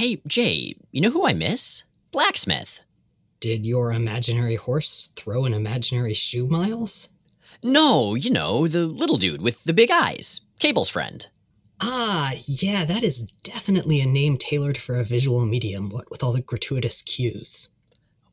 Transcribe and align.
Hey, 0.00 0.22
Jay, 0.26 0.76
you 0.92 1.02
know 1.02 1.10
who 1.10 1.26
I 1.26 1.34
miss? 1.34 1.82
Blaquesmith. 2.10 2.80
Did 3.38 3.66
your 3.66 3.92
imaginary 3.92 4.54
horse 4.54 5.12
throw 5.14 5.44
an 5.44 5.52
imaginary 5.52 6.14
shoe, 6.14 6.48
Miles? 6.48 7.10
No, 7.62 8.14
you 8.14 8.30
know, 8.30 8.66
the 8.66 8.86
little 8.86 9.18
dude 9.18 9.42
with 9.42 9.62
the 9.64 9.74
big 9.74 9.90
eyes. 9.90 10.40
Cable's 10.58 10.88
friend. 10.88 11.26
Ah, 11.82 12.32
yeah, 12.46 12.86
that 12.86 13.02
is 13.02 13.24
definitely 13.42 14.00
a 14.00 14.06
name 14.06 14.38
tailored 14.38 14.78
for 14.78 14.94
a 14.94 15.04
visual 15.04 15.44
medium, 15.44 15.90
what 15.90 16.10
with 16.10 16.22
all 16.22 16.32
the 16.32 16.40
gratuitous 16.40 17.02
cues. 17.02 17.68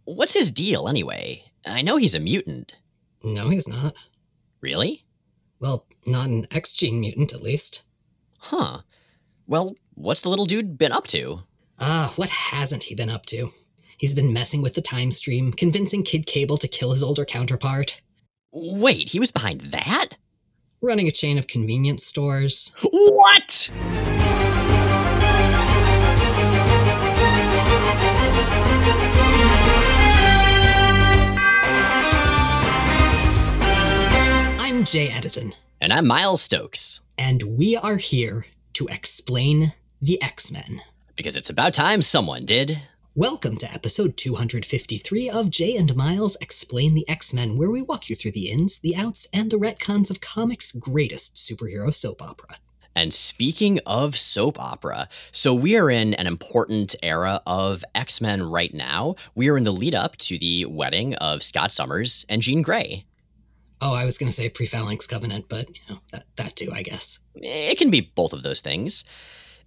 What's 0.05 0.35
his 0.35 0.51
deal, 0.51 0.87
anyway? 0.87 1.51
I 1.65 1.81
know 1.81 1.97
he's 1.97 2.15
a 2.15 2.19
mutant. 2.21 2.75
No, 3.25 3.49
he's 3.49 3.67
not. 3.67 3.93
Really? 4.61 5.03
Well, 5.59 5.85
not 6.05 6.27
an 6.27 6.45
X 6.49 6.71
gene 6.71 7.01
mutant, 7.01 7.33
at 7.33 7.41
least. 7.41 7.83
Huh. 8.37 8.83
Well, 9.47 9.75
what's 9.95 10.21
the 10.21 10.29
little 10.29 10.45
dude 10.45 10.77
been 10.77 10.93
up 10.93 11.07
to? 11.07 11.41
Ah, 11.79 12.11
what 12.15 12.29
hasn't 12.29 12.83
he 12.85 12.95
been 12.95 13.09
up 13.09 13.27
to? 13.27 13.51
He's 13.97 14.15
been 14.15 14.33
messing 14.33 14.63
with 14.63 14.73
the 14.73 14.81
time 14.81 15.11
stream, 15.11 15.51
convincing 15.53 16.01
Kid 16.01 16.25
Cable 16.25 16.57
to 16.57 16.67
kill 16.67 16.91
his 16.91 17.03
older 17.03 17.23
counterpart. 17.23 18.01
Wait, 18.51 19.09
he 19.09 19.19
was 19.19 19.31
behind 19.31 19.61
that? 19.61 20.17
Running 20.81 21.07
a 21.07 21.11
chain 21.11 21.37
of 21.37 21.45
convenience 21.45 22.03
stores. 22.03 22.73
What? 22.81 23.69
I'm 34.59 34.83
Jay 34.83 35.09
Edidin. 35.09 35.53
And 35.79 35.93
I'm 35.93 36.07
Miles 36.07 36.41
Stokes. 36.41 37.01
And 37.19 37.43
we 37.43 37.75
are 37.75 37.97
here 37.97 38.47
to 38.73 38.87
explain 38.87 39.73
the 40.01 40.19
X 40.23 40.51
Men. 40.51 40.81
Because 41.17 41.35
it's 41.35 41.49
about 41.49 41.73
time 41.73 42.03
someone 42.03 42.45
did. 42.45 42.79
Welcome 43.15 43.57
to 43.57 43.73
episode 43.73 44.17
253 44.17 45.31
of 45.31 45.49
Jay 45.49 45.75
and 45.75 45.95
Miles 45.95 46.37
Explain 46.39 46.93
the 46.93 47.09
X 47.09 47.33
Men, 47.33 47.57
where 47.57 47.71
we 47.71 47.81
walk 47.81 48.07
you 48.07 48.15
through 48.15 48.33
the 48.33 48.51
ins, 48.51 48.77
the 48.77 48.95
outs, 48.95 49.27
and 49.33 49.49
the 49.49 49.57
retcons 49.57 50.11
of 50.11 50.21
comics' 50.21 50.71
greatest 50.73 51.35
superhero 51.35 51.91
soap 51.91 52.21
opera. 52.21 52.57
And 52.95 53.11
speaking 53.11 53.79
of 53.83 54.15
soap 54.15 54.59
opera, 54.59 55.09
so 55.31 55.55
we 55.55 55.75
are 55.75 55.89
in 55.89 56.13
an 56.13 56.27
important 56.27 56.95
era 57.01 57.41
of 57.47 57.83
X 57.95 58.21
Men 58.21 58.43
right 58.43 58.71
now. 58.71 59.15
We 59.33 59.49
are 59.49 59.57
in 59.57 59.63
the 59.63 59.73
lead 59.73 59.95
up 59.95 60.17
to 60.17 60.37
the 60.37 60.65
wedding 60.65 61.15
of 61.15 61.41
Scott 61.41 61.71
Summers 61.71 62.27
and 62.29 62.43
Jean 62.43 62.61
Grey. 62.61 63.05
Oh, 63.81 63.95
I 63.95 64.05
was 64.05 64.19
going 64.19 64.29
to 64.29 64.35
say 64.35 64.49
pre-phalanx 64.49 65.07
covenant, 65.07 65.45
but 65.49 65.67
you 65.69 65.81
know 65.89 65.99
that 66.11 66.25
that 66.35 66.55
too, 66.55 66.69
I 66.71 66.83
guess. 66.83 67.19
It 67.33 67.79
can 67.79 67.89
be 67.89 68.01
both 68.01 68.33
of 68.33 68.43
those 68.43 68.61
things. 68.61 69.03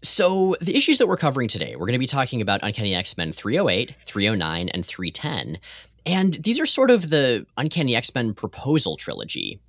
So, 0.03 0.57
the 0.63 0.77
issues 0.77 0.97
that 0.99 1.09
we're 1.09 1.19
covering 1.19 1.49
today, 1.49 1.77
we're 1.77 1.87
going 1.87 1.93
to 1.93 1.99
be 1.99 2.07
talking 2.07 2.41
about 2.41 2.61
Uncanny 2.63 2.95
X 2.95 3.17
Men 3.19 3.33
308, 3.33 3.95
309, 4.03 4.69
and 4.71 4.87
310. 4.87 5.59
And 6.07 6.35
these 6.35 6.59
are 6.59 6.67
sort 6.67 6.91
of 6.91 7.11
the 7.11 7.47
Uncanny 7.59 7.95
X 7.95 8.15
Men 8.15 8.33
proposal 8.33 8.97
trilogy. 8.97 9.61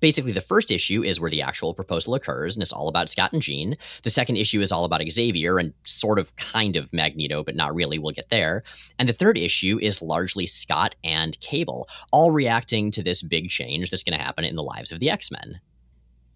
Basically, 0.00 0.32
the 0.32 0.40
first 0.40 0.72
issue 0.72 1.02
is 1.02 1.20
where 1.20 1.30
the 1.30 1.40
actual 1.40 1.72
proposal 1.72 2.14
occurs, 2.14 2.54
and 2.54 2.62
it's 2.62 2.72
all 2.72 2.88
about 2.88 3.08
Scott 3.08 3.32
and 3.32 3.40
Jean. 3.40 3.76
The 4.02 4.10
second 4.10 4.36
issue 4.36 4.60
is 4.60 4.72
all 4.72 4.84
about 4.84 5.08
Xavier 5.08 5.58
and 5.58 5.72
sort 5.84 6.18
of 6.18 6.34
kind 6.36 6.76
of 6.76 6.92
Magneto, 6.92 7.44
but 7.44 7.56
not 7.56 7.74
really. 7.74 7.98
We'll 7.98 8.12
get 8.12 8.28
there. 8.28 8.64
And 8.98 9.08
the 9.08 9.14
third 9.14 9.38
issue 9.38 9.78
is 9.80 10.02
largely 10.02 10.46
Scott 10.46 10.96
and 11.04 11.40
Cable, 11.40 11.88
all 12.12 12.32
reacting 12.32 12.90
to 12.90 13.02
this 13.02 13.22
big 13.22 13.48
change 13.48 13.90
that's 13.90 14.02
going 14.02 14.18
to 14.18 14.24
happen 14.24 14.44
in 14.44 14.56
the 14.56 14.62
lives 14.62 14.90
of 14.90 14.98
the 14.98 15.10
X 15.10 15.30
Men. 15.30 15.60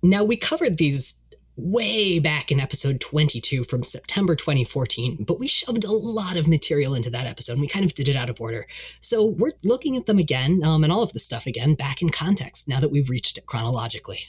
Now, 0.02 0.24
we 0.24 0.36
covered 0.36 0.78
these 0.78 1.19
way 1.56 2.18
back 2.18 2.50
in 2.50 2.60
episode 2.60 3.00
22 3.00 3.64
from 3.64 3.82
September 3.82 4.34
2014, 4.34 5.24
but 5.26 5.38
we 5.38 5.46
shoved 5.46 5.84
a 5.84 5.92
lot 5.92 6.36
of 6.36 6.48
material 6.48 6.94
into 6.94 7.10
that 7.10 7.26
episode 7.26 7.52
and 7.52 7.60
we 7.60 7.68
kind 7.68 7.84
of 7.84 7.94
did 7.94 8.08
it 8.08 8.16
out 8.16 8.30
of 8.30 8.40
order. 8.40 8.66
So 9.00 9.24
we're 9.24 9.50
looking 9.64 9.96
at 9.96 10.06
them 10.06 10.18
again 10.18 10.62
um, 10.64 10.84
and 10.84 10.92
all 10.92 11.02
of 11.02 11.12
the 11.12 11.18
stuff 11.18 11.46
again 11.46 11.74
back 11.74 12.02
in 12.02 12.10
context 12.10 12.68
now 12.68 12.80
that 12.80 12.90
we've 12.90 13.08
reached 13.08 13.38
it 13.38 13.46
chronologically. 13.46 14.28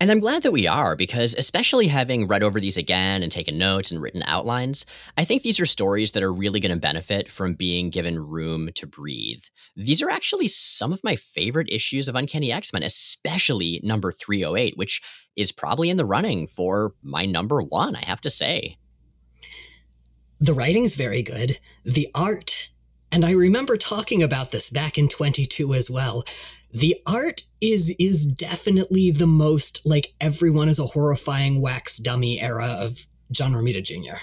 And 0.00 0.10
I'm 0.10 0.18
glad 0.20 0.42
that 0.42 0.52
we 0.52 0.66
are, 0.66 0.96
because 0.96 1.34
especially 1.36 1.86
having 1.86 2.26
read 2.26 2.42
over 2.42 2.58
these 2.58 2.76
again 2.76 3.22
and 3.22 3.30
taken 3.30 3.56
notes 3.56 3.92
and 3.92 4.02
written 4.02 4.24
outlines, 4.26 4.84
I 5.16 5.24
think 5.24 5.42
these 5.42 5.60
are 5.60 5.66
stories 5.66 6.12
that 6.12 6.22
are 6.22 6.32
really 6.32 6.58
going 6.58 6.74
to 6.74 6.80
benefit 6.80 7.30
from 7.30 7.54
being 7.54 7.90
given 7.90 8.18
room 8.18 8.70
to 8.74 8.86
breathe. 8.88 9.44
These 9.76 10.02
are 10.02 10.10
actually 10.10 10.48
some 10.48 10.92
of 10.92 11.04
my 11.04 11.14
favorite 11.14 11.68
issues 11.70 12.08
of 12.08 12.16
Uncanny 12.16 12.50
X 12.50 12.72
Men, 12.72 12.82
especially 12.82 13.80
number 13.84 14.10
308, 14.10 14.76
which 14.76 15.00
is 15.36 15.52
probably 15.52 15.90
in 15.90 15.96
the 15.96 16.04
running 16.04 16.46
for 16.46 16.94
my 17.02 17.26
number 17.26 17.62
one, 17.62 17.96
I 17.96 18.04
have 18.04 18.20
to 18.22 18.30
say. 18.30 18.78
The 20.38 20.54
writing's 20.54 20.94
very 20.94 21.22
good. 21.22 21.58
The 21.84 22.08
art, 22.14 22.70
and 23.10 23.24
I 23.24 23.32
remember 23.32 23.76
talking 23.76 24.22
about 24.22 24.50
this 24.50 24.70
back 24.70 24.98
in 24.98 25.08
22 25.08 25.74
as 25.74 25.90
well. 25.90 26.24
The 26.72 26.96
art 27.06 27.42
is 27.60 27.94
is 27.98 28.26
definitely 28.26 29.10
the 29.10 29.28
most 29.28 29.80
like 29.86 30.12
everyone 30.20 30.68
is 30.68 30.78
a 30.78 30.86
horrifying 30.86 31.62
wax 31.62 31.98
dummy 31.98 32.40
era 32.40 32.74
of 32.78 33.06
John 33.30 33.52
Romita 33.52 33.82
Jr. 33.82 34.18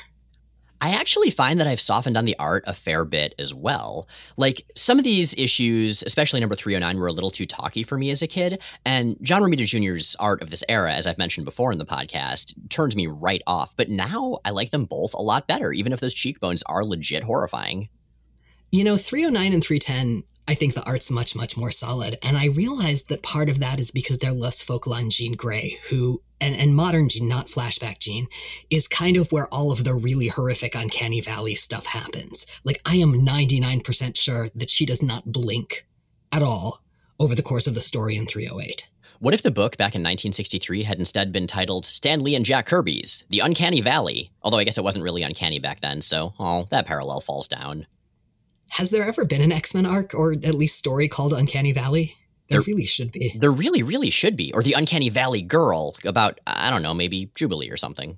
I 0.83 0.89
actually 0.95 1.29
find 1.29 1.59
that 1.59 1.67
I've 1.67 1.79
softened 1.79 2.17
on 2.17 2.25
the 2.25 2.35
art 2.39 2.63
a 2.65 2.73
fair 2.73 3.05
bit 3.05 3.35
as 3.37 3.53
well. 3.53 4.09
Like 4.35 4.65
some 4.75 4.97
of 4.97 5.05
these 5.05 5.35
issues, 5.37 6.01
especially 6.01 6.39
number 6.39 6.55
309, 6.55 6.99
were 6.99 7.05
a 7.05 7.11
little 7.11 7.29
too 7.29 7.45
talky 7.45 7.83
for 7.83 7.99
me 7.99 8.09
as 8.09 8.23
a 8.23 8.27
kid. 8.27 8.59
And 8.83 9.15
John 9.21 9.43
Romita 9.43 9.65
Jr.'s 9.65 10.15
art 10.19 10.41
of 10.41 10.49
this 10.49 10.63
era, 10.67 10.91
as 10.91 11.05
I've 11.05 11.19
mentioned 11.19 11.45
before 11.45 11.71
in 11.71 11.77
the 11.77 11.85
podcast, 11.85 12.55
turns 12.69 12.95
me 12.95 13.05
right 13.05 13.43
off. 13.45 13.77
But 13.77 13.89
now 13.89 14.39
I 14.43 14.49
like 14.49 14.71
them 14.71 14.85
both 14.85 15.13
a 15.13 15.21
lot 15.21 15.47
better, 15.47 15.71
even 15.71 15.93
if 15.93 15.99
those 15.99 16.15
cheekbones 16.15 16.63
are 16.63 16.83
legit 16.83 17.23
horrifying. 17.23 17.87
You 18.71 18.83
know, 18.83 18.97
309 18.97 19.53
and 19.53 19.63
310 19.63 20.23
I 20.47 20.53
think 20.53 20.73
the 20.73 20.85
art's 20.85 21.11
much, 21.11 21.35
much 21.35 21.55
more 21.55 21.71
solid. 21.71 22.17
And 22.23 22.37
I 22.37 22.47
realized 22.47 23.09
that 23.09 23.23
part 23.23 23.49
of 23.49 23.59
that 23.59 23.79
is 23.79 23.91
because 23.91 24.17
they're 24.17 24.31
less 24.31 24.61
focal 24.61 24.93
on 24.93 25.09
Jean 25.09 25.33
Grey, 25.33 25.79
who, 25.89 26.21
and, 26.39 26.55
and 26.55 26.75
modern 26.75 27.09
Jean, 27.09 27.27
not 27.27 27.45
flashback 27.45 27.99
Jean, 27.99 28.27
is 28.69 28.87
kind 28.87 29.17
of 29.17 29.31
where 29.31 29.47
all 29.51 29.71
of 29.71 29.83
the 29.83 29.93
really 29.93 30.27
horrific 30.27 30.75
Uncanny 30.75 31.21
Valley 31.21 31.55
stuff 31.55 31.85
happens. 31.85 32.45
Like, 32.63 32.81
I 32.85 32.95
am 32.95 33.13
99% 33.13 34.17
sure 34.17 34.49
that 34.55 34.69
she 34.69 34.85
does 34.85 35.01
not 35.01 35.31
blink 35.31 35.85
at 36.31 36.41
all 36.41 36.81
over 37.19 37.35
the 37.35 37.43
course 37.43 37.67
of 37.67 37.75
the 37.75 37.81
story 37.81 38.17
in 38.17 38.25
308. 38.25 38.89
What 39.19 39.35
if 39.35 39.43
the 39.43 39.51
book 39.51 39.77
back 39.77 39.93
in 39.93 40.01
1963 40.01 40.81
had 40.81 40.97
instead 40.97 41.31
been 41.31 41.45
titled 41.45 41.85
Stan 41.85 42.23
Lee 42.23 42.33
and 42.33 42.43
Jack 42.43 42.65
Kirby's 42.65 43.23
The 43.29 43.41
Uncanny 43.41 43.79
Valley? 43.79 44.31
Although 44.41 44.57
I 44.57 44.63
guess 44.63 44.79
it 44.79 44.83
wasn't 44.83 45.03
really 45.03 45.21
uncanny 45.21 45.59
back 45.59 45.81
then, 45.81 46.01
so, 46.01 46.33
oh, 46.39 46.65
that 46.71 46.87
parallel 46.87 47.21
falls 47.21 47.47
down. 47.47 47.85
Has 48.71 48.89
there 48.89 49.03
ever 49.03 49.25
been 49.25 49.41
an 49.41 49.51
X 49.51 49.75
Men 49.75 49.85
arc, 49.85 50.13
or 50.13 50.31
at 50.31 50.55
least 50.55 50.77
story 50.77 51.09
called 51.09 51.33
Uncanny 51.33 51.73
Valley? 51.73 52.15
There, 52.47 52.61
there, 52.61 52.65
really 52.65 52.85
should 52.85 53.11
be. 53.11 53.35
There 53.37 53.51
really, 53.51 53.83
really 53.83 54.09
should 54.09 54.37
be. 54.37 54.53
Or 54.53 54.63
the 54.63 54.73
Uncanny 54.73 55.09
Valley 55.09 55.41
Girl 55.41 55.97
about, 56.05 56.39
I 56.47 56.69
don't 56.69 56.81
know, 56.81 56.93
maybe 56.93 57.31
Jubilee 57.35 57.69
or 57.69 57.75
something. 57.75 58.17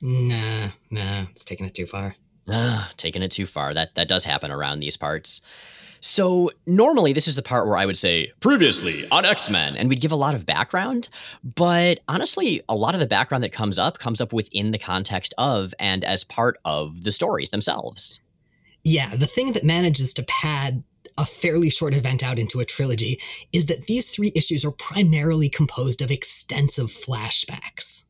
Nah, 0.00 0.68
nah, 0.90 1.22
it's 1.30 1.44
taking 1.44 1.66
it 1.66 1.74
too 1.74 1.86
far. 1.86 2.14
Ah, 2.48 2.92
taking 2.96 3.22
it 3.22 3.32
too 3.32 3.46
far. 3.46 3.74
That 3.74 3.96
that 3.96 4.06
does 4.06 4.24
happen 4.24 4.52
around 4.52 4.78
these 4.78 4.96
parts. 4.96 5.42
So 6.00 6.50
normally 6.64 7.12
this 7.12 7.26
is 7.26 7.34
the 7.34 7.42
part 7.42 7.66
where 7.66 7.76
I 7.76 7.86
would 7.86 7.98
say 7.98 8.30
previously 8.38 9.08
on 9.10 9.24
X-Men 9.24 9.76
and 9.76 9.88
we'd 9.88 10.00
give 10.00 10.12
a 10.12 10.16
lot 10.16 10.36
of 10.36 10.46
background, 10.46 11.08
but 11.42 11.98
honestly 12.08 12.62
a 12.68 12.76
lot 12.76 12.94
of 12.94 13.00
the 13.00 13.06
background 13.06 13.42
that 13.42 13.52
comes 13.52 13.78
up 13.78 13.98
comes 13.98 14.20
up 14.20 14.32
within 14.32 14.70
the 14.70 14.78
context 14.78 15.34
of 15.36 15.74
and 15.80 16.04
as 16.04 16.22
part 16.22 16.58
of 16.64 17.02
the 17.02 17.10
stories 17.10 17.50
themselves. 17.50 18.20
Yeah, 18.84 19.14
the 19.14 19.26
thing 19.26 19.52
that 19.52 19.64
manages 19.64 20.12
to 20.14 20.24
pad 20.24 20.82
a 21.18 21.24
fairly 21.24 21.70
short 21.70 21.94
event 21.94 22.22
out 22.22 22.38
into 22.38 22.60
a 22.60 22.64
trilogy 22.64 23.20
is 23.52 23.66
that 23.66 23.86
these 23.86 24.10
three 24.10 24.32
issues 24.34 24.64
are 24.64 24.72
primarily 24.72 25.48
composed 25.48 26.02
of 26.02 26.10
extensive 26.10 26.86
flashbacks. 26.86 28.04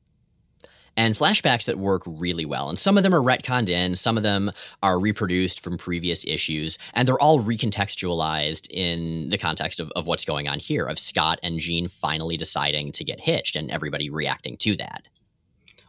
And 0.96 1.14
flashbacks 1.14 1.64
that 1.64 1.78
work 1.78 2.02
really 2.06 2.44
well. 2.44 2.68
And 2.68 2.78
some 2.78 2.98
of 2.98 3.02
them 3.02 3.14
are 3.14 3.22
retconned 3.22 3.70
in, 3.70 3.96
some 3.96 4.18
of 4.18 4.22
them 4.22 4.52
are 4.82 5.00
reproduced 5.00 5.60
from 5.60 5.78
previous 5.78 6.22
issues, 6.26 6.78
and 6.92 7.08
they're 7.08 7.20
all 7.20 7.40
recontextualized 7.40 8.70
in 8.70 9.30
the 9.30 9.38
context 9.38 9.80
of, 9.80 9.90
of 9.96 10.06
what's 10.06 10.26
going 10.26 10.48
on 10.48 10.58
here, 10.58 10.84
of 10.84 10.98
Scott 10.98 11.38
and 11.42 11.58
Jean 11.58 11.88
finally 11.88 12.36
deciding 12.36 12.92
to 12.92 13.04
get 13.04 13.20
hitched 13.20 13.56
and 13.56 13.70
everybody 13.70 14.10
reacting 14.10 14.58
to 14.58 14.76
that. 14.76 15.08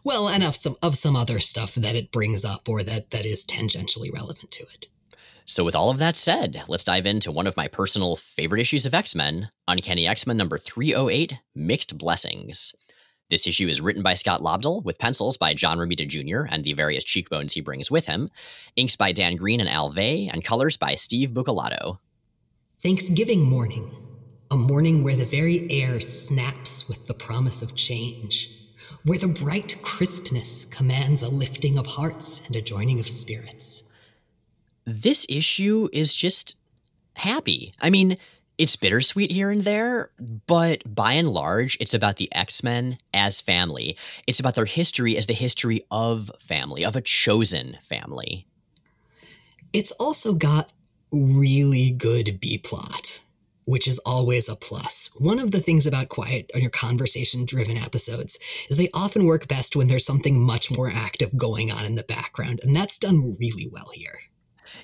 Well, 0.04 0.28
and 0.28 0.44
of 0.44 0.56
some 0.56 0.76
of 0.84 0.98
some 0.98 1.16
other 1.16 1.40
stuff 1.40 1.76
that 1.76 1.96
it 1.96 2.12
brings 2.12 2.44
up 2.44 2.68
or 2.68 2.84
that 2.84 3.12
that 3.12 3.26
is 3.26 3.46
tangentially 3.46 4.14
relevant 4.14 4.52
to 4.52 4.64
it. 4.64 4.88
So, 5.46 5.64
with 5.64 5.76
all 5.76 5.90
of 5.90 5.98
that 6.00 6.16
said, 6.16 6.64
let's 6.68 6.84
dive 6.84 7.06
into 7.06 7.32
one 7.32 7.48
of 7.48 7.58
my 7.58 7.68
personal 7.68 8.18
favorite 8.18 8.60
issues 8.60 8.86
of 8.86 8.94
X 8.94 9.16
Men, 9.16 9.50
Uncanny 9.68 10.06
X 10.06 10.28
Men 10.28 10.38
number 10.38 10.58
308 10.58 11.36
Mixed 11.56 11.98
Blessings. 11.98 12.74
This 13.30 13.48
issue 13.48 13.68
is 13.68 13.82
written 13.82 14.04
by 14.04 14.14
Scott 14.14 14.42
Lobdell 14.42 14.84
with 14.84 15.00
pencils 15.00 15.38
by 15.38 15.54
John 15.54 15.78
Romita 15.78 16.08
Jr. 16.08 16.46
and 16.54 16.64
the 16.64 16.74
various 16.74 17.04
cheekbones 17.04 17.54
he 17.54 17.62
brings 17.62 17.90
with 17.90 18.06
him, 18.06 18.30
inks 18.76 18.98
by 18.98 19.14
Dan 19.14 19.38
Green 19.38 19.62
and 19.62 19.70
Al 19.70 19.90
Vey, 19.90 20.30
and 20.32 20.44
colors 20.44 20.76
by 20.76 20.96
Steve 20.96 21.32
Buccellato. 21.32 22.00
Thanksgiving 22.82 23.44
morning, 23.44 23.96
a 24.52 24.58
morning 24.58 25.04
where 25.04 25.16
the 25.16 25.26
very 25.26 25.66
air 25.72 26.02
snaps 26.02 26.90
with 26.90 27.08
the 27.08 27.14
promise 27.14 27.62
of 27.62 27.76
change 27.76 28.50
where 29.06 29.20
the 29.20 29.28
bright 29.28 29.82
crispness 29.82 30.66
commands 30.66 31.22
a 31.22 31.30
lifting 31.30 31.78
of 31.78 31.86
hearts 31.86 32.42
and 32.48 32.56
a 32.56 32.62
joining 32.62 33.00
of 33.00 33.08
spirits. 33.08 33.84
This 34.86 35.26
issue 35.30 35.90
is 35.92 36.14
just 36.14 36.56
happy. 37.16 37.74
I 37.82 37.90
mean, 37.90 38.18
it's 38.58 38.76
bittersweet 38.76 39.32
here 39.32 39.50
and 39.50 39.62
there, 39.62 40.12
but 40.48 40.84
by 40.86 41.14
and 41.14 41.28
large, 41.28 41.78
it's 41.82 41.94
about 41.94 42.18
the 42.18 42.34
X 42.34 42.64
Men 42.64 42.98
as 43.14 43.42
family. 43.42 43.98
It's 44.28 44.40
about 44.40 44.56
their 44.56 44.66
history 44.66 45.18
as 45.18 45.28
the 45.28 45.34
history 45.34 45.86
of 45.90 46.30
family, 46.40 46.86
of 46.86 46.96
a 46.96 47.02
chosen 47.02 47.78
family. 47.82 48.46
It's 49.74 49.92
also 49.94 50.34
got 50.34 50.72
really 51.12 51.92
good 51.92 52.40
B 52.40 52.60
plot, 52.60 53.20
which 53.66 53.88
is 53.88 54.00
always 54.00 54.50
a 54.50 54.56
plus. 54.56 55.10
One 55.16 55.40
of 55.40 55.52
the 55.52 55.60
things 55.60 55.86
about 55.86 56.10
quiet 56.10 56.50
or 56.54 56.60
your 56.60 56.70
conversation 56.70 57.46
driven 57.46 57.78
episodes 57.78 58.38
is 58.70 58.78
they 58.78 58.90
often 58.94 59.26
work 59.26 59.48
best 59.48 59.76
when 59.76 59.88
there's 59.88 60.06
something 60.06 60.40
much 60.40 60.76
more 60.76 60.90
active 60.90 61.38
going 61.38 61.72
on 61.72 61.86
in 61.86 61.96
the 61.96 62.04
background, 62.04 62.60
and 62.64 62.76
that's 62.76 62.98
done 62.98 63.36
really 63.40 63.70
well 63.72 63.90
here. 63.94 64.20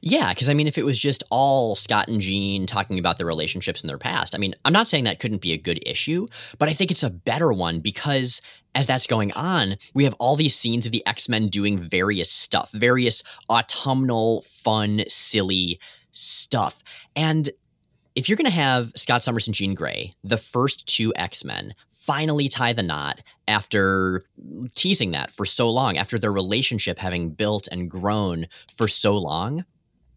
Yeah, 0.02 0.34
because 0.34 0.50
I 0.50 0.54
mean, 0.54 0.68
if 0.68 0.78
it 0.78 0.86
was 0.86 0.98
just 0.98 1.24
all 1.30 1.76
Scott 1.76 2.08
and 2.08 2.22
Jean 2.22 2.66
talking 2.66 3.00
about 3.00 3.18
their 3.18 3.28
relationships 3.28 3.82
in 3.82 3.88
their 3.88 3.98
past, 3.98 4.36
I 4.36 4.38
mean, 4.38 4.56
I'm 4.66 4.74
not 4.74 4.88
saying 4.88 5.04
that 5.06 5.20
couldn't 5.20 5.42
be 5.42 5.54
a 5.54 5.58
good 5.58 5.82
issue, 5.86 6.28
but 6.58 6.70
I 6.70 6.74
think 6.74 6.92
it's 6.92 7.04
a 7.04 7.10
better 7.10 7.52
one 7.52 7.80
because 7.80 8.42
as 8.76 8.88
that's 8.88 9.08
going 9.08 9.32
on, 9.34 9.78
we 9.94 10.04
have 10.04 10.14
all 10.20 10.36
these 10.36 10.56
scenes 10.56 10.86
of 10.86 10.92
the 10.92 11.06
X 11.06 11.28
Men 11.28 11.48
doing 11.48 11.78
various 11.78 12.30
stuff, 12.30 12.72
various 12.72 13.24
autumnal, 13.50 14.42
fun, 14.42 15.04
silly 15.08 15.80
stuff. 16.12 16.84
And 17.16 17.50
if 18.20 18.28
you're 18.28 18.36
going 18.36 18.44
to 18.44 18.52
have 18.52 18.92
Scott 18.98 19.24
Summers 19.24 19.48
and 19.48 19.56
Jean 19.56 19.74
Grey, 19.74 20.14
the 20.26 20.36
first 20.36 20.86
two 20.86 21.14
X 21.16 21.46
Men, 21.46 21.74
finally 21.90 22.50
tie 22.50 22.74
the 22.74 22.84
knot 22.84 23.24
after 23.48 24.26
teasing 24.76 25.12
that 25.12 25.32
for 25.32 25.46
so 25.46 25.72
long, 25.72 25.96
after 25.96 26.20
their 26.20 26.34
relationship 26.34 27.00
having 27.00 27.30
built 27.30 27.70
and 27.72 27.90
grown 27.90 28.48
for 28.76 28.90
so 28.90 29.18
long, 29.18 29.64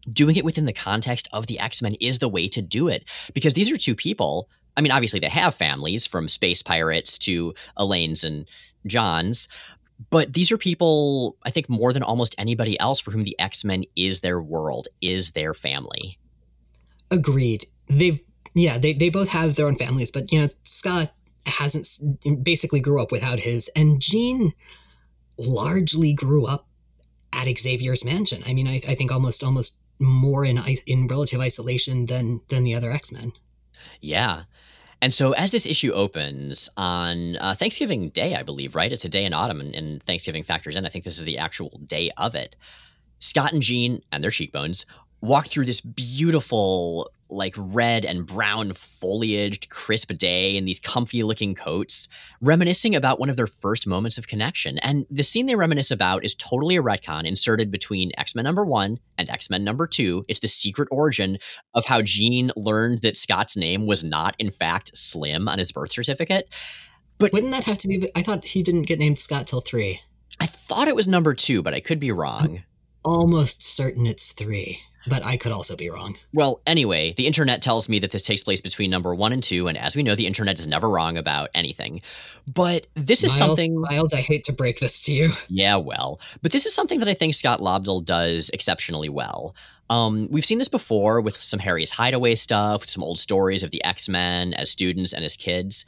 doing 0.09 0.35
it 0.35 0.43
within 0.43 0.65
the 0.65 0.73
context 0.73 1.29
of 1.31 1.47
the 1.47 1.57
X 1.61 1.81
Men 1.81 1.95
is 2.01 2.19
the 2.19 2.27
way 2.27 2.49
to 2.49 2.61
do 2.61 2.89
it 2.89 3.05
because 3.33 3.53
these 3.53 3.71
are 3.71 3.77
two 3.77 3.95
people. 3.95 4.49
I 4.75 4.81
mean, 4.81 4.91
obviously, 4.91 5.21
they 5.21 5.29
have 5.29 5.55
families 5.55 6.05
from 6.05 6.27
space 6.27 6.61
pirates 6.61 7.17
to 7.19 7.53
Elaine's 7.77 8.25
and 8.25 8.49
John's, 8.85 9.47
but 10.09 10.33
these 10.33 10.51
are 10.51 10.57
people, 10.57 11.37
I 11.43 11.51
think, 11.51 11.69
more 11.69 11.93
than 11.93 12.03
almost 12.03 12.35
anybody 12.37 12.77
else 12.81 12.99
for 12.99 13.11
whom 13.11 13.23
the 13.23 13.39
X 13.39 13.63
Men 13.63 13.85
is 13.95 14.19
their 14.19 14.41
world, 14.41 14.89
is 14.99 15.31
their 15.31 15.53
family. 15.53 16.19
Agreed. 17.09 17.65
They've, 17.97 18.21
yeah, 18.53 18.77
they, 18.77 18.93
they 18.93 19.09
both 19.09 19.31
have 19.31 19.55
their 19.55 19.67
own 19.67 19.75
families, 19.75 20.11
but, 20.11 20.31
you 20.31 20.41
know, 20.41 20.47
Scott 20.63 21.11
hasn't 21.45 21.87
basically 22.43 22.79
grew 22.79 23.01
up 23.01 23.11
without 23.11 23.39
his, 23.39 23.69
and 23.75 24.01
Jean 24.01 24.53
largely 25.37 26.13
grew 26.13 26.45
up 26.45 26.67
at 27.33 27.47
Xavier's 27.57 28.05
mansion. 28.05 28.41
I 28.45 28.53
mean, 28.53 28.67
I, 28.67 28.81
I 28.87 28.95
think 28.95 29.11
almost 29.11 29.43
almost 29.43 29.77
more 29.99 30.45
in 30.45 30.59
in 30.87 31.07
relative 31.07 31.39
isolation 31.39 32.05
than 32.05 32.41
than 32.49 32.63
the 32.63 32.75
other 32.75 32.91
X 32.91 33.11
Men. 33.11 33.31
Yeah. 34.01 34.43
And 35.01 35.13
so, 35.13 35.33
as 35.33 35.51
this 35.51 35.65
issue 35.65 35.91
opens 35.91 36.69
on 36.77 37.35
uh, 37.37 37.55
Thanksgiving 37.55 38.09
Day, 38.09 38.35
I 38.35 38.43
believe, 38.43 38.73
right? 38.73 38.93
It's 38.93 39.03
a 39.03 39.09
day 39.09 39.25
in 39.25 39.33
autumn, 39.33 39.59
and, 39.59 39.75
and 39.75 40.01
Thanksgiving 40.03 40.43
factors 40.43 40.77
in. 40.77 40.85
I 40.85 40.89
think 40.89 41.03
this 41.03 41.17
is 41.17 41.25
the 41.25 41.39
actual 41.39 41.77
day 41.85 42.11
of 42.15 42.35
it. 42.35 42.55
Scott 43.19 43.51
and 43.51 43.61
Jean 43.61 44.01
and 44.11 44.23
their 44.23 44.31
cheekbones 44.31 44.85
walk 45.19 45.47
through 45.47 45.65
this 45.65 45.81
beautiful 45.81 47.09
like 47.33 47.55
red 47.57 48.05
and 48.05 48.25
brown 48.25 48.69
foliaged 48.71 49.69
crisp 49.69 50.11
day 50.13 50.55
in 50.55 50.65
these 50.65 50.79
comfy 50.79 51.23
looking 51.23 51.55
coats, 51.55 52.07
reminiscing 52.41 52.95
about 52.95 53.19
one 53.19 53.29
of 53.29 53.35
their 53.35 53.47
first 53.47 53.87
moments 53.87 54.17
of 54.17 54.27
connection. 54.27 54.77
And 54.79 55.05
the 55.09 55.23
scene 55.23 55.45
they 55.45 55.55
reminisce 55.55 55.91
about 55.91 56.23
is 56.23 56.35
totally 56.35 56.77
a 56.77 56.83
retcon 56.83 57.25
inserted 57.25 57.71
between 57.71 58.11
X 58.17 58.35
Men 58.35 58.43
number 58.43 58.65
one 58.65 58.99
and 59.17 59.29
X 59.29 59.49
Men 59.49 59.63
number 59.63 59.87
two. 59.87 60.25
It's 60.27 60.39
the 60.39 60.47
secret 60.47 60.87
origin 60.91 61.37
of 61.73 61.85
how 61.85 62.01
Jean 62.01 62.51
learned 62.55 62.99
that 62.99 63.17
Scott's 63.17 63.57
name 63.57 63.87
was 63.87 64.03
not, 64.03 64.35
in 64.39 64.51
fact, 64.51 64.95
Slim 64.95 65.47
on 65.47 65.59
his 65.59 65.71
birth 65.71 65.91
certificate. 65.91 66.47
But 67.17 67.33
wouldn't 67.33 67.51
that 67.51 67.65
have 67.65 67.77
to 67.79 67.87
be? 67.87 68.09
I 68.15 68.21
thought 68.21 68.45
he 68.45 68.63
didn't 68.63 68.83
get 68.83 68.99
named 68.99 69.19
Scott 69.19 69.47
till 69.47 69.61
three. 69.61 70.01
I 70.39 70.45
thought 70.45 70.87
it 70.87 70.95
was 70.95 71.07
number 71.07 71.33
two, 71.33 71.61
but 71.61 71.73
I 71.73 71.79
could 71.79 71.99
be 71.99 72.11
wrong. 72.11 72.57
I'm 72.57 72.63
almost 73.05 73.61
certain 73.61 74.05
it's 74.05 74.31
three 74.31 74.79
but 75.07 75.23
I 75.25 75.37
could 75.37 75.51
also 75.51 75.75
be 75.75 75.89
wrong. 75.89 76.17
Well, 76.33 76.61
anyway, 76.65 77.13
the 77.13 77.27
internet 77.27 77.61
tells 77.61 77.89
me 77.89 77.99
that 77.99 78.11
this 78.11 78.21
takes 78.21 78.43
place 78.43 78.61
between 78.61 78.89
number 78.89 79.13
one 79.13 79.33
and 79.33 79.43
two, 79.43 79.67
and 79.67 79.77
as 79.77 79.95
we 79.95 80.03
know, 80.03 80.15
the 80.15 80.27
internet 80.27 80.59
is 80.59 80.67
never 80.67 80.89
wrong 80.89 81.17
about 81.17 81.49
anything. 81.53 82.01
But 82.51 82.87
this 82.93 83.23
is 83.23 83.37
Miles, 83.39 83.57
something. 83.57 83.79
Miles, 83.79 84.13
I 84.13 84.21
hate 84.21 84.43
to 84.45 84.53
break 84.53 84.79
this 84.79 85.01
to 85.03 85.11
you. 85.11 85.31
Yeah, 85.49 85.75
well, 85.75 86.19
but 86.41 86.51
this 86.51 86.65
is 86.65 86.73
something 86.73 86.99
that 86.99 87.07
I 87.07 87.13
think 87.13 87.35
Scott 87.35 87.59
Lobdell 87.59 88.03
does 88.03 88.49
exceptionally 88.53 89.09
well. 89.09 89.55
Um, 89.89 90.27
we've 90.31 90.45
seen 90.45 90.57
this 90.57 90.67
before 90.67 91.21
with 91.21 91.35
some 91.35 91.59
Harry's 91.59 91.91
Hideaway 91.91 92.35
stuff, 92.35 92.81
with 92.81 92.89
some 92.89 93.03
old 93.03 93.19
stories 93.19 93.61
of 93.61 93.69
the 93.69 93.83
X 93.83 94.09
Men 94.09 94.53
as 94.55 94.71
students 94.71 95.13
and 95.13 95.23
as 95.23 95.37
kids. 95.37 95.85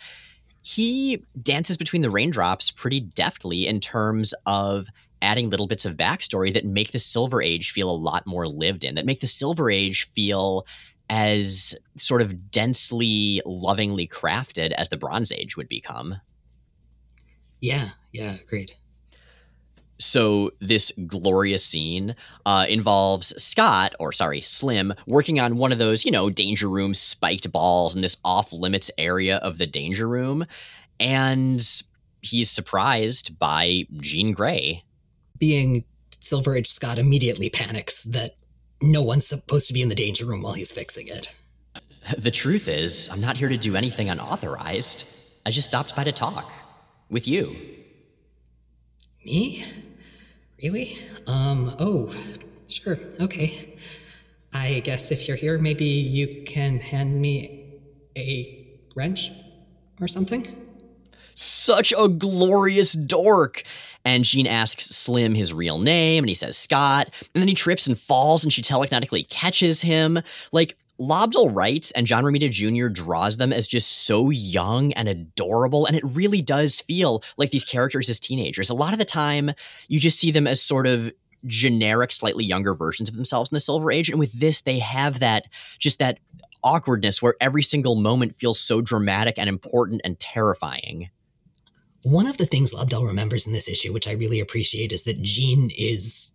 He 0.62 1.23
dances 1.41 1.77
between 1.77 2.01
the 2.01 2.09
raindrops 2.09 2.69
pretty 2.69 3.00
deftly 3.00 3.65
in 3.65 3.79
terms 3.79 4.33
of 4.45 4.88
adding 5.25 5.50
little 5.50 5.68
bits 5.68 5.86
of 5.86 5.98
backstory 5.98 6.54
that 6.54 6.66
make 6.66 6.92
the 6.92 7.00
Silver 7.00 7.42
Age 7.42 7.72
feel 7.72 7.89
a 7.89 7.92
lot 7.92 8.27
more 8.27 8.48
lived 8.48 8.83
in, 8.83 8.95
that 8.95 9.06
make 9.06 9.19
the 9.19 9.27
Silver 9.27 9.72
Age 9.72 10.06
feel 10.06 10.66
as 11.10 11.75
sort 11.98 12.22
of 12.22 12.51
densely, 12.51 13.42
lovingly 13.45 14.07
crafted 14.07 14.72
as 14.72 14.89
the 14.89 14.98
Bronze 14.98 15.31
Age 15.31 15.57
would 15.57 15.68
become. 15.68 16.16
Yeah, 17.60 17.89
yeah, 18.13 18.36
agreed. 18.42 18.72
So 19.98 20.51
this 20.60 20.92
glorious 21.07 21.66
scene 21.66 22.16
uh, 22.45 22.66
involves 22.68 23.33
Scott, 23.42 23.95
or 24.00 24.12
sorry, 24.12 24.42
Slim, 24.42 24.94
working 25.07 25.39
on 25.39 25.57
one 25.57 25.72
of 25.72 25.77
those, 25.77 26.06
you 26.06 26.12
know, 26.12 26.30
danger 26.30 26.69
room 26.69 26.94
spiked 26.94 27.51
balls 27.51 27.95
in 27.95 28.01
this 28.01 28.18
off 28.24 28.51
limits 28.51 28.92
area 28.98 29.38
of 29.38 29.57
the 29.57 29.68
danger 29.68 30.07
room, 30.07 30.45
and 31.00 31.66
he's 32.22 32.50
surprised 32.50 33.39
by 33.39 33.86
Jean 33.98 34.33
Grey, 34.33 34.83
being 35.37 35.85
Silver 36.19 36.55
Age 36.55 36.67
Scott 36.67 36.97
immediately 36.97 37.49
panics 37.49 38.03
that 38.03 38.31
no 38.81 39.01
one's 39.01 39.27
supposed 39.27 39.67
to 39.67 39.73
be 39.73 39.81
in 39.81 39.89
the 39.89 39.95
danger 39.95 40.25
room 40.25 40.41
while 40.41 40.53
he's 40.53 40.71
fixing 40.71 41.07
it. 41.07 41.31
The 42.17 42.31
truth 42.31 42.67
is, 42.67 43.09
I'm 43.11 43.21
not 43.21 43.37
here 43.37 43.49
to 43.49 43.57
do 43.57 43.75
anything 43.75 44.09
unauthorized. 44.09 45.07
I 45.45 45.51
just 45.51 45.67
stopped 45.67 45.95
by 45.95 46.03
to 46.03 46.11
talk. 46.11 46.51
With 47.09 47.27
you. 47.27 47.55
Me? 49.25 49.63
Really? 50.61 50.97
Um, 51.27 51.75
oh, 51.79 52.13
sure, 52.67 52.97
okay. 53.19 53.77
I 54.53 54.81
guess 54.86 55.12
if 55.12 55.27
you're 55.27 55.38
here, 55.38 55.57
maybe 55.57 55.86
you 55.86 56.43
can 56.45 56.79
hand 56.79 57.19
me 57.19 57.79
a 58.17 58.65
wrench 58.95 59.31
or 60.00 60.07
something? 60.07 60.48
Such 61.36 61.93
a 61.98 62.07
glorious 62.07 62.93
dork. 62.93 63.63
And 64.05 64.24
Jean 64.24 64.47
asks 64.47 64.85
Slim 64.85 65.35
his 65.35 65.53
real 65.53 65.79
name, 65.79 66.24
and 66.24 66.29
he 66.29 66.35
says 66.35 66.57
Scott. 66.57 67.09
And 67.33 67.41
then 67.41 67.47
he 67.47 67.55
trips 67.55 67.88
and 67.88 67.97
falls, 67.97 68.43
and 68.43 68.53
she 68.53 68.62
telekinetically 68.62 69.27
catches 69.29 69.81
him. 69.81 70.19
Like, 70.51 70.77
Lobdell 71.00 71.53
writes, 71.53 71.91
and 71.91 72.07
John 72.07 72.24
Romita 72.24 72.50
Jr. 72.50 72.88
draws 72.88 73.35
them 73.38 73.51
as 73.51 73.67
just 73.67 74.05
so 74.05 74.29
young 74.29 74.93
and 74.93 75.09
adorable, 75.09 75.85
and 75.85 75.95
it 75.95 76.03
really 76.05 76.41
does 76.41 76.79
feel 76.79 77.21
like 77.38 77.50
these 77.50 77.65
characters 77.65 78.09
as 78.09 78.19
teenagers. 78.19 78.69
A 78.69 78.75
lot 78.75 78.93
of 78.93 79.00
the 79.00 79.05
time, 79.05 79.51
you 79.89 80.00
just 80.00 80.19
see 80.19 80.31
them 80.31 80.47
as 80.47 80.62
sort 80.62 80.88
of 80.88 81.12
generic, 81.45 82.12
slightly 82.12 82.45
younger 82.45 82.74
versions 82.74 83.09
of 83.09 83.15
themselves 83.15 83.51
in 83.51 83.55
the 83.55 83.59
Silver 83.59 83.91
Age, 83.91 84.09
and 84.09 84.19
with 84.19 84.39
this, 84.39 84.62
they 84.62 84.79
have 84.79 85.19
that 85.19 85.45
just 85.79 86.00
that 86.00 86.19
awkwardness 86.63 87.21
where 87.21 87.35
every 87.41 87.62
single 87.62 87.95
moment 87.95 88.35
feels 88.35 88.59
so 88.59 88.81
dramatic 88.81 89.35
and 89.38 89.50
important 89.50 90.01
and 90.03 90.19
terrifying. 90.19 91.09
One 92.05 92.27
of 92.27 92.38
the 92.38 92.45
things 92.45 92.71
Lobdell 92.71 93.03
remembers 93.03 93.47
in 93.47 93.53
this 93.53 93.67
issue, 93.67 93.91
which 93.91 94.07
I 94.07 94.12
really 94.12 94.39
appreciate, 94.39 94.91
is 94.91 95.03
that 95.03 95.24
Jean 95.24 95.71
is 95.75 96.33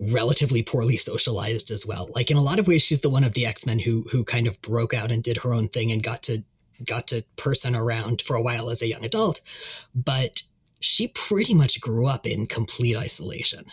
relatively 0.00 0.60
poorly 0.60 0.96
socialized 0.96 1.70
as 1.70 1.86
well. 1.86 2.08
Like 2.16 2.32
in 2.32 2.36
a 2.36 2.42
lot 2.42 2.58
of 2.58 2.66
ways, 2.66 2.82
she's 2.82 3.00
the 3.00 3.08
one 3.08 3.22
of 3.22 3.32
the 3.32 3.46
X 3.46 3.64
Men 3.64 3.78
who 3.78 4.06
who 4.10 4.24
kind 4.24 4.48
of 4.48 4.60
broke 4.60 4.92
out 4.92 5.12
and 5.12 5.22
did 5.22 5.36
her 5.38 5.54
own 5.54 5.68
thing 5.68 5.92
and 5.92 6.02
got 6.02 6.24
to 6.24 6.42
got 6.84 7.06
to 7.06 7.24
person 7.36 7.76
around 7.76 8.22
for 8.22 8.34
a 8.34 8.42
while 8.42 8.70
as 8.70 8.82
a 8.82 8.88
young 8.88 9.04
adult. 9.04 9.40
But 9.94 10.42
she 10.80 11.06
pretty 11.06 11.54
much 11.54 11.80
grew 11.80 12.08
up 12.08 12.26
in 12.26 12.48
complete 12.48 12.96
isolation. 12.96 13.66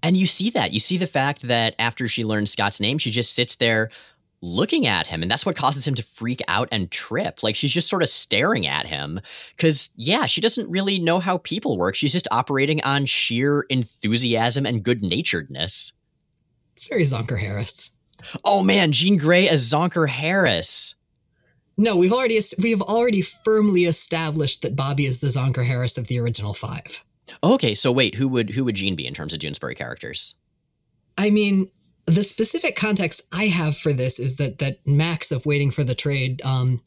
And 0.00 0.16
you 0.16 0.26
see 0.26 0.48
that. 0.50 0.72
You 0.72 0.78
see 0.78 0.96
the 0.96 1.08
fact 1.08 1.42
that 1.48 1.74
after 1.80 2.06
she 2.06 2.24
learns 2.24 2.52
Scott's 2.52 2.78
name, 2.78 2.98
she 2.98 3.10
just 3.10 3.34
sits 3.34 3.56
there 3.56 3.90
looking 4.44 4.86
at 4.86 5.06
him 5.06 5.22
and 5.22 5.30
that's 5.30 5.46
what 5.46 5.56
causes 5.56 5.86
him 5.86 5.94
to 5.94 6.02
freak 6.02 6.42
out 6.48 6.68
and 6.70 6.90
trip. 6.90 7.42
Like 7.42 7.56
she's 7.56 7.72
just 7.72 7.88
sort 7.88 8.02
of 8.02 8.08
staring 8.08 8.66
at 8.66 8.86
him 8.86 9.20
cuz 9.58 9.90
yeah 9.96 10.26
she 10.26 10.40
doesn't 10.40 10.70
really 10.70 10.98
know 10.98 11.18
how 11.20 11.38
people 11.38 11.78
work. 11.78 11.94
She's 11.94 12.12
just 12.12 12.28
operating 12.30 12.82
on 12.82 13.06
sheer 13.06 13.62
enthusiasm 13.70 14.66
and 14.66 14.82
good-naturedness. 14.82 15.92
It's 16.74 16.88
very 16.88 17.02
zonker 17.02 17.38
harris. 17.38 17.92
Oh 18.44 18.62
man 18.62 18.92
jean 18.92 19.16
grey 19.16 19.48
as 19.48 19.68
zonker 19.68 20.08
harris. 20.08 20.94
No, 21.76 21.96
we've 21.96 22.12
already 22.12 22.40
we've 22.62 22.82
already 22.82 23.22
firmly 23.22 23.84
established 23.84 24.62
that 24.62 24.76
Bobby 24.76 25.06
is 25.06 25.18
the 25.18 25.26
Zonker 25.26 25.64
Harris 25.66 25.98
of 25.98 26.06
the 26.06 26.20
original 26.20 26.54
five. 26.54 27.04
Okay, 27.42 27.74
so 27.74 27.90
wait, 27.90 28.14
who 28.14 28.28
would 28.28 28.50
who 28.50 28.64
would 28.64 28.76
Jean 28.76 28.94
be 28.94 29.06
in 29.06 29.14
terms 29.14 29.34
of 29.34 29.40
Doonesbury 29.40 29.76
characters? 29.76 30.36
I 31.18 31.30
mean, 31.30 31.70
the 32.06 32.24
specific 32.24 32.76
context 32.76 33.22
I 33.32 33.44
have 33.44 33.76
for 33.76 33.92
this 33.92 34.18
is 34.18 34.36
that 34.36 34.58
that 34.58 34.86
Max 34.86 35.32
of 35.32 35.46
Waiting 35.46 35.70
for 35.70 35.84
the 35.84 35.94
Trade 35.94 36.42
um, 36.44 36.82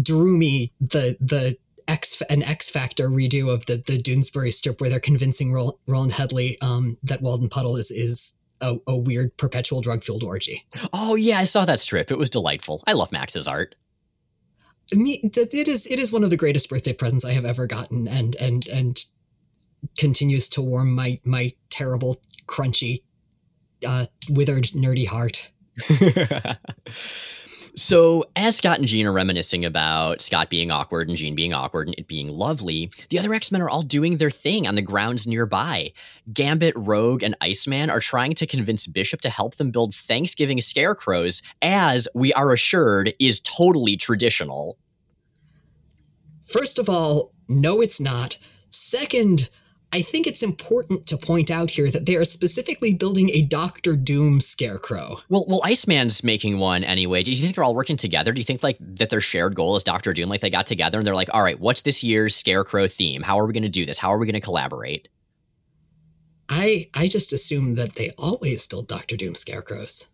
drew 0.00 0.38
me 0.38 0.70
the 0.80 1.16
the 1.20 1.56
X 1.88 2.22
an 2.30 2.42
X 2.42 2.70
Factor 2.70 3.08
redo 3.08 3.52
of 3.52 3.66
the 3.66 3.82
the 3.86 3.98
Doonesbury 3.98 4.52
strip 4.52 4.80
where 4.80 4.90
they're 4.90 5.00
convincing 5.00 5.52
Roland 5.52 6.12
Hedley 6.12 6.60
um, 6.60 6.96
that 7.02 7.22
Walden 7.22 7.48
Puddle 7.48 7.76
is 7.76 7.90
is 7.90 8.36
a, 8.60 8.76
a 8.86 8.96
weird 8.96 9.36
perpetual 9.36 9.80
drug 9.80 10.04
fueled 10.04 10.22
orgy. 10.22 10.66
Oh 10.92 11.14
yeah, 11.14 11.38
I 11.38 11.44
saw 11.44 11.64
that 11.64 11.80
strip. 11.80 12.10
It 12.10 12.18
was 12.18 12.30
delightful. 12.30 12.84
I 12.86 12.92
love 12.92 13.10
Max's 13.10 13.48
art 13.48 13.74
me 14.94 15.20
it 15.22 15.68
is 15.68 15.86
it 15.86 15.98
is 15.98 16.12
one 16.12 16.24
of 16.24 16.30
the 16.30 16.36
greatest 16.36 16.68
birthday 16.68 16.92
presents 16.92 17.24
I 17.24 17.32
have 17.32 17.44
ever 17.44 17.66
gotten 17.66 18.08
and 18.08 18.34
and 18.36 18.66
and 18.68 18.98
continues 19.98 20.48
to 20.50 20.62
warm 20.62 20.94
my 20.94 21.20
my 21.24 21.54
terrible 21.68 22.20
crunchy 22.46 23.02
uh 23.86 24.06
withered 24.28 24.64
nerdy 24.66 25.06
heart. 25.06 25.50
so, 27.74 28.24
as 28.36 28.56
Scott 28.56 28.78
and 28.78 28.86
Jean 28.86 29.06
are 29.06 29.12
reminiscing 29.12 29.64
about 29.64 30.20
Scott 30.20 30.50
being 30.50 30.70
awkward 30.70 31.08
and 31.08 31.16
Jean 31.16 31.34
being 31.34 31.54
awkward 31.54 31.88
and 31.88 31.94
it 31.98 32.06
being 32.06 32.28
lovely, 32.28 32.90
the 33.08 33.18
other 33.18 33.32
X 33.32 33.50
Men 33.50 33.62
are 33.62 33.70
all 33.70 33.82
doing 33.82 34.16
their 34.16 34.30
thing 34.30 34.66
on 34.66 34.74
the 34.74 34.82
grounds 34.82 35.26
nearby. 35.26 35.92
Gambit, 36.32 36.74
Rogue, 36.76 37.22
and 37.22 37.36
Iceman 37.40 37.90
are 37.90 38.00
trying 38.00 38.34
to 38.34 38.46
convince 38.46 38.86
Bishop 38.86 39.20
to 39.22 39.30
help 39.30 39.56
them 39.56 39.70
build 39.70 39.94
Thanksgiving 39.94 40.60
scarecrows, 40.60 41.42
as 41.62 42.08
we 42.14 42.32
are 42.34 42.52
assured 42.52 43.14
is 43.18 43.40
totally 43.40 43.96
traditional. 43.96 44.78
First 46.40 46.78
of 46.78 46.88
all, 46.88 47.32
no, 47.48 47.80
it's 47.80 48.00
not. 48.00 48.38
Second, 48.70 49.50
I 49.92 50.02
think 50.02 50.28
it's 50.28 50.42
important 50.42 51.06
to 51.08 51.16
point 51.16 51.50
out 51.50 51.72
here 51.72 51.90
that 51.90 52.06
they 52.06 52.14
are 52.14 52.24
specifically 52.24 52.94
building 52.94 53.28
a 53.30 53.42
Doctor 53.42 53.96
Doom 53.96 54.40
scarecrow. 54.40 55.18
Well, 55.28 55.44
well, 55.48 55.60
Iceman's 55.64 56.22
making 56.22 56.58
one 56.58 56.84
anyway. 56.84 57.24
Do 57.24 57.32
you 57.32 57.36
think 57.36 57.56
they're 57.56 57.64
all 57.64 57.74
working 57.74 57.96
together? 57.96 58.32
Do 58.32 58.40
you 58.40 58.44
think 58.44 58.62
like 58.62 58.76
that 58.80 59.10
their 59.10 59.20
shared 59.20 59.56
goal 59.56 59.74
is 59.74 59.82
Doctor 59.82 60.12
Doom? 60.12 60.28
Like 60.28 60.42
they 60.42 60.50
got 60.50 60.66
together 60.66 60.98
and 60.98 61.06
they're 61.06 61.14
like, 61.14 61.30
all 61.34 61.42
right, 61.42 61.58
what's 61.58 61.82
this 61.82 62.04
year's 62.04 62.36
scarecrow 62.36 62.86
theme? 62.86 63.22
How 63.22 63.40
are 63.40 63.46
we 63.46 63.52
going 63.52 63.64
to 63.64 63.68
do 63.68 63.84
this? 63.84 63.98
How 63.98 64.12
are 64.12 64.18
we 64.18 64.26
going 64.26 64.34
to 64.34 64.40
collaborate? 64.40 65.08
I 66.48 66.88
I 66.94 67.08
just 67.08 67.32
assume 67.32 67.74
that 67.74 67.96
they 67.96 68.10
always 68.16 68.66
build 68.66 68.86
Doctor 68.86 69.16
Doom 69.16 69.34
scarecrows. 69.34 70.08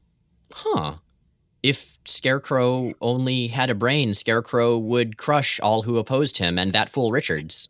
Huh 0.52 0.96
if 1.66 1.98
Scarecrow 2.04 2.92
only 3.00 3.48
had 3.48 3.70
a 3.70 3.74
brain, 3.74 4.14
Scarecrow 4.14 4.78
would 4.78 5.16
crush 5.16 5.58
all 5.58 5.82
who 5.82 5.98
opposed 5.98 6.38
him 6.38 6.60
and 6.60 6.72
that 6.72 6.88
fool 6.88 7.10
Richards. 7.10 7.68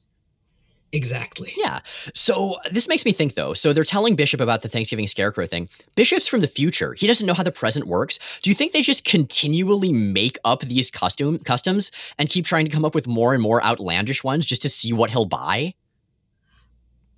Exactly. 0.96 1.52
Yeah. 1.58 1.80
So 2.14 2.56
this 2.70 2.88
makes 2.88 3.04
me 3.04 3.12
think 3.12 3.34
though. 3.34 3.52
So 3.52 3.74
they're 3.74 3.84
telling 3.84 4.16
Bishop 4.16 4.40
about 4.40 4.62
the 4.62 4.68
Thanksgiving 4.68 5.06
Scarecrow 5.06 5.46
thing. 5.46 5.68
Bishop's 5.94 6.26
from 6.26 6.40
the 6.40 6.48
future. 6.48 6.94
He 6.94 7.06
doesn't 7.06 7.26
know 7.26 7.34
how 7.34 7.42
the 7.42 7.52
present 7.52 7.86
works. 7.86 8.18
Do 8.40 8.50
you 8.50 8.54
think 8.54 8.72
they 8.72 8.80
just 8.80 9.04
continually 9.04 9.92
make 9.92 10.38
up 10.42 10.62
these 10.62 10.90
custom 10.90 11.38
customs 11.40 11.92
and 12.18 12.30
keep 12.30 12.46
trying 12.46 12.64
to 12.64 12.70
come 12.70 12.82
up 12.82 12.94
with 12.94 13.06
more 13.06 13.34
and 13.34 13.42
more 13.42 13.62
outlandish 13.62 14.24
ones 14.24 14.46
just 14.46 14.62
to 14.62 14.70
see 14.70 14.94
what 14.94 15.10
he'll 15.10 15.26
buy? 15.26 15.74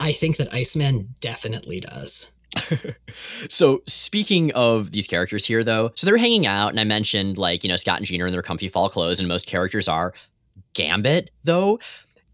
I 0.00 0.10
think 0.10 0.38
that 0.38 0.52
Iceman 0.52 1.14
definitely 1.20 1.78
does. 1.78 2.32
so 3.48 3.80
speaking 3.86 4.50
of 4.54 4.90
these 4.90 5.06
characters 5.06 5.44
here 5.44 5.62
though 5.62 5.92
so 5.94 6.06
they're 6.06 6.16
hanging 6.16 6.46
out 6.46 6.70
and 6.70 6.80
i 6.80 6.84
mentioned 6.84 7.36
like 7.36 7.62
you 7.62 7.68
know 7.68 7.76
scott 7.76 7.98
and 7.98 8.06
gina 8.06 8.24
are 8.24 8.26
in 8.26 8.32
their 8.32 8.40
comfy 8.40 8.68
fall 8.68 8.88
clothes 8.88 9.20
and 9.20 9.28
most 9.28 9.46
characters 9.46 9.86
are 9.86 10.14
gambit 10.72 11.30
though 11.44 11.78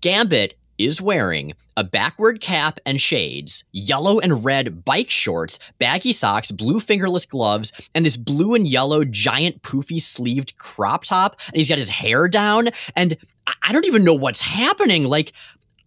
gambit 0.02 0.56
is 0.78 1.00
wearing 1.00 1.54
a 1.76 1.84
backward 1.84 2.40
cap 2.40 2.78
and 2.86 3.00
shades, 3.00 3.64
yellow 3.72 4.20
and 4.20 4.44
red 4.44 4.84
bike 4.84 5.10
shorts, 5.10 5.58
baggy 5.78 6.12
socks, 6.12 6.50
blue 6.50 6.80
fingerless 6.80 7.26
gloves, 7.26 7.72
and 7.94 8.04
this 8.04 8.16
blue 8.16 8.54
and 8.54 8.66
yellow 8.66 9.04
giant 9.04 9.62
poofy 9.62 10.00
sleeved 10.00 10.56
crop 10.58 11.04
top. 11.04 11.40
And 11.48 11.56
he's 11.56 11.68
got 11.68 11.78
his 11.78 11.90
hair 11.90 12.28
down. 12.28 12.68
And 12.96 13.16
I 13.62 13.72
don't 13.72 13.86
even 13.86 14.04
know 14.04 14.14
what's 14.14 14.40
happening. 14.40 15.04
Like, 15.04 15.32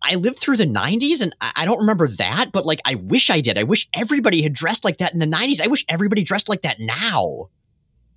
I 0.02 0.16
lived 0.16 0.40
through 0.40 0.58
the 0.58 0.66
90s 0.66 1.22
and 1.22 1.36
I 1.42 1.66
don't 1.66 1.80
remember 1.80 2.08
that, 2.08 2.52
but 2.52 2.66
like 2.66 2.80
I 2.86 2.96
wish 2.96 3.30
I 3.30 3.42
did. 3.42 3.58
I 3.58 3.64
wish 3.64 3.90
everybody 3.94 4.42
had 4.42 4.54
dressed 4.54 4.86
like 4.86 4.98
that 5.00 5.14
in 5.14 5.20
the 5.20 5.26
90s. 5.26 5.60
I 5.60 5.68
wish 5.68 5.86
everybody 5.90 6.24
dressed 6.24 6.50
like 6.50 6.62
that 6.62 6.80
now. 6.80 7.50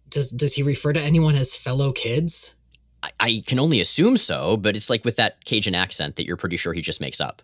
Does 0.09 0.31
does 0.31 0.55
he 0.55 0.63
refer 0.63 0.93
to 0.93 1.01
anyone 1.01 1.37
as 1.37 1.57
fellow 1.57 1.93
kids? 1.93 2.55
I, 3.03 3.11
I 3.21 3.43
can 3.47 3.59
only 3.59 3.81
assume 3.81 4.17
so, 4.17 4.57
but 4.57 4.77
it's 4.77 4.91
like 4.91 5.05
with 5.05 5.17
that 5.17 5.45
Cajun 5.45 5.75
accent 5.75 6.17
that 6.17 6.27
you're 6.27 6.37
pretty 6.37 6.57
sure 6.57 6.73
he 6.73 6.81
just 6.81 7.01
makes 7.01 7.21
up. 7.21 7.43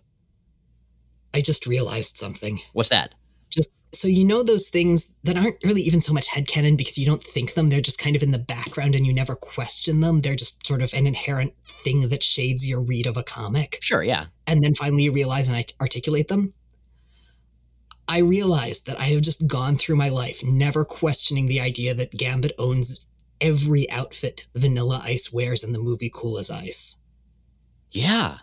I 1.33 1.41
just 1.41 1.67
realized 1.67 2.17
something. 2.17 2.59
What's 2.73 2.89
that? 2.89 3.13
Just 3.49 3.69
so 3.93 4.07
you 4.07 4.25
know 4.25 4.43
those 4.43 4.67
things 4.69 5.15
that 5.23 5.37
aren't 5.37 5.63
really 5.63 5.81
even 5.81 6.01
so 6.01 6.13
much 6.13 6.29
headcanon 6.29 6.77
because 6.77 6.97
you 6.97 7.05
don't 7.05 7.23
think 7.23 7.53
them 7.53 7.69
they're 7.69 7.81
just 7.81 7.99
kind 7.99 8.15
of 8.15 8.23
in 8.23 8.31
the 8.31 8.39
background 8.39 8.95
and 8.95 9.05
you 9.05 9.13
never 9.13 9.35
question 9.35 10.01
them 10.01 10.19
they're 10.19 10.35
just 10.35 10.65
sort 10.67 10.81
of 10.81 10.93
an 10.93 11.07
inherent 11.07 11.53
thing 11.67 12.09
that 12.09 12.23
shades 12.23 12.69
your 12.69 12.83
read 12.83 13.07
of 13.07 13.17
a 13.17 13.23
comic 13.23 13.77
sure 13.81 14.03
yeah 14.03 14.25
and 14.45 14.63
then 14.63 14.73
finally 14.73 15.03
you 15.03 15.11
realize 15.11 15.47
and 15.47 15.57
I 15.57 15.65
articulate 15.79 16.27
them 16.27 16.53
i 18.07 18.19
realized 18.19 18.85
that 18.87 18.99
i 18.99 19.05
have 19.05 19.21
just 19.21 19.47
gone 19.47 19.77
through 19.77 19.95
my 19.95 20.09
life 20.09 20.41
never 20.43 20.83
questioning 20.83 21.47
the 21.47 21.61
idea 21.61 21.93
that 21.93 22.11
gambit 22.11 22.51
owns 22.59 23.06
every 23.41 23.89
outfit 23.91 24.47
vanilla 24.55 25.01
ice 25.03 25.31
wears 25.31 25.63
in 25.63 25.71
the 25.71 25.79
movie 25.79 26.11
cool 26.13 26.37
as 26.37 26.49
ice 26.49 26.97
yeah 27.91 28.39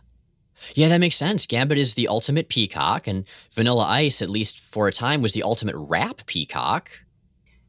yeah, 0.75 0.89
that 0.89 1.01
makes 1.01 1.17
sense. 1.17 1.47
Gambit 1.47 1.79
is 1.79 1.95
the 1.95 2.09
ultimate 2.09 2.49
peacock, 2.49 3.07
and 3.07 3.25
Vanilla 3.53 3.85
Ice, 3.85 4.23
at 4.23 4.31
least 4.31 4.59
for 4.59 4.89
a 4.89 4.93
time, 4.93 5.21
was 5.21 5.33
the 5.33 5.43
ultimate 5.43 5.77
rap 5.77 6.23
peacock. 6.27 6.91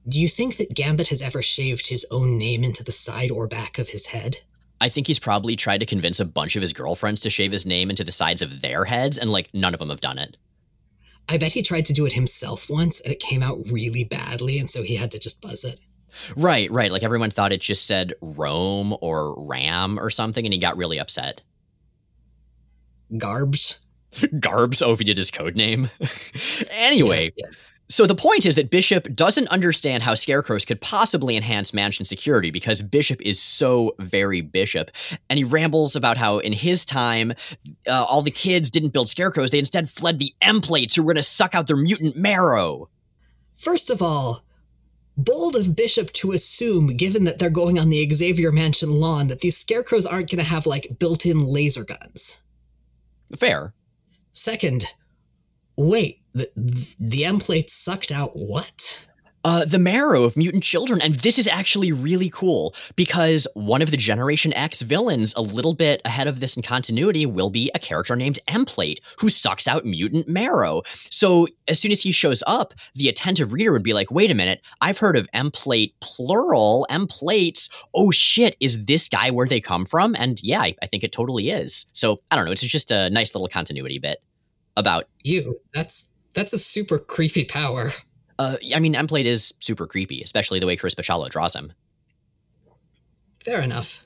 Do 0.08 0.22
you 0.22 0.28
think 0.28 0.58
that 0.58 0.74
Gambit 0.74 1.08
has 1.08 1.22
ever 1.22 1.42
shaved 1.42 1.88
his 1.88 2.06
own 2.12 2.38
name 2.38 2.64
into 2.64 2.84
the 2.84 2.92
side 2.92 3.32
or 3.32 3.48
back 3.48 3.80
of 3.80 3.90
his 3.90 4.08
head? 4.08 4.38
I 4.80 4.90
think 4.90 5.08
he's 5.08 5.20
probably 5.20 5.56
tried 5.56 5.80
to 5.80 5.86
convince 5.86 6.20
a 6.20 6.26
bunch 6.26 6.56
of 6.56 6.62
his 6.62 6.74
girlfriends 6.74 7.22
to 7.22 7.30
shave 7.30 7.52
his 7.52 7.66
name 7.66 7.90
into 7.90 8.04
the 8.04 8.12
sides 8.12 8.42
of 8.42 8.62
their 8.62 8.86
heads, 8.86 9.18
and 9.18 9.32
like 9.32 9.54
none 9.54 9.74
of 9.74 9.80
them 9.80 9.90
have 9.90 10.02
done 10.02 10.20
it. 10.20 10.38
I 11.28 11.38
bet 11.38 11.54
he 11.54 11.64
tried 11.64 11.88
to 11.88 11.94
do 11.94 12.06
it 12.06 12.14
himself 12.14 12.68
once, 12.70 13.02
and 13.02 13.12
it 13.12 13.20
came 13.20 13.42
out 13.42 13.58
really 13.72 14.04
badly, 14.04 14.60
and 14.60 14.70
so 14.70 14.84
he 14.84 14.96
had 14.96 15.12
to 15.12 15.20
just 15.20 15.42
buzz 15.42 15.64
it. 15.64 15.80
Right, 16.36 16.72
right. 16.72 16.92
Like 16.92 17.04
everyone 17.04 17.30
thought 17.30 17.52
it 17.52 17.62
just 17.62 17.88
said 17.88 18.14
Rome 18.22 18.96
or 19.02 19.36
Ram 19.46 20.00
or 20.00 20.10
something, 20.10 20.46
and 20.46 20.54
he 20.54 20.60
got 20.60 20.78
really 20.78 21.00
upset. 21.00 21.42
Garbs. 23.18 23.80
Garbs. 24.40 24.82
Oh, 24.82 24.94
if 24.94 25.00
he 25.00 25.06
did 25.06 25.18
his 25.18 25.32
code 25.32 25.56
name. 25.56 25.90
anyway. 26.72 27.34
Yeah, 27.36 27.48
yeah. 27.50 27.56
So 27.88 28.08
the 28.08 28.16
point 28.16 28.48
is 28.48 28.56
that 28.56 28.72
Bishop 28.72 29.14
doesn't 29.14 29.48
understand 29.50 30.02
how 30.02 30.16
scarecrows 30.16 30.66
could 30.66 30.82
possibly 30.82 31.38
enhance 31.38 31.72
mansion 31.72 32.04
security 32.04 32.50
because 32.50 32.82
Bishop 32.82 33.22
is 33.22 33.40
so 33.40 33.94
very 34.00 34.42
Bishop, 34.42 34.90
and 35.30 35.38
he 35.38 35.44
rambles 35.44 35.96
about 35.96 36.18
how 36.18 36.40
in 36.40 36.52
his 36.52 36.84
time, 36.84 37.34
uh, 37.88 38.04
all 38.04 38.24
the 38.24 38.32
kids 38.32 38.72
didn't 38.72 38.90
build 38.90 39.08
scarecrows; 39.08 39.52
they 39.52 39.60
instead 39.60 39.88
fled 39.88 40.18
the 40.18 40.34
Emplates, 40.42 40.96
who 40.96 41.04
were 41.04 41.14
going 41.14 41.18
to 41.18 41.24
suck 41.24 41.54
out 41.54 41.68
their 41.68 41.78
mutant 41.78 42.18
marrow. 42.18 42.90
First 43.54 43.92
of 43.92 44.02
all, 44.02 44.45
bold 45.18 45.56
of 45.56 45.76
Bishop 45.76 46.12
to 46.14 46.32
assume, 46.32 46.96
given 46.96 47.24
that 47.24 47.40
they're 47.40 47.50
going 47.50 47.80
on 47.80 47.90
the 47.90 48.10
Xavier 48.12 48.52
Mansion 48.52 48.92
lawn, 48.92 49.28
that 49.28 49.42
these 49.42 49.58
scarecrows 49.58 50.06
aren't 50.06 50.30
going 50.30 50.44
to 50.44 50.50
have 50.50 50.66
like 50.66 50.98
built-in 51.00 51.44
laser 51.44 51.84
guns. 51.84 52.42
Fair. 53.36 53.74
Second, 54.32 54.86
wait, 55.78 56.22
the, 56.34 56.50
the 57.00 57.24
Emplate 57.24 57.70
sucked 57.70 58.12
out 58.12 58.32
what? 58.34 59.05
Uh, 59.46 59.64
the 59.64 59.78
marrow 59.78 60.24
of 60.24 60.36
mutant 60.36 60.64
children. 60.64 61.00
And 61.00 61.14
this 61.20 61.38
is 61.38 61.48
actually 61.48 61.92
really 61.92 62.32
cool 62.32 62.74
because 62.96 63.48
one 63.54 63.84
of 63.84 63.92
the 63.92 63.98
Generation 63.98 64.52
X 64.54 64.82
villains, 64.82 65.36
a 65.36 65.42
little 65.42 65.76
bit 65.76 66.02
ahead 66.04 66.26
of 66.26 66.40
this 66.40 66.58
in 66.58 66.64
continuity, 66.64 67.28
will 67.28 67.52
be 67.52 67.70
a 67.76 67.80
character 67.80 68.16
named 68.16 68.40
Emplate 68.48 68.98
who 69.20 69.30
sucks 69.30 69.68
out 69.68 69.86
mutant 69.86 70.28
marrow. 70.28 70.82
So 71.12 71.48
as 71.68 71.80
soon 71.80 71.92
as 71.92 72.02
he 72.02 72.12
shows 72.12 72.42
up, 72.48 72.74
the 72.96 73.08
attentive 73.08 73.54
reader 73.54 73.72
would 73.72 73.84
be 73.84 73.94
like, 73.94 74.10
wait 74.10 74.32
a 74.32 74.34
minute, 74.34 74.64
I've 74.82 74.98
heard 74.98 75.16
of 75.16 75.30
Emplate 75.32 75.94
plural, 76.02 76.88
Emplates. 76.90 77.70
Oh 77.94 78.10
shit, 78.10 78.56
is 78.60 78.86
this 78.86 79.08
guy 79.08 79.30
where 79.30 79.48
they 79.48 79.62
come 79.62 79.86
from? 79.86 80.16
And 80.18 80.42
yeah, 80.42 80.62
I, 80.62 80.76
I 80.82 80.88
think 80.88 81.04
it 81.04 81.12
totally 81.12 81.52
is. 81.52 81.86
So 81.94 82.20
I 82.32 82.36
don't 82.36 82.46
know, 82.46 82.52
it's 82.52 82.64
just 82.64 82.90
a 82.90 83.12
nice 83.12 83.36
little 83.36 83.48
continuity 83.48 84.00
bit 84.00 84.24
about 84.76 85.08
you. 85.24 85.60
That's 85.72 86.10
that's 86.34 86.52
a 86.52 86.58
super 86.58 86.98
creepy 86.98 87.46
power. 87.46 87.92
Uh, 88.38 88.58
I 88.74 88.80
mean, 88.80 88.94
Emplate 88.94 89.26
is 89.26 89.54
super 89.60 89.88
creepy, 89.88 90.22
especially 90.22 90.60
the 90.60 90.68
way 90.68 90.76
Chris 90.76 90.96
Bachalo 90.96 91.30
draws 91.30 91.56
him. 91.56 91.74
Fair 93.44 93.62
enough. 93.62 94.06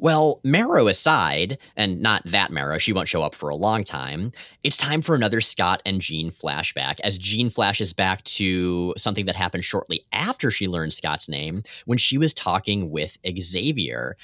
Well, 0.00 0.40
Marrow 0.44 0.86
aside, 0.86 1.58
and 1.76 2.00
not 2.00 2.22
that 2.24 2.52
Marrow, 2.52 2.78
she 2.78 2.92
won't 2.92 3.08
show 3.08 3.22
up 3.22 3.34
for 3.34 3.48
a 3.48 3.56
long 3.56 3.82
time, 3.82 4.30
it's 4.62 4.76
time 4.76 5.02
for 5.02 5.16
another 5.16 5.40
Scott 5.40 5.82
and 5.84 6.00
Jean 6.00 6.30
flashback 6.30 7.00
as 7.02 7.18
Jean 7.18 7.50
flashes 7.50 7.92
back 7.92 8.22
to 8.24 8.94
something 8.96 9.26
that 9.26 9.34
happened 9.34 9.64
shortly 9.64 10.06
after 10.12 10.52
she 10.52 10.68
learned 10.68 10.92
Scott's 10.92 11.28
name 11.28 11.64
when 11.86 11.98
she 11.98 12.16
was 12.16 12.32
talking 12.32 12.90
with 12.90 13.18
Xavier. 13.40 14.16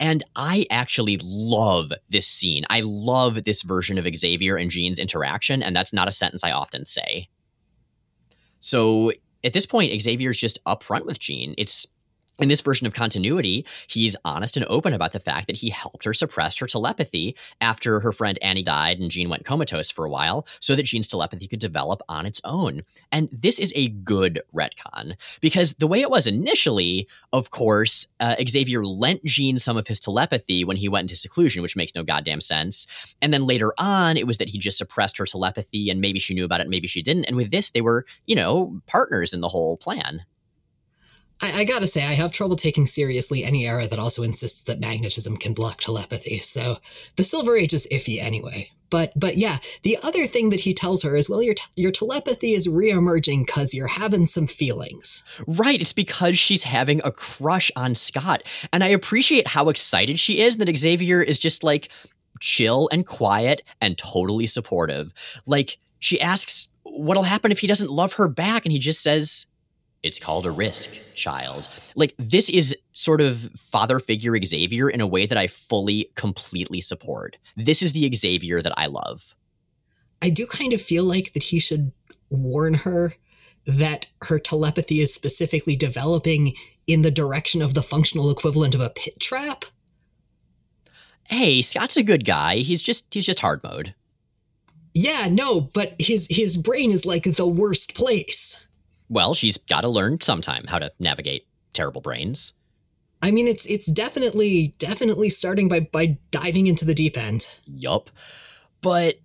And 0.00 0.24
I 0.34 0.64
actually 0.70 1.20
love 1.22 1.92
this 2.08 2.26
scene. 2.26 2.64
I 2.70 2.80
love 2.80 3.44
this 3.44 3.60
version 3.60 3.98
of 3.98 4.06
Xavier 4.16 4.56
and 4.56 4.70
Jean's 4.70 4.98
interaction, 4.98 5.62
and 5.62 5.76
that's 5.76 5.92
not 5.92 6.08
a 6.08 6.12
sentence 6.12 6.42
I 6.42 6.52
often 6.52 6.86
say. 6.86 7.28
So 8.60 9.12
at 9.44 9.52
this 9.52 9.66
point, 9.66 10.00
Xavier's 10.00 10.38
just 10.38 10.62
upfront 10.64 11.06
with 11.06 11.18
Jean. 11.18 11.54
It's 11.56 11.86
in 12.38 12.48
this 12.48 12.60
version 12.60 12.86
of 12.86 12.94
continuity, 12.94 13.66
he's 13.88 14.16
honest 14.24 14.56
and 14.56 14.66
open 14.68 14.92
about 14.92 15.12
the 15.12 15.20
fact 15.20 15.46
that 15.48 15.56
he 15.56 15.70
helped 15.70 16.04
her 16.04 16.14
suppress 16.14 16.56
her 16.58 16.66
telepathy 16.66 17.36
after 17.60 18.00
her 18.00 18.12
friend 18.12 18.38
Annie 18.42 18.62
died 18.62 19.00
and 19.00 19.10
Jean 19.10 19.28
went 19.28 19.44
comatose 19.44 19.90
for 19.90 20.04
a 20.04 20.10
while 20.10 20.46
so 20.60 20.76
that 20.76 20.84
Jean's 20.84 21.08
telepathy 21.08 21.48
could 21.48 21.58
develop 21.58 22.00
on 22.08 22.26
its 22.26 22.40
own. 22.44 22.82
And 23.10 23.28
this 23.32 23.58
is 23.58 23.72
a 23.74 23.88
good 23.88 24.40
retcon 24.54 25.14
because 25.40 25.74
the 25.74 25.86
way 25.86 26.00
it 26.00 26.10
was 26.10 26.26
initially, 26.26 27.08
of 27.32 27.50
course, 27.50 28.06
uh, 28.20 28.36
Xavier 28.46 28.84
lent 28.84 29.24
Jean 29.24 29.58
some 29.58 29.76
of 29.76 29.88
his 29.88 30.00
telepathy 30.00 30.64
when 30.64 30.76
he 30.76 30.88
went 30.88 31.04
into 31.04 31.16
seclusion, 31.16 31.62
which 31.62 31.76
makes 31.76 31.94
no 31.94 32.04
goddamn 32.04 32.40
sense. 32.40 32.86
And 33.20 33.32
then 33.32 33.46
later 33.46 33.72
on, 33.78 34.16
it 34.16 34.26
was 34.26 34.38
that 34.38 34.48
he 34.48 34.58
just 34.58 34.78
suppressed 34.78 35.18
her 35.18 35.26
telepathy 35.26 35.90
and 35.90 36.00
maybe 36.00 36.18
she 36.18 36.34
knew 36.34 36.44
about 36.44 36.60
it, 36.60 36.68
maybe 36.68 36.86
she 36.86 37.02
didn't. 37.02 37.24
And 37.24 37.36
with 37.36 37.50
this, 37.50 37.70
they 37.70 37.80
were, 37.80 38.06
you 38.26 38.36
know, 38.36 38.80
partners 38.86 39.34
in 39.34 39.40
the 39.40 39.48
whole 39.48 39.76
plan. 39.76 40.22
I, 41.40 41.60
I, 41.60 41.64
gotta 41.64 41.86
say, 41.86 42.02
I 42.02 42.14
have 42.14 42.32
trouble 42.32 42.56
taking 42.56 42.86
seriously 42.86 43.44
any 43.44 43.66
era 43.66 43.86
that 43.86 43.98
also 43.98 44.22
insists 44.22 44.62
that 44.62 44.80
magnetism 44.80 45.36
can 45.36 45.54
block 45.54 45.78
telepathy. 45.80 46.40
So 46.40 46.78
the 47.16 47.22
Silver 47.22 47.56
Age 47.56 47.74
is 47.74 47.88
iffy 47.92 48.18
anyway. 48.20 48.70
But 48.90 49.12
but 49.14 49.36
yeah, 49.36 49.58
the 49.82 49.98
other 50.02 50.26
thing 50.26 50.50
that 50.50 50.60
he 50.60 50.72
tells 50.72 51.02
her 51.02 51.14
is, 51.14 51.28
well, 51.28 51.42
your 51.42 51.54
your 51.76 51.92
telepathy 51.92 52.52
is 52.52 52.68
reemerging 52.68 53.46
because 53.46 53.74
you're 53.74 53.86
having 53.86 54.26
some 54.26 54.46
feelings. 54.46 55.24
Right. 55.46 55.80
It's 55.80 55.92
because 55.92 56.38
she's 56.38 56.64
having 56.64 57.00
a 57.04 57.12
crush 57.12 57.70
on 57.76 57.94
Scott, 57.94 58.42
and 58.72 58.82
I 58.82 58.88
appreciate 58.88 59.48
how 59.48 59.68
excited 59.68 60.18
she 60.18 60.40
is 60.40 60.56
that 60.56 60.74
Xavier 60.76 61.22
is 61.22 61.38
just 61.38 61.62
like 61.62 61.90
chill 62.40 62.88
and 62.92 63.06
quiet 63.06 63.62
and 63.80 63.98
totally 63.98 64.46
supportive. 64.46 65.12
Like 65.46 65.78
she 65.98 66.20
asks 66.20 66.68
what'll 66.84 67.24
happen 67.24 67.52
if 67.52 67.58
he 67.58 67.66
doesn't 67.66 67.90
love 67.90 68.14
her 68.14 68.28
back, 68.28 68.64
and 68.64 68.72
he 68.72 68.78
just 68.78 69.02
says 69.02 69.46
it's 70.02 70.18
called 70.18 70.46
a 70.46 70.50
risk, 70.50 71.14
child. 71.14 71.68
Like, 71.94 72.14
this 72.18 72.48
is 72.48 72.76
sort 72.92 73.20
of 73.20 73.38
father 73.56 73.98
figure 73.98 74.36
Xavier 74.42 74.88
in 74.88 75.00
a 75.00 75.06
way 75.06 75.26
that 75.26 75.38
I 75.38 75.46
fully, 75.46 76.10
completely 76.14 76.80
support. 76.80 77.36
This 77.56 77.82
is 77.82 77.92
the 77.92 78.10
Xavier 78.14 78.62
that 78.62 78.78
I 78.78 78.86
love. 78.86 79.34
I 80.22 80.30
do 80.30 80.46
kind 80.46 80.72
of 80.72 80.82
feel 80.82 81.04
like 81.04 81.32
that 81.32 81.44
he 81.44 81.58
should 81.58 81.92
warn 82.30 82.74
her 82.74 83.14
that 83.66 84.10
her 84.22 84.38
telepathy 84.38 85.00
is 85.00 85.14
specifically 85.14 85.76
developing 85.76 86.54
in 86.86 87.02
the 87.02 87.10
direction 87.10 87.60
of 87.60 87.74
the 87.74 87.82
functional 87.82 88.30
equivalent 88.30 88.74
of 88.74 88.80
a 88.80 88.90
pit 88.90 89.20
trap. 89.20 89.66
Hey, 91.28 91.60
Scott's 91.60 91.96
a 91.96 92.02
good 92.02 92.24
guy. 92.24 92.56
He's 92.56 92.80
just 92.80 93.12
he's 93.12 93.26
just 93.26 93.40
hard 93.40 93.62
mode. 93.62 93.94
Yeah, 94.94 95.28
no, 95.30 95.60
but 95.60 95.94
his 95.98 96.26
his 96.30 96.56
brain 96.56 96.90
is 96.90 97.04
like 97.04 97.24
the 97.24 97.46
worst 97.46 97.94
place. 97.94 98.66
Well, 99.08 99.34
she's 99.34 99.56
got 99.56 99.82
to 99.82 99.88
learn 99.88 100.20
sometime 100.20 100.64
how 100.66 100.78
to 100.78 100.92
navigate 100.98 101.46
terrible 101.72 102.00
brains. 102.00 102.54
I 103.22 103.30
mean, 103.30 103.48
it's 103.48 103.66
it's 103.66 103.86
definitely 103.86 104.74
definitely 104.78 105.30
starting 105.30 105.68
by 105.68 105.80
by 105.80 106.18
diving 106.30 106.66
into 106.66 106.84
the 106.84 106.94
deep 106.94 107.16
end. 107.16 107.48
Yup. 107.66 108.10
But 108.80 109.16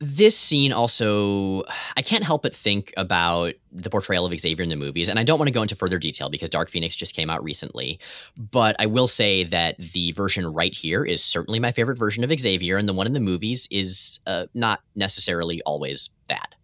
this 0.00 0.38
scene 0.38 0.72
also 0.72 1.64
I 1.96 2.02
can't 2.02 2.22
help 2.22 2.42
but 2.42 2.54
think 2.54 2.92
about 2.96 3.54
the 3.72 3.90
portrayal 3.90 4.26
of 4.26 4.38
Xavier 4.38 4.62
in 4.62 4.68
the 4.68 4.76
movies 4.76 5.08
and 5.08 5.18
I 5.18 5.24
don't 5.24 5.38
want 5.38 5.48
to 5.48 5.52
go 5.52 5.62
into 5.62 5.74
further 5.74 5.98
detail 5.98 6.28
because 6.28 6.50
Dark 6.50 6.70
Phoenix 6.70 6.94
just 6.94 7.16
came 7.16 7.28
out 7.28 7.42
recently 7.42 7.98
but 8.36 8.76
I 8.78 8.86
will 8.86 9.08
say 9.08 9.42
that 9.44 9.76
the 9.78 10.12
version 10.12 10.46
right 10.52 10.72
here 10.72 11.04
is 11.04 11.22
certainly 11.22 11.58
my 11.58 11.72
favorite 11.72 11.98
version 11.98 12.22
of 12.22 12.30
Xavier 12.38 12.76
and 12.76 12.88
the 12.88 12.92
one 12.92 13.08
in 13.08 13.12
the 13.12 13.20
movies 13.20 13.66
is 13.72 14.20
uh, 14.26 14.46
not 14.54 14.80
necessarily 14.94 15.60
always 15.62 16.10
that. 16.28 16.54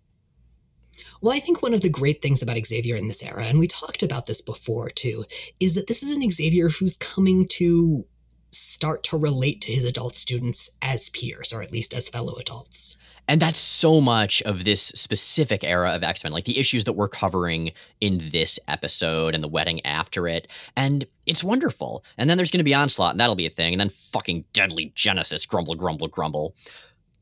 Well, 1.25 1.35
I 1.35 1.41
think 1.41 1.63
one 1.63 1.73
of 1.73 1.81
the 1.81 1.89
great 1.89 2.21
things 2.21 2.43
about 2.43 2.59
Xavier 2.67 2.97
in 2.97 3.09
this 3.09 3.23
era, 3.23 3.47
and 3.47 3.59
we 3.59 3.67
talked 3.67 4.03
about 4.03 4.27
this 4.27 4.43
before 4.43 4.91
too, 4.91 5.25
is 5.59 5.73
that 5.73 5.87
this 5.87 6.03
is 6.03 6.15
an 6.15 6.31
Xavier 6.31 6.69
who's 6.69 6.99
coming 6.99 7.49
to 7.53 8.05
start 8.51 9.03
to 9.05 9.17
relate 9.17 9.63
to 9.63 9.73
his 9.73 9.89
adult 9.89 10.17
students 10.17 10.73
as 10.83 11.09
peers, 11.09 11.51
or 11.51 11.63
at 11.63 11.73
least 11.73 11.95
as 11.95 12.11
fellow 12.11 12.35
adults. 12.35 12.99
And 13.27 13.41
that's 13.41 13.59
so 13.59 14.03
much 14.03 14.43
of 14.43 14.65
this 14.65 14.83
specific 14.83 15.65
era 15.65 15.95
of 15.95 16.03
X 16.03 16.25
Men, 16.25 16.33
like 16.35 16.45
the 16.45 16.59
issues 16.59 16.85
that 16.85 16.93
we're 16.93 17.09
covering 17.09 17.73
in 18.03 18.21
this 18.31 18.61
episode 18.69 19.35
and 19.35 19.43
the 19.43 19.49
wedding 19.49 19.81
after 19.87 20.29
it. 20.29 20.53
And 20.77 21.07
it's 21.25 21.43
wonderful. 21.43 22.05
And 22.19 22.29
then 22.29 22.37
there's 22.37 22.51
going 22.51 22.59
to 22.59 22.65
be 22.65 22.75
Onslaught, 22.75 23.13
and 23.13 23.21
that'll 23.21 23.35
be 23.35 23.47
a 23.47 23.51
thing. 23.51 23.73
And 23.73 23.81
then 23.81 23.89
fucking 23.89 24.45
Deadly 24.53 24.93
Genesis, 24.95 25.47
grumble, 25.47 25.75
grumble, 25.75 26.09
grumble. 26.09 26.55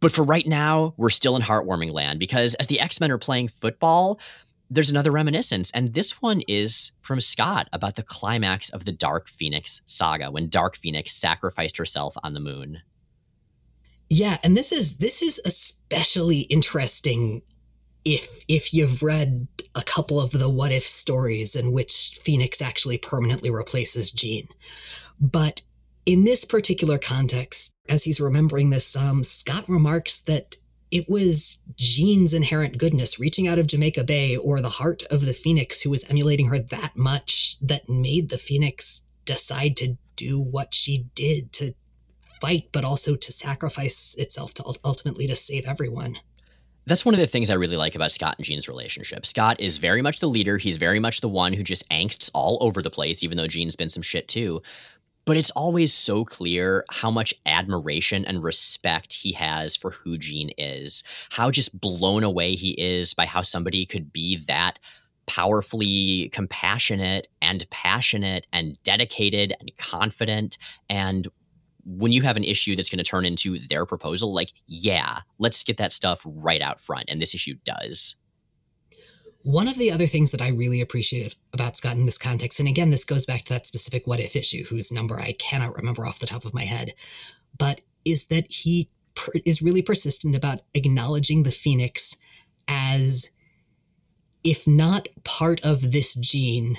But 0.03 0.11
for 0.11 0.25
right 0.25 0.47
now, 0.47 0.95
we're 0.97 1.11
still 1.11 1.37
in 1.37 1.43
heartwarming 1.43 1.93
land 1.93 2.19
because 2.19 2.55
as 2.57 2.67
the 2.67 2.81
X 2.81 3.01
Men 3.01 3.13
are 3.13 3.19
playing 3.19 3.49
football, 3.49 4.19
there's 4.69 4.91
another 4.91 5.13
reminiscence, 5.13 5.71
and 5.71 5.95
this 5.95 6.21
one 6.21 6.43
is 6.49 6.91
from 7.01 7.21
Scott 7.21 7.69
about 7.73 7.95
the 7.95 8.03
climax 8.03 8.69
of 8.71 8.85
the 8.85 8.91
Dark 8.91 9.29
Phoenix 9.29 9.81
saga 9.87 10.31
when 10.31 10.49
Dark 10.49 10.77
Phoenix 10.77 11.13
sacrificed 11.15 11.77
herself 11.77 12.17
on 12.25 12.35
the 12.35 12.41
moon. 12.41 12.81
Yeah, 14.11 14.39
and 14.43 14.57
this 14.57 14.73
is 14.73 14.97
this 14.97 15.23
is 15.23 15.41
especially 15.45 16.41
interesting 16.41 17.43
if 18.05 18.43
if 18.49 18.75
you've 18.75 19.05
read 19.05 19.47
a 19.77 19.83
couple 19.83 20.21
of 20.21 20.33
the 20.33 20.51
what 20.51 20.73
if 20.73 20.83
stories 20.83 21.55
in 21.55 21.71
which 21.71 22.19
Phoenix 22.25 22.61
actually 22.61 22.99
permanently 22.99 23.51
replaces 23.51 24.11
Jean. 24.11 24.49
But 25.21 25.63
in 26.05 26.25
this 26.25 26.45
particular 26.45 26.99
context, 26.99 27.73
as 27.89 28.05
he's 28.05 28.21
remembering 28.21 28.71
this, 28.71 28.97
um, 28.97 29.25
Scott 29.25 29.69
remarks 29.69 30.19
that 30.21 30.57
it 30.91 31.09
was 31.09 31.61
Jean's 31.77 32.35
inherent 32.35 32.77
goodness 32.77 33.19
reaching 33.19 33.49
out 33.49 33.59
of 33.59 33.67
Jamaica 33.67 34.05
Bay 34.05 34.37
or 34.37 34.61
the 34.61 34.69
heart 34.69 35.03
of 35.11 35.25
the 35.25 35.33
Phoenix 35.33 35.81
who 35.81 35.91
was 35.91 36.09
emulating 36.11 36.49
her 36.49 36.59
that 36.59 36.93
much 36.97 37.57
that 37.61 37.89
made 37.89 38.29
the 38.29 38.39
Phoenix 38.39 39.03
decide 39.25 39.77
to 39.79 39.97
do 40.17 40.43
what 40.43 40.75
she 40.75 41.07
did 41.15 41.53
to 41.53 41.73
fight, 42.41 42.69
but 42.73 42.85
also 42.85 43.17
to 43.17 43.33
sacrifice 43.33 44.15
itself 44.19 44.53
to 44.55 44.65
ultimately 44.85 45.27
to 45.27 45.37
save 45.37 45.65
everyone. 45.65 46.19
That's 46.85 47.05
one 47.05 47.15
of 47.15 47.21
the 47.21 47.29
things 47.29 47.49
I 47.49 47.55
really 47.55 47.77
like 47.77 47.95
about 47.95 48.11
Scott 48.11 48.35
and 48.39 48.45
Jean's 48.45 48.69
relationship. 48.69 49.25
Scott 49.25 49.61
is 49.61 49.77
very 49.77 50.03
much 50.03 50.19
the 50.19 50.29
leader. 50.29 50.59
He's 50.59 50.77
very 50.77 50.99
much 50.99 51.21
the 51.21 51.29
one 51.29 51.53
who 51.53 51.63
just 51.63 51.89
angsts 51.91 52.29
all 52.35 52.59
over 52.61 52.83
the 52.83 52.91
place, 52.91 53.23
even 53.23 53.39
though 53.39 53.47
Jean's 53.47 53.77
been 53.77 53.89
some 53.89 54.03
shit 54.03 54.27
too 54.27 54.61
but 55.25 55.37
it's 55.37 55.51
always 55.53 55.93
so 55.93 56.25
clear 56.25 56.85
how 56.91 57.11
much 57.11 57.35
admiration 57.47 58.25
and 58.25 58.43
respect 58.43 59.13
he 59.13 59.33
has 59.33 59.77
for 59.77 59.91
who 59.91 60.19
Jean 60.19 60.51
is, 60.59 61.05
how 61.31 61.51
just 61.51 61.81
blown 61.81 62.25
away 62.25 62.55
he 62.55 62.71
is 62.73 63.15
by 63.15 63.27
how 63.27 63.43
somebody 63.43 63.87
could 63.87 64.13
be 64.13 64.37
that 64.49 64.79
powerfully 65.27 66.29
compassionate 66.33 67.29
and 67.41 67.69
passionate 67.71 68.47
and 68.53 68.83
dedicated 68.83 69.55
and 69.61 69.71
confident. 69.77 70.59
And 70.89 71.29
when 71.85 72.13
you 72.13 72.23
have 72.23 72.37
an 72.37 72.45
issue 72.45 72.77
that's 72.77 72.91
going 72.91 72.99
to 72.99 73.05
turn 73.05 73.25
into 73.25 73.59
their 73.69 73.85
proposal 73.85 74.33
like 74.33 74.53
yeah 74.67 75.19
let's 75.39 75.65
get 75.65 75.77
that 75.79 75.93
stuff 75.93 76.23
right 76.25 76.63
out 76.63 76.81
front 76.81 77.05
and 77.09 77.21
this 77.21 77.35
issue 77.35 77.55
does 77.65 78.17
one 79.43 79.69
of 79.69 79.79
the 79.79 79.91
other 79.91 80.07
things 80.07 80.31
that 80.31 80.43
I 80.43 80.51
really 80.51 80.81
appreciated 80.81 81.37
about 81.53 81.77
Scott 81.77 81.97
in 81.97 82.07
this 82.07 82.19
context, 82.19 82.61
and 82.61 82.69
again, 82.69 82.91
this 82.91 83.05
goes 83.05 83.27
back 83.27 83.45
to 83.45 83.53
that 83.53 83.67
specific 83.67 84.07
what 84.07 84.21
if 84.21 84.37
issue, 84.37 84.65
whose 84.65 84.93
number 84.93 85.19
I 85.19 85.35
cannot 85.39 85.77
remember 85.77 86.07
off 86.07 86.21
the 86.21 86.27
top 86.27 86.45
of 86.45 86.55
my 86.55 86.63
head, 86.63 86.93
but 87.59 87.81
is 88.05 88.27
that 88.27 88.47
he 88.49 88.91
per- 89.15 89.41
is 89.45 89.63
really 89.63 89.83
persistent 89.83 90.37
about 90.37 90.61
acknowledging 90.75 91.43
the 91.43 91.51
Phoenix 91.51 92.17
as, 92.69 93.31
if 94.45 94.67
not 94.67 95.09
part 95.25 95.61
of 95.65 95.93
this 95.93 96.15
Jean, 96.15 96.77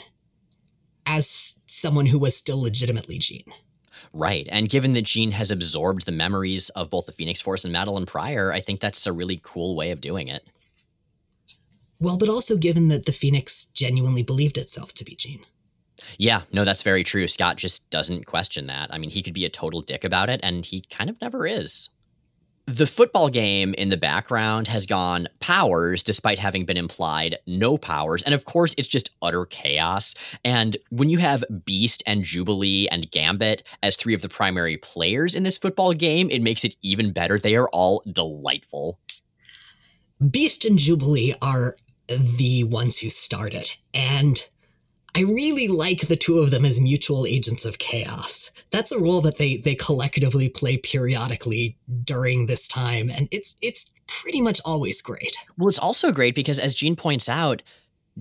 as 1.06 1.60
someone 1.66 2.06
who 2.06 2.20
was 2.20 2.36
still 2.36 2.62
legitimately 2.62 3.18
Jean. 3.20 3.54
Right. 4.14 4.48
And 4.52 4.70
given 4.70 4.94
that 4.94 5.04
Jean 5.04 5.32
has 5.32 5.52
absorbed 5.52 6.06
the 6.06 6.12
memories 6.12 6.70
of 6.70 6.90
both 6.90 7.08
the 7.08 7.12
Phoenix 7.12 7.42
Force 7.42 7.66
and 7.66 7.74
Madelyne 7.74 8.06
Pryor, 8.06 8.54
I 8.54 8.60
think 8.60 8.80
that's 8.80 9.08
a 9.08 9.12
really 9.12 9.40
cool 9.44 9.76
way 9.76 9.92
of 9.92 10.02
doing 10.02 10.28
it. 10.28 10.48
Well, 12.04 12.18
but 12.18 12.28
also 12.30 12.58
given 12.58 12.90
that 12.90 13.06
the 13.06 13.14
Phoenix 13.14 13.66
genuinely 13.68 14.24
believed 14.24 14.58
itself 14.58 14.94
to 14.96 15.06
be 15.06 15.16
Jean. 15.16 15.40
Yeah, 16.18 16.42
no, 16.52 16.66
that's 16.66 16.84
very 16.84 17.04
true. 17.04 17.30
Scott 17.30 17.56
just 17.56 17.90
doesn't 17.90 18.26
question 18.26 18.68
that. 18.68 18.94
I 18.94 18.98
mean, 18.98 19.10
he 19.10 19.22
could 19.24 19.34
be 19.34 19.46
a 19.46 19.50
total 19.50 19.82
dick 19.82 20.04
about 20.04 20.30
it, 20.30 20.42
and 20.44 20.66
he 20.66 20.84
kind 20.90 21.10
of 21.10 21.22
never 21.22 21.48
is. 21.48 21.90
the 22.68 22.88
football 22.88 23.28
game 23.28 23.74
in 23.74 23.90
the 23.90 23.98
background 23.98 24.70
has 24.70 24.86
gone 24.86 25.28
powers 25.42 26.02
despite 26.02 26.40
having 26.40 26.66
been 26.66 26.78
implied 26.78 27.38
no 27.46 27.78
powers. 27.78 28.24
And 28.24 28.34
of 28.34 28.46
course, 28.46 28.74
it's 28.78 28.88
just 28.88 29.10
utter 29.22 29.46
chaos. 29.46 30.16
And 30.46 30.78
when 30.90 31.10
you 31.10 31.18
have 31.18 31.44
Beast 31.66 32.04
and 32.08 32.24
Jubilee 32.24 32.88
and 32.90 33.10
Gambit 33.12 33.68
as 33.82 33.98
three 33.98 34.14
of 34.14 34.22
the 34.22 34.30
primary 34.30 34.78
players 34.78 35.36
in 35.36 35.44
this 35.44 35.58
football 35.58 35.94
game, 35.94 36.30
it 36.30 36.42
makes 36.42 36.64
it 36.64 36.76
even 36.82 37.12
better. 37.12 37.38
They 37.38 37.56
are 37.56 37.68
all 37.74 38.02
delightful. 38.10 38.98
Beast 40.32 40.64
and 40.64 40.80
Jubilee 40.80 41.34
are 41.42 41.76
the 42.08 42.64
ones 42.66 43.00
who 43.00 43.10
start 43.10 43.54
it. 43.54 43.78
And 43.94 44.46
I 45.16 45.22
really 45.22 45.68
like 45.68 46.08
the 46.08 46.16
two 46.16 46.40
of 46.40 46.50
them 46.50 46.66
as 46.66 46.80
mutual 46.80 47.26
agents 47.28 47.66
of 47.66 47.78
chaos. 47.78 48.50
That's 48.72 48.92
a 48.92 49.00
role 49.00 49.22
that 49.22 49.38
they 49.38 49.58
they 49.58 49.76
collectively 49.76 50.50
play 50.50 50.78
periodically 50.78 51.78
during 52.04 52.48
this 52.48 52.68
time, 52.68 53.10
and 53.10 53.28
it's 53.32 53.56
it's 53.62 53.92
pretty 54.08 54.42
much 54.42 54.60
always 54.66 55.02
great. 55.02 55.38
Well, 55.58 55.70
it's 55.70 55.78
also 55.80 56.12
great 56.12 56.34
because, 56.34 56.58
as 56.58 56.74
Jean 56.74 56.96
points 56.96 57.30
out, 57.30 57.62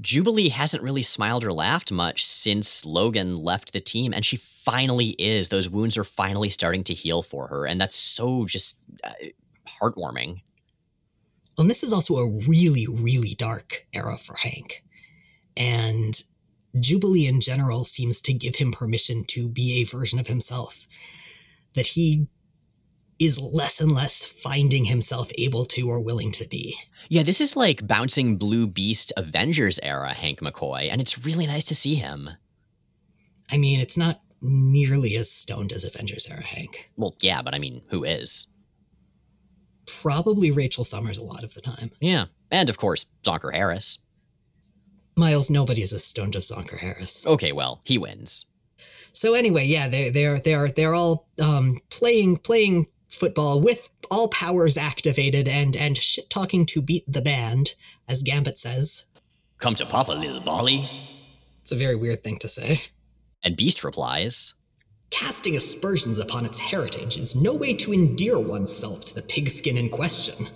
Jubilee 0.01 0.51
hasn't 0.51 0.83
really 0.83 1.03
smiled 1.03 1.45
or 1.45 1.53
laughed 1.53 1.91
much 1.91 2.27
since 2.27 2.85
Logan 2.85 3.39
left 3.39 3.73
the 3.73 3.81
team, 3.81 4.13
and 4.13 4.25
she 4.25 4.37
finally 4.37 5.11
is. 5.19 5.49
Those 5.49 5.71
wounds 5.71 5.97
are 5.97 6.05
finally 6.05 6.51
starting 6.51 6.85
to 6.85 6.95
heal 6.95 7.23
for 7.23 7.47
her, 7.47 7.67
and 7.67 7.81
that's 7.81 7.97
so 7.97 8.45
just 8.45 8.77
uh, 9.03 9.13
heartwarming. 9.67 10.43
And 11.63 11.71
this 11.71 11.83
is 11.83 11.93
also 11.93 12.17
a 12.17 12.31
really, 12.49 12.87
really 12.87 13.35
dark 13.35 13.87
era 13.95 14.17
for 14.17 14.35
Hank. 14.35 14.85
And 15.57 16.21
Jubilee 16.79 17.27
in 17.27 17.41
general 17.41 17.85
seems 17.85 18.21
to 18.23 18.33
give 18.33 18.57
him 18.57 18.73
permission 18.73 19.25
to 19.29 19.49
be 19.49 19.81
a 19.81 19.85
version 19.85 20.19
of 20.19 20.27
himself 20.27 20.87
that 21.75 21.89
he 21.89 22.27
is 23.19 23.39
less 23.39 23.81
and 23.81 23.93
less 23.93 24.25
finding 24.25 24.87
himself 24.87 25.31
able 25.39 25.65
to 25.67 25.83
or 25.89 26.03
willing 26.03 26.33
to 26.33 26.49
be. 26.49 26.77
Yeah, 27.09 27.23
this 27.23 27.41
is 27.41 27.57
like 27.57 27.87
bouncing 27.87 28.37
Blue 28.37 28.67
Beast 28.67 29.13
Avengers 29.17 29.79
era 29.83 30.13
Hank 30.13 30.41
McCoy, 30.41 30.91
and 30.91 31.01
it's 31.01 31.25
really 31.25 31.47
nice 31.47 31.65
to 31.65 31.75
see 31.75 31.95
him. 31.95 32.29
I 33.51 33.57
mean, 33.59 33.79
it's 33.81 33.97
not 33.97 34.21
nearly 34.41 35.15
as 35.15 35.31
stoned 35.31 35.73
as 35.73 35.85
Avengers 35.85 36.29
era 36.29 36.43
Hank. 36.43 36.91
Well, 36.97 37.15
yeah, 37.21 37.43
but 37.43 37.55
I 37.55 37.59
mean, 37.61 37.83
who 37.89 38.03
is? 38.03 38.49
Probably 39.87 40.51
Rachel 40.51 40.85
Summers 40.85 41.19
a 41.19 41.25
lot 41.25 41.45
of 41.45 41.55
the 41.55 41.61
time. 41.61 41.91
Yeah, 42.01 42.27
and 42.51 42.71
of 42.71 42.79
course, 42.79 43.07
Zonker 43.23 43.53
Harris. 43.55 43.99
Miles, 45.17 45.51
nobody's 45.51 45.93
as 45.93 46.05
stoned 46.05 46.37
as 46.37 46.51
Zonker 46.51 46.79
Harris. 46.79 47.27
Okay, 47.27 47.53
well, 47.53 47.83
he 47.85 47.99
wins. 47.99 48.47
So 49.13 49.35
anyway, 49.35 49.67
yeah, 49.67 49.89
they 49.89 50.09
they're 50.09 50.41
they're 50.41 50.71
they're 50.71 50.95
all 50.95 51.29
um, 51.41 51.81
playing 51.91 52.39
playing 52.39 52.87
football 53.11 53.61
with 53.61 53.91
all 54.11 54.29
powers 54.29 54.77
activated 54.77 55.47
and 55.47 55.77
and 55.77 55.99
shit 55.99 56.31
talking 56.31 56.65
to 56.67 56.81
beat 56.81 57.05
the 57.07 57.21
band, 57.21 57.75
as 58.09 58.23
Gambit 58.23 58.59
says. 58.59 59.05
Come 59.59 59.75
to 59.77 59.87
Papa, 59.87 60.13
little 60.13 60.41
Bolly. 60.41 60.89
It's 61.61 61.73
a 61.73 61.77
very 61.77 61.95
weird 61.95 62.25
thing 62.25 62.39
to 62.39 62.49
say. 62.49 62.83
And 63.45 63.57
Beast 63.57 63.85
replies, 63.85 64.55
Casting 65.13 65.57
aspersions 65.57 66.19
upon 66.19 66.47
its 66.47 66.59
heritage 66.59 67.19
is 67.19 67.37
no 67.37 67.55
way 67.55 67.75
to 67.75 67.93
endear 67.93 68.39
oneself 68.39 69.05
to 69.05 69.15
the 69.15 69.23
pigskin 69.23 69.77
in 69.77 69.91
question. 69.91 70.49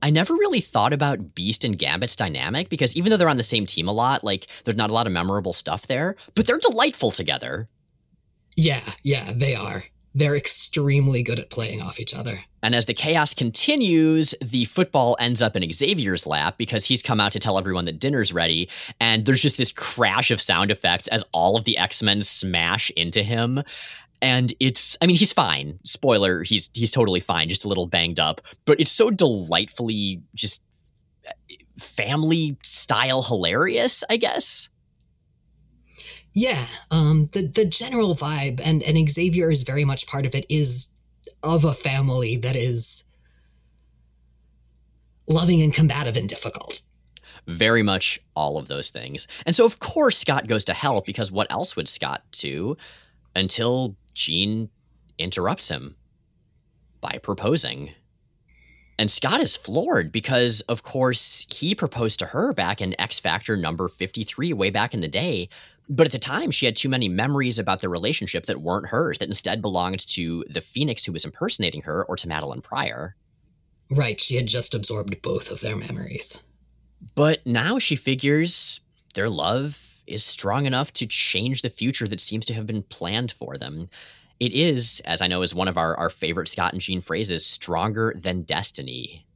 I 0.00 0.10
never 0.10 0.32
really 0.32 0.60
thought 0.60 0.92
about 0.92 1.34
Beast 1.34 1.64
and 1.64 1.76
Gambit's 1.76 2.14
dynamic 2.14 2.68
because 2.68 2.96
even 2.96 3.10
though 3.10 3.16
they're 3.16 3.28
on 3.28 3.36
the 3.36 3.42
same 3.42 3.66
team 3.66 3.88
a 3.88 3.92
lot, 3.92 4.22
like 4.22 4.46
there's 4.64 4.76
not 4.76 4.90
a 4.90 4.94
lot 4.94 5.08
of 5.08 5.12
memorable 5.12 5.52
stuff 5.52 5.88
there, 5.88 6.14
but 6.36 6.46
they're 6.46 6.56
delightful 6.56 7.10
together. 7.10 7.68
Yeah, 8.56 8.80
yeah, 9.02 9.32
they 9.34 9.56
are. 9.56 9.82
They're 10.14 10.36
extremely 10.36 11.22
good 11.22 11.38
at 11.38 11.50
playing 11.50 11.80
off 11.82 12.00
each 12.00 12.14
other. 12.14 12.40
And 12.62 12.74
as 12.74 12.86
the 12.86 12.94
chaos 12.94 13.32
continues, 13.32 14.34
the 14.42 14.64
football 14.66 15.16
ends 15.20 15.40
up 15.40 15.56
in 15.56 15.70
Xavier's 15.70 16.26
lap 16.26 16.56
because 16.58 16.86
he's 16.86 17.02
come 17.02 17.20
out 17.20 17.32
to 17.32 17.38
tell 17.38 17.58
everyone 17.58 17.84
that 17.84 17.98
dinner's 17.98 18.32
ready. 18.32 18.68
And 19.00 19.24
there's 19.24 19.40
just 19.40 19.56
this 19.56 19.72
crash 19.72 20.30
of 20.30 20.40
sound 20.40 20.70
effects 20.70 21.08
as 21.08 21.24
all 21.32 21.56
of 21.56 21.64
the 21.64 21.78
X 21.78 22.02
Men 22.02 22.22
smash 22.22 22.90
into 22.96 23.22
him 23.22 23.62
and 24.22 24.52
it's 24.60 24.96
i 25.00 25.06
mean 25.06 25.16
he's 25.16 25.32
fine 25.32 25.78
spoiler 25.84 26.42
he's 26.42 26.70
he's 26.74 26.90
totally 26.90 27.20
fine 27.20 27.48
just 27.48 27.64
a 27.64 27.68
little 27.68 27.86
banged 27.86 28.20
up 28.20 28.40
but 28.64 28.78
it's 28.80 28.90
so 28.90 29.10
delightfully 29.10 30.22
just 30.34 30.62
family 31.78 32.56
style 32.62 33.22
hilarious 33.22 34.04
i 34.10 34.16
guess 34.16 34.68
yeah 36.34 36.66
um 36.90 37.28
the 37.32 37.42
the 37.42 37.64
general 37.64 38.14
vibe 38.14 38.60
and 38.64 38.82
and 38.82 39.08
xavier 39.08 39.50
is 39.50 39.62
very 39.62 39.84
much 39.84 40.06
part 40.06 40.26
of 40.26 40.34
it 40.34 40.46
is 40.48 40.88
of 41.42 41.64
a 41.64 41.72
family 41.72 42.36
that 42.36 42.56
is 42.56 43.04
loving 45.28 45.62
and 45.62 45.74
combative 45.74 46.16
and 46.16 46.28
difficult 46.28 46.82
very 47.46 47.82
much 47.82 48.20
all 48.36 48.58
of 48.58 48.68
those 48.68 48.90
things 48.90 49.26
and 49.46 49.56
so 49.56 49.64
of 49.64 49.78
course 49.78 50.18
scott 50.18 50.46
goes 50.46 50.64
to 50.64 50.72
help 50.72 51.06
because 51.06 51.32
what 51.32 51.50
else 51.50 51.74
would 51.76 51.88
scott 51.88 52.22
do 52.32 52.76
until 53.34 53.96
Jean 54.14 54.70
interrupts 55.18 55.68
him 55.68 55.96
by 57.00 57.18
proposing. 57.22 57.92
And 58.98 59.10
Scott 59.10 59.40
is 59.40 59.56
floored 59.56 60.12
because, 60.12 60.60
of 60.62 60.82
course, 60.82 61.46
he 61.50 61.74
proposed 61.74 62.18
to 62.18 62.26
her 62.26 62.52
back 62.52 62.82
in 62.82 63.00
X 63.00 63.18
Factor 63.18 63.56
number 63.56 63.88
53 63.88 64.52
way 64.52 64.68
back 64.68 64.92
in 64.92 65.00
the 65.00 65.08
day. 65.08 65.48
But 65.90 66.06
at 66.06 66.12
the 66.12 66.20
time, 66.20 66.52
she 66.52 66.66
had 66.66 66.76
too 66.76 66.88
many 66.88 67.08
memories 67.08 67.58
about 67.58 67.80
the 67.80 67.88
relationship 67.88 68.46
that 68.46 68.60
weren't 68.60 68.88
hers, 68.88 69.18
that 69.18 69.28
instead 69.28 69.60
belonged 69.60 70.06
to 70.10 70.44
the 70.48 70.60
Phoenix 70.60 71.04
who 71.04 71.12
was 71.12 71.24
impersonating 71.24 71.82
her 71.82 72.04
or 72.04 72.16
to 72.16 72.28
Madelyne 72.28 72.62
Pryor. 72.62 73.16
Right, 73.90 74.20
she 74.20 74.36
had 74.36 74.46
just 74.46 74.72
absorbed 74.72 75.20
both 75.20 75.50
of 75.50 75.60
their 75.60 75.76
memories. 75.76 76.44
But 77.16 77.44
now 77.44 77.80
she 77.80 77.96
figures 77.96 78.80
their 79.14 79.28
love 79.28 80.04
is 80.06 80.22
strong 80.22 80.64
enough 80.64 80.92
to 80.92 81.06
change 81.06 81.62
the 81.62 81.70
future 81.70 82.06
that 82.06 82.20
seems 82.20 82.46
to 82.46 82.54
have 82.54 82.68
been 82.68 82.84
planned 82.84 83.32
for 83.32 83.58
them. 83.58 83.88
It 84.38 84.52
is, 84.52 85.02
as 85.04 85.20
I 85.20 85.26
know 85.26 85.42
is 85.42 85.56
one 85.56 85.68
of 85.68 85.76
our, 85.76 85.96
our 85.96 86.10
favorite 86.10 86.48
Scott 86.48 86.72
and 86.72 86.80
Jean 86.80 87.00
phrases, 87.00 87.44
stronger 87.44 88.14
than 88.16 88.42
destiny. 88.42 89.26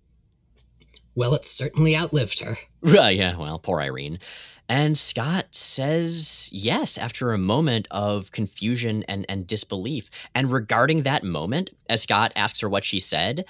Well, 1.16 1.34
it 1.34 1.44
certainly 1.44 1.96
outlived 1.96 2.44
her. 2.44 2.54
Uh, 2.86 3.08
yeah, 3.08 3.34
well, 3.34 3.58
poor 3.58 3.80
Irene. 3.80 4.18
And 4.68 4.96
Scott 4.96 5.46
says 5.50 6.48
yes 6.52 6.96
after 6.96 7.32
a 7.32 7.38
moment 7.38 7.86
of 7.90 8.32
confusion 8.32 9.04
and, 9.08 9.26
and 9.28 9.46
disbelief. 9.46 10.10
And 10.34 10.50
regarding 10.50 11.02
that 11.02 11.22
moment, 11.22 11.70
as 11.88 12.02
Scott 12.02 12.32
asks 12.34 12.60
her 12.60 12.68
what 12.68 12.84
she 12.84 12.98
said, 12.98 13.44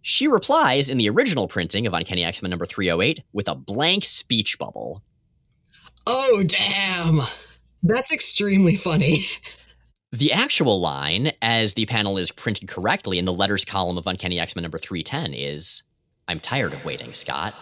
she 0.00 0.26
replies 0.26 0.88
in 0.88 0.98
the 0.98 1.10
original 1.10 1.48
printing 1.48 1.86
of 1.86 1.92
Uncanny 1.92 2.24
X 2.24 2.40
Men 2.40 2.50
number 2.50 2.66
308 2.66 3.22
with 3.32 3.48
a 3.48 3.54
blank 3.54 4.04
speech 4.04 4.58
bubble. 4.58 5.02
Oh, 6.06 6.44
damn. 6.46 7.22
That's 7.82 8.12
extremely 8.12 8.76
funny. 8.76 9.24
The 10.12 10.32
actual 10.32 10.80
line, 10.80 11.32
as 11.42 11.74
the 11.74 11.84
panel 11.84 12.16
is 12.16 12.30
printed 12.30 12.68
correctly 12.68 13.18
in 13.18 13.24
the 13.24 13.32
letters 13.32 13.64
column 13.64 13.98
of 13.98 14.06
Uncanny 14.06 14.38
X 14.38 14.54
Men 14.54 14.62
number 14.62 14.78
310, 14.78 15.34
is 15.34 15.82
I'm 16.28 16.40
tired 16.40 16.72
of 16.72 16.84
waiting, 16.84 17.12
Scott. 17.12 17.54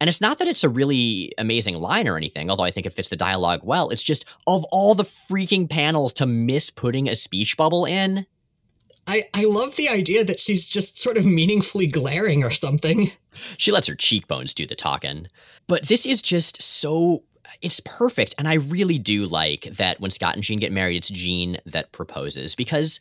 And 0.00 0.08
it's 0.08 0.20
not 0.20 0.38
that 0.38 0.48
it's 0.48 0.64
a 0.64 0.68
really 0.68 1.32
amazing 1.38 1.76
line 1.76 2.08
or 2.08 2.16
anything, 2.16 2.50
although 2.50 2.64
I 2.64 2.70
think 2.70 2.86
it 2.86 2.92
fits 2.92 3.08
the 3.08 3.16
dialogue 3.16 3.60
well. 3.62 3.90
It's 3.90 4.02
just 4.02 4.24
of 4.46 4.64
all 4.70 4.94
the 4.94 5.04
freaking 5.04 5.68
panels 5.68 6.12
to 6.14 6.26
miss 6.26 6.70
putting 6.70 7.08
a 7.08 7.14
speech 7.14 7.56
bubble 7.56 7.84
in. 7.84 8.26
I, 9.06 9.24
I 9.34 9.44
love 9.44 9.76
the 9.76 9.88
idea 9.88 10.24
that 10.24 10.40
she's 10.40 10.68
just 10.68 10.98
sort 10.98 11.16
of 11.16 11.26
meaningfully 11.26 11.86
glaring 11.86 12.42
or 12.42 12.50
something. 12.50 13.10
She 13.56 13.72
lets 13.72 13.88
her 13.88 13.96
cheekbones 13.96 14.54
do 14.54 14.64
the 14.64 14.76
talking. 14.76 15.26
But 15.66 15.88
this 15.88 16.06
is 16.06 16.22
just 16.22 16.62
so 16.62 17.24
it's 17.62 17.80
perfect. 17.80 18.34
And 18.38 18.46
I 18.46 18.54
really 18.54 18.98
do 18.98 19.26
like 19.26 19.62
that 19.62 20.00
when 20.00 20.10
Scott 20.10 20.34
and 20.34 20.42
Jean 20.42 20.60
get 20.60 20.72
married, 20.72 20.96
it's 20.96 21.10
Jean 21.10 21.58
that 21.66 21.92
proposes 21.92 22.54
because 22.54 23.00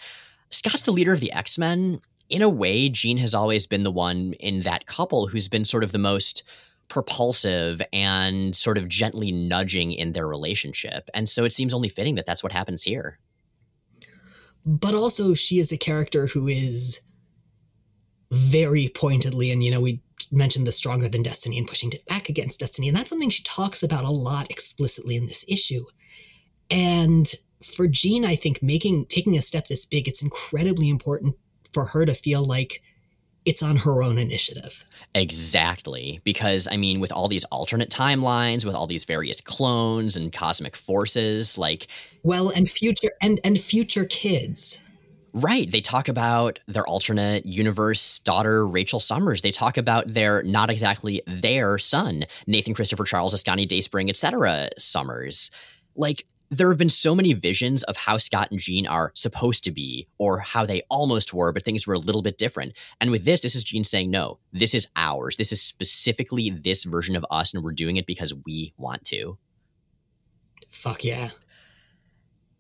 Scott's 0.50 0.84
the 0.84 0.92
leader 0.92 1.14
of 1.14 1.20
the 1.20 1.32
X 1.32 1.58
Men. 1.58 2.02
In 2.30 2.42
a 2.42 2.50
way, 2.50 2.90
Jean 2.90 3.18
has 3.18 3.36
always 3.36 3.66
been 3.66 3.84
the 3.84 3.92
one 3.92 4.34
in 4.40 4.62
that 4.62 4.86
couple 4.86 5.28
who's 5.28 5.48
been 5.48 5.66
sort 5.66 5.84
of 5.84 5.92
the 5.92 6.00
most 6.00 6.44
propulsive 6.88 7.82
and 7.92 8.56
sort 8.56 8.78
of 8.78 8.88
gently 8.88 9.32
nudging 9.32 9.92
in 9.92 10.14
their 10.14 10.28
relationship. 10.28 11.10
And 11.14 11.28
so 11.28 11.44
it 11.44 11.54
seems 11.54 11.74
only 11.74 11.90
fitting 11.90 12.16
that 12.16 12.26
that's 12.26 12.44
what 12.44 12.52
happens 12.52 12.84
here. 12.84 13.20
But 14.66 14.94
also, 14.94 15.34
she 15.34 15.60
is 15.60 15.72
a 15.72 15.78
character 15.78 16.28
who 16.28 16.48
is 16.48 17.02
very 18.32 18.90
pointedly, 18.96 19.52
and 19.52 19.64
you 19.64 19.72
know, 19.72 19.82
we 19.82 20.02
mentioned 20.32 20.66
the 20.66 20.72
stronger 20.72 21.10
than 21.10 21.22
destiny 21.22 21.58
and 21.58 21.68
pushing 21.68 21.92
it 21.92 22.06
back 22.06 22.30
against 22.30 22.62
destiny. 22.62 22.88
And 22.88 22.96
that's 22.96 23.10
something 23.10 23.30
she 23.30 23.44
talks 23.44 23.84
about 23.84 24.06
a 24.06 24.10
lot 24.10 24.50
explicitly 24.50 25.16
in 25.16 25.26
this 25.26 25.46
issue. 25.50 25.84
And 26.70 27.28
for 27.62 27.88
Jean, 27.88 28.26
I 28.26 28.36
think 28.36 28.64
making 28.64 29.06
taking 29.08 29.38
a 29.38 29.42
step 29.42 29.68
this 29.68 29.86
big, 29.86 30.08
it's 30.08 30.22
incredibly 30.22 30.90
important 30.90 31.36
for 31.74 31.86
her 31.88 32.06
to 32.06 32.14
feel 32.14 32.44
like 32.44 32.82
it's 33.46 33.64
on 33.64 33.78
her 33.78 34.02
own 34.04 34.18
initiative. 34.18 34.86
Exactly. 35.16 36.22
Because, 36.24 36.68
I 36.72 36.78
mean, 36.78 37.00
with 37.00 37.12
all 37.12 37.28
these 37.28 37.44
alternate 37.46 37.90
timelines, 37.90 38.66
with 38.66 38.76
all 38.76 38.88
these 38.88 39.04
various 39.04 39.42
clones 39.42 40.18
and 40.18 40.34
cosmic 40.34 40.76
forces, 40.76 41.58
like. 41.58 41.88
Well, 42.24 42.52
and 42.56 42.70
future 42.70 43.12
and 43.22 43.40
and 43.44 43.60
future 43.60 44.06
kids. 44.06 44.80
Right. 45.34 45.72
They 45.72 45.82
talk 45.82 46.08
about 46.08 46.60
their 46.68 46.86
alternate 46.86 47.46
universe 47.46 48.20
daughter, 48.20 48.68
Rachel 48.68 49.00
Summers. 49.00 49.42
They 49.42 49.52
talk 49.52 49.78
about 49.78 50.14
their 50.14 50.44
not 50.44 50.70
exactly 50.70 51.24
their 51.26 51.80
son, 51.80 52.26
Nathan 52.46 52.76
Christopher 52.76 53.04
Charles 53.04 53.34
Askani 53.34 53.68
Dayspring, 53.68 54.10
etc. 54.10 54.70
Summers. 54.78 55.50
Like, 55.96 56.26
there 56.58 56.70
have 56.70 56.78
been 56.78 56.90
so 56.90 57.16
many 57.16 57.34
visions 57.34 57.84
of 57.84 57.98
how 57.98 58.18
Scott 58.18 58.50
and 58.52 58.60
Jean 58.60 58.88
are 58.88 59.12
supposed 59.16 59.64
to 59.64 59.72
be, 59.72 60.08
or 60.18 60.40
how 60.40 60.66
they 60.66 60.84
almost 60.90 61.34
were, 61.34 61.52
but 61.52 61.64
things 61.64 61.86
were 61.86 61.94
a 61.94 62.00
little 62.00 62.22
bit 62.22 62.38
different. 62.38 62.74
And 63.02 63.12
with 63.12 63.26
this, 63.26 63.42
this 63.42 63.56
is 63.56 63.64
Jean 63.64 63.84
saying, 63.84 64.12
no, 64.12 64.40
this 64.52 64.74
is 64.74 64.88
ours. 64.96 65.36
This 65.36 65.52
is 65.52 65.62
specifically 65.62 66.50
this 66.50 66.84
version 66.84 67.16
of 67.16 67.26
us, 67.32 67.54
and 67.54 67.64
we're 67.64 67.72
doing 67.72 67.98
it 67.98 68.06
because 68.06 68.34
we 68.46 68.74
want 68.78 69.04
to. 69.06 69.38
Fuck 70.70 71.04
yeah. 71.04 71.30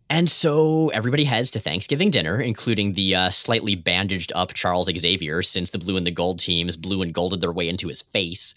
And 0.09 0.29
so 0.29 0.89
everybody 0.89 1.23
heads 1.23 1.49
to 1.51 1.59
Thanksgiving 1.59 2.11
dinner, 2.11 2.39
including 2.39 2.93
the 2.93 3.15
uh, 3.15 3.29
slightly 3.31 3.75
bandaged 3.75 4.31
up 4.35 4.53
Charles 4.53 4.89
Xavier, 4.95 5.41
since 5.41 5.71
the 5.71 5.79
blue 5.79 5.97
and 5.97 6.05
the 6.05 6.11
gold 6.11 6.39
teams 6.39 6.77
blue 6.77 7.01
and 7.01 7.13
golded 7.13 7.41
their 7.41 7.51
way 7.51 7.67
into 7.67 7.87
his 7.87 8.01
face. 8.01 8.53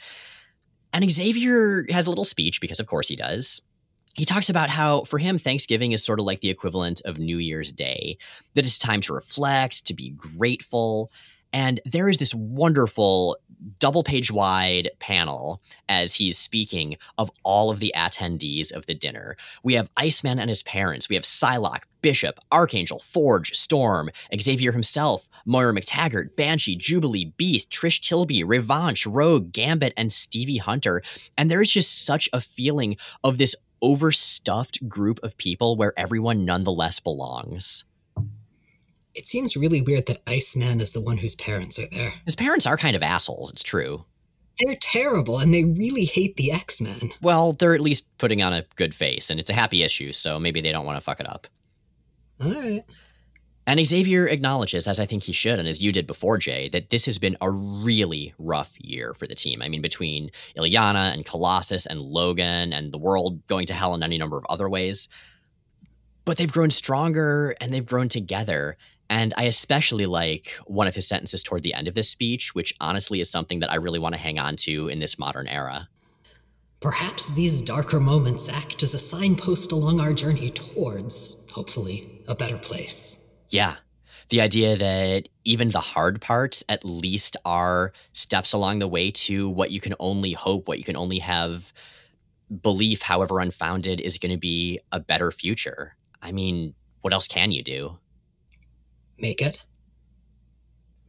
And 0.92 1.10
Xavier 1.10 1.86
has 1.90 2.06
a 2.06 2.10
little 2.10 2.26
speech, 2.26 2.60
because 2.60 2.80
of 2.80 2.86
course 2.86 3.08
he 3.08 3.16
does. 3.16 3.62
He 4.16 4.24
talks 4.24 4.48
about 4.48 4.70
how, 4.70 5.02
for 5.02 5.18
him, 5.18 5.38
Thanksgiving 5.38 5.92
is 5.92 6.02
sort 6.02 6.18
of 6.18 6.24
like 6.24 6.40
the 6.40 6.48
equivalent 6.48 7.02
of 7.04 7.18
New 7.18 7.36
Year's 7.36 7.70
Day, 7.70 8.16
that 8.54 8.64
it's 8.64 8.78
time 8.78 9.02
to 9.02 9.12
reflect, 9.12 9.86
to 9.86 9.94
be 9.94 10.14
grateful. 10.38 11.10
And 11.52 11.80
there 11.84 12.08
is 12.08 12.18
this 12.18 12.34
wonderful 12.34 13.36
double 13.78 14.02
page 14.02 14.30
wide 14.30 14.90
panel 15.00 15.62
as 15.88 16.14
he's 16.14 16.38
speaking 16.38 16.96
of 17.18 17.30
all 17.44 17.70
of 17.70 17.78
the 17.78 17.92
attendees 17.96 18.72
of 18.72 18.86
the 18.86 18.94
dinner. 18.94 19.36
We 19.62 19.74
have 19.74 19.90
Iceman 19.96 20.38
and 20.38 20.48
his 20.48 20.62
parents. 20.62 21.08
We 21.08 21.14
have 21.14 21.24
Psylocke, 21.24 21.84
Bishop, 22.02 22.38
Archangel, 22.52 23.00
Forge, 23.00 23.54
Storm, 23.54 24.10
Xavier 24.38 24.72
himself, 24.72 25.28
Moira 25.44 25.72
MacTaggert, 25.74 26.36
Banshee, 26.36 26.76
Jubilee, 26.76 27.32
Beast, 27.36 27.70
Trish 27.70 28.00
Tilby, 28.00 28.44
Revanche, 28.44 29.06
Rogue, 29.06 29.52
Gambit, 29.52 29.92
and 29.96 30.12
Stevie 30.12 30.58
Hunter. 30.58 31.02
And 31.36 31.50
there 31.50 31.62
is 31.62 31.70
just 31.70 32.04
such 32.04 32.28
a 32.32 32.40
feeling 32.40 32.96
of 33.24 33.38
this 33.38 33.56
overstuffed 33.82 34.88
group 34.88 35.18
of 35.22 35.36
people 35.36 35.76
where 35.76 35.92
everyone 35.96 36.44
nonetheless 36.44 37.00
belongs. 37.00 37.84
It 39.14 39.26
seems 39.26 39.56
really 39.56 39.80
weird 39.80 40.06
that 40.06 40.22
Iceman 40.26 40.80
is 40.80 40.92
the 40.92 41.00
one 41.00 41.18
whose 41.18 41.34
parents 41.34 41.78
are 41.78 41.88
there. 41.90 42.12
His 42.24 42.36
parents 42.36 42.66
are 42.66 42.76
kind 42.76 42.94
of 42.94 43.02
assholes, 43.02 43.50
it's 43.50 43.62
true. 43.62 44.04
They're 44.58 44.76
terrible 44.80 45.38
and 45.38 45.52
they 45.52 45.64
really 45.64 46.04
hate 46.04 46.36
the 46.36 46.52
X 46.52 46.80
Men. 46.80 47.12
Well, 47.20 47.52
they're 47.52 47.74
at 47.74 47.80
least 47.80 48.06
putting 48.18 48.42
on 48.42 48.52
a 48.52 48.64
good 48.76 48.94
face, 48.94 49.30
and 49.30 49.38
it's 49.38 49.50
a 49.50 49.54
happy 49.54 49.82
issue, 49.82 50.12
so 50.12 50.38
maybe 50.38 50.60
they 50.60 50.72
don't 50.72 50.86
want 50.86 50.96
to 50.96 51.04
fuck 51.04 51.20
it 51.20 51.28
up. 51.30 51.46
All 52.42 52.52
right. 52.52 52.84
And 53.66 53.84
Xavier 53.84 54.28
acknowledges, 54.28 54.86
as 54.86 55.00
I 55.00 55.06
think 55.06 55.24
he 55.24 55.32
should, 55.32 55.58
and 55.58 55.66
as 55.66 55.82
you 55.82 55.90
did 55.90 56.06
before, 56.06 56.38
Jay, 56.38 56.68
that 56.68 56.90
this 56.90 57.04
has 57.06 57.18
been 57.18 57.36
a 57.40 57.50
really 57.50 58.32
rough 58.38 58.72
year 58.78 59.12
for 59.12 59.26
the 59.26 59.34
team. 59.34 59.60
I 59.60 59.68
mean, 59.68 59.82
between 59.82 60.30
Illyana 60.56 61.12
and 61.12 61.26
Colossus 61.26 61.84
and 61.84 62.00
Logan 62.00 62.72
and 62.72 62.92
the 62.92 62.98
world 62.98 63.44
going 63.48 63.66
to 63.66 63.74
hell 63.74 63.94
in 63.94 64.04
any 64.04 64.18
number 64.18 64.38
of 64.38 64.46
other 64.48 64.68
ways. 64.68 65.08
But 66.24 66.38
they've 66.38 66.52
grown 66.52 66.70
stronger 66.70 67.56
and 67.60 67.72
they've 67.72 67.84
grown 67.84 68.08
together. 68.08 68.76
And 69.10 69.34
I 69.36 69.44
especially 69.44 70.06
like 70.06 70.56
one 70.66 70.86
of 70.86 70.94
his 70.94 71.08
sentences 71.08 71.42
toward 71.42 71.64
the 71.64 71.74
end 71.74 71.88
of 71.88 71.94
this 71.94 72.08
speech, 72.08 72.54
which 72.54 72.72
honestly 72.80 73.20
is 73.20 73.30
something 73.30 73.60
that 73.60 73.72
I 73.72 73.76
really 73.76 73.98
want 73.98 74.14
to 74.14 74.20
hang 74.20 74.38
on 74.38 74.56
to 74.58 74.88
in 74.88 75.00
this 75.00 75.18
modern 75.18 75.48
era. 75.48 75.88
Perhaps 76.80 77.30
these 77.30 77.62
darker 77.62 77.98
moments 77.98 78.48
act 78.54 78.82
as 78.84 78.94
a 78.94 78.98
signpost 78.98 79.72
along 79.72 79.98
our 79.98 80.12
journey 80.12 80.50
towards, 80.50 81.38
hopefully, 81.52 82.22
a 82.28 82.34
better 82.34 82.58
place. 82.58 83.20
Yeah. 83.48 83.76
The 84.28 84.40
idea 84.40 84.76
that 84.76 85.28
even 85.44 85.68
the 85.68 85.80
hard 85.80 86.20
parts 86.20 86.64
at 86.68 86.84
least 86.84 87.36
are 87.44 87.92
steps 88.12 88.52
along 88.52 88.80
the 88.80 88.88
way 88.88 89.10
to 89.12 89.48
what 89.48 89.70
you 89.70 89.80
can 89.80 89.94
only 90.00 90.32
hope, 90.32 90.66
what 90.66 90.78
you 90.78 90.84
can 90.84 90.96
only 90.96 91.20
have 91.20 91.72
belief, 92.62 93.02
however 93.02 93.40
unfounded, 93.40 94.00
is 94.00 94.18
going 94.18 94.32
to 94.32 94.38
be 94.38 94.80
a 94.90 94.98
better 94.98 95.30
future. 95.30 95.96
I 96.22 96.32
mean, 96.32 96.74
what 97.02 97.12
else 97.12 97.28
can 97.28 97.52
you 97.52 97.62
do? 97.62 97.98
make 99.18 99.40
it? 99.40 99.64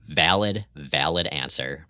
Valid, 0.06 0.65
valid 0.76 1.28
answer. 1.28 1.88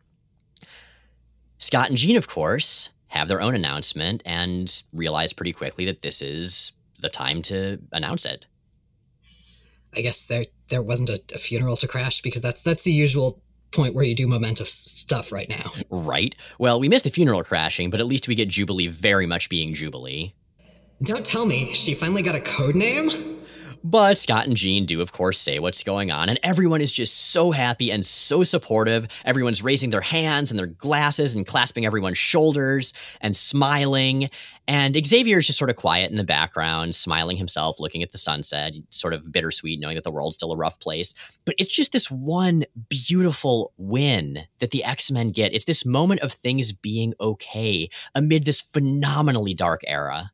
Scott 1.59 1.89
and 1.89 1.97
Jean, 1.97 2.17
of 2.17 2.27
course, 2.27 2.89
have 3.07 3.27
their 3.27 3.41
own 3.41 3.55
announcement 3.55 4.21
and 4.25 4.83
realize 4.93 5.33
pretty 5.33 5.53
quickly 5.53 5.85
that 5.85 6.01
this 6.01 6.21
is 6.21 6.73
the 6.99 7.09
time 7.09 7.41
to 7.43 7.79
announce 7.91 8.25
it. 8.25 8.45
I 9.95 10.01
guess 10.01 10.25
there 10.25 10.45
there 10.69 10.81
wasn't 10.81 11.09
a, 11.09 11.21
a 11.33 11.39
funeral 11.39 11.77
to 11.77 11.87
crash 11.87 12.21
because 12.21 12.41
that's 12.41 12.61
that's 12.61 12.83
the 12.83 12.91
usual 12.91 13.41
point 13.71 13.93
where 13.93 14.05
you 14.05 14.15
do 14.15 14.27
momentous 14.27 14.71
stuff 14.71 15.31
right 15.31 15.49
now. 15.49 15.71
Right. 15.89 16.35
Well, 16.57 16.79
we 16.79 16.89
missed 16.89 17.03
the 17.03 17.09
funeral 17.09 17.43
crashing, 17.43 17.89
but 17.89 17.99
at 17.99 18.05
least 18.05 18.27
we 18.27 18.35
get 18.35 18.49
Jubilee 18.49 18.87
very 18.87 19.25
much 19.25 19.49
being 19.49 19.73
Jubilee. 19.73 20.33
Don't 21.03 21.25
tell 21.25 21.45
me 21.45 21.73
she 21.73 21.93
finally 21.93 22.23
got 22.23 22.35
a 22.35 22.39
code 22.39 22.75
name. 22.75 23.36
But 23.89 24.17
Scott 24.17 24.47
and 24.47 24.57
Jean 24.57 24.85
do, 24.85 24.99
of 24.99 25.13
course, 25.13 25.39
say 25.39 25.59
what's 25.59 25.81
going 25.81 26.11
on, 26.11 26.27
and 26.27 26.37
everyone 26.43 26.81
is 26.81 26.91
just 26.91 27.31
so 27.31 27.51
happy 27.51 27.89
and 27.89 28.05
so 28.05 28.43
supportive. 28.43 29.07
Everyone's 29.23 29.63
raising 29.63 29.91
their 29.91 30.01
hands 30.01 30.51
and 30.51 30.59
their 30.59 30.67
glasses 30.67 31.35
and 31.35 31.47
clasping 31.47 31.85
everyone's 31.85 32.17
shoulders 32.17 32.91
and 33.21 33.33
smiling. 33.33 34.29
And 34.67 34.93
Xavier 35.07 35.37
is 35.37 35.47
just 35.47 35.57
sort 35.57 35.69
of 35.69 35.77
quiet 35.77 36.11
in 36.11 36.17
the 36.17 36.25
background, 36.25 36.95
smiling 36.95 37.37
himself, 37.37 37.79
looking 37.79 38.03
at 38.03 38.11
the 38.11 38.17
sunset, 38.17 38.75
sort 38.89 39.13
of 39.13 39.31
bittersweet, 39.31 39.79
knowing 39.79 39.95
that 39.95 40.03
the 40.03 40.11
world's 40.11 40.35
still 40.35 40.51
a 40.51 40.57
rough 40.57 40.81
place. 40.81 41.13
But 41.45 41.55
it's 41.57 41.73
just 41.73 41.93
this 41.93 42.11
one 42.11 42.65
beautiful 42.89 43.71
win 43.77 44.47
that 44.59 44.71
the 44.71 44.83
X 44.83 45.09
Men 45.11 45.31
get. 45.31 45.53
It's 45.53 45.63
this 45.63 45.85
moment 45.85 46.19
of 46.19 46.33
things 46.33 46.73
being 46.73 47.13
okay 47.21 47.89
amid 48.13 48.43
this 48.43 48.59
phenomenally 48.59 49.53
dark 49.53 49.79
era. 49.87 50.31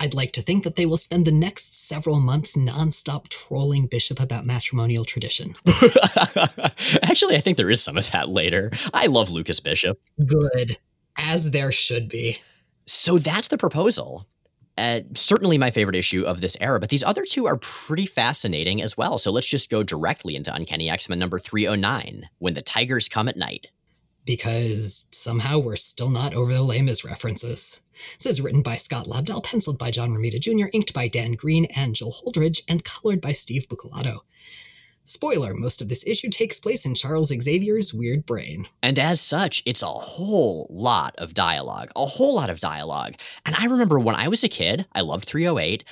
I'd 0.00 0.14
like 0.14 0.32
to 0.32 0.42
think 0.42 0.64
that 0.64 0.76
they 0.76 0.86
will 0.86 0.96
spend 0.96 1.26
the 1.26 1.32
next 1.32 1.86
several 1.86 2.20
months 2.20 2.56
nonstop 2.56 3.28
trolling 3.28 3.86
Bishop 3.86 4.18
about 4.18 4.46
matrimonial 4.46 5.04
tradition. 5.04 5.54
Actually, 7.02 7.36
I 7.36 7.40
think 7.40 7.58
there 7.58 7.68
is 7.68 7.84
some 7.84 7.98
of 7.98 8.10
that 8.12 8.30
later. 8.30 8.70
I 8.94 9.06
love 9.06 9.30
Lucas 9.30 9.60
Bishop. 9.60 10.00
Good, 10.24 10.78
as 11.18 11.50
there 11.50 11.70
should 11.70 12.08
be. 12.08 12.38
So 12.86 13.18
that's 13.18 13.48
the 13.48 13.58
proposal. 13.58 14.26
Uh, 14.78 15.00
certainly 15.14 15.58
my 15.58 15.70
favorite 15.70 15.96
issue 15.96 16.22
of 16.22 16.40
this 16.40 16.56
era, 16.62 16.80
but 16.80 16.88
these 16.88 17.04
other 17.04 17.26
two 17.26 17.46
are 17.46 17.58
pretty 17.58 18.06
fascinating 18.06 18.80
as 18.80 18.96
well. 18.96 19.18
So 19.18 19.30
let's 19.30 19.46
just 19.46 19.68
go 19.68 19.82
directly 19.82 20.34
into 20.34 20.54
Uncanny 20.54 20.88
X 20.88 21.10
Men 21.10 21.18
number 21.18 21.38
309 21.38 22.30
When 22.38 22.54
the 22.54 22.62
Tigers 22.62 23.06
Come 23.06 23.28
at 23.28 23.36
Night. 23.36 23.66
Because 24.24 25.06
somehow 25.10 25.58
we're 25.58 25.76
still 25.76 26.08
not 26.08 26.32
over 26.32 26.54
the 26.54 26.82
Mis 26.82 27.04
references. 27.04 27.80
This 28.18 28.32
is 28.32 28.40
written 28.40 28.62
by 28.62 28.76
Scott 28.76 29.06
Lobdell, 29.06 29.44
penciled 29.44 29.78
by 29.78 29.90
John 29.90 30.10
Romita 30.10 30.40
Jr., 30.40 30.68
inked 30.72 30.92
by 30.94 31.08
Dan 31.08 31.32
Green 31.32 31.66
and 31.76 31.94
Joel 31.94 32.12
Holdridge, 32.12 32.62
and 32.68 32.84
colored 32.84 33.20
by 33.20 33.32
Steve 33.32 33.68
Buccellato. 33.68 34.20
Spoiler, 35.04 35.54
most 35.54 35.82
of 35.82 35.88
this 35.88 36.06
issue 36.06 36.28
takes 36.28 36.60
place 36.60 36.84
in 36.86 36.94
Charles 36.94 37.32
Xavier's 37.32 37.92
weird 37.92 38.26
brain. 38.26 38.68
And 38.82 38.98
as 38.98 39.20
such, 39.20 39.62
it's 39.66 39.82
a 39.82 39.86
whole 39.86 40.68
lot 40.70 41.14
of 41.18 41.34
dialogue, 41.34 41.90
a 41.96 42.06
whole 42.06 42.36
lot 42.36 42.50
of 42.50 42.60
dialogue. 42.60 43.14
And 43.44 43.56
I 43.56 43.64
remember 43.64 43.98
when 43.98 44.14
I 44.14 44.28
was 44.28 44.44
a 44.44 44.48
kid, 44.48 44.86
I 44.92 45.00
loved 45.00 45.24
308, 45.24 45.84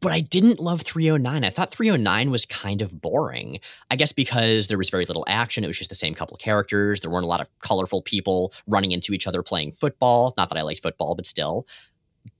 but 0.00 0.12
I 0.12 0.20
didn't 0.20 0.58
love 0.58 0.82
309. 0.82 1.44
I 1.44 1.50
thought 1.50 1.70
309 1.70 2.30
was 2.30 2.46
kind 2.46 2.82
of 2.82 3.00
boring. 3.00 3.60
I 3.90 3.96
guess 3.96 4.12
because 4.12 4.68
there 4.68 4.78
was 4.78 4.90
very 4.90 5.04
little 5.04 5.24
action. 5.28 5.62
It 5.62 5.68
was 5.68 5.78
just 5.78 5.90
the 5.90 5.94
same 5.94 6.14
couple 6.14 6.34
of 6.34 6.40
characters. 6.40 7.00
There 7.00 7.10
weren't 7.10 7.26
a 7.26 7.28
lot 7.28 7.40
of 7.40 7.48
colorful 7.60 8.02
people 8.02 8.52
running 8.66 8.92
into 8.92 9.12
each 9.12 9.26
other 9.26 9.42
playing 9.42 9.72
football. 9.72 10.34
Not 10.36 10.48
that 10.48 10.58
I 10.58 10.62
liked 10.62 10.82
football, 10.82 11.14
but 11.14 11.26
still. 11.26 11.66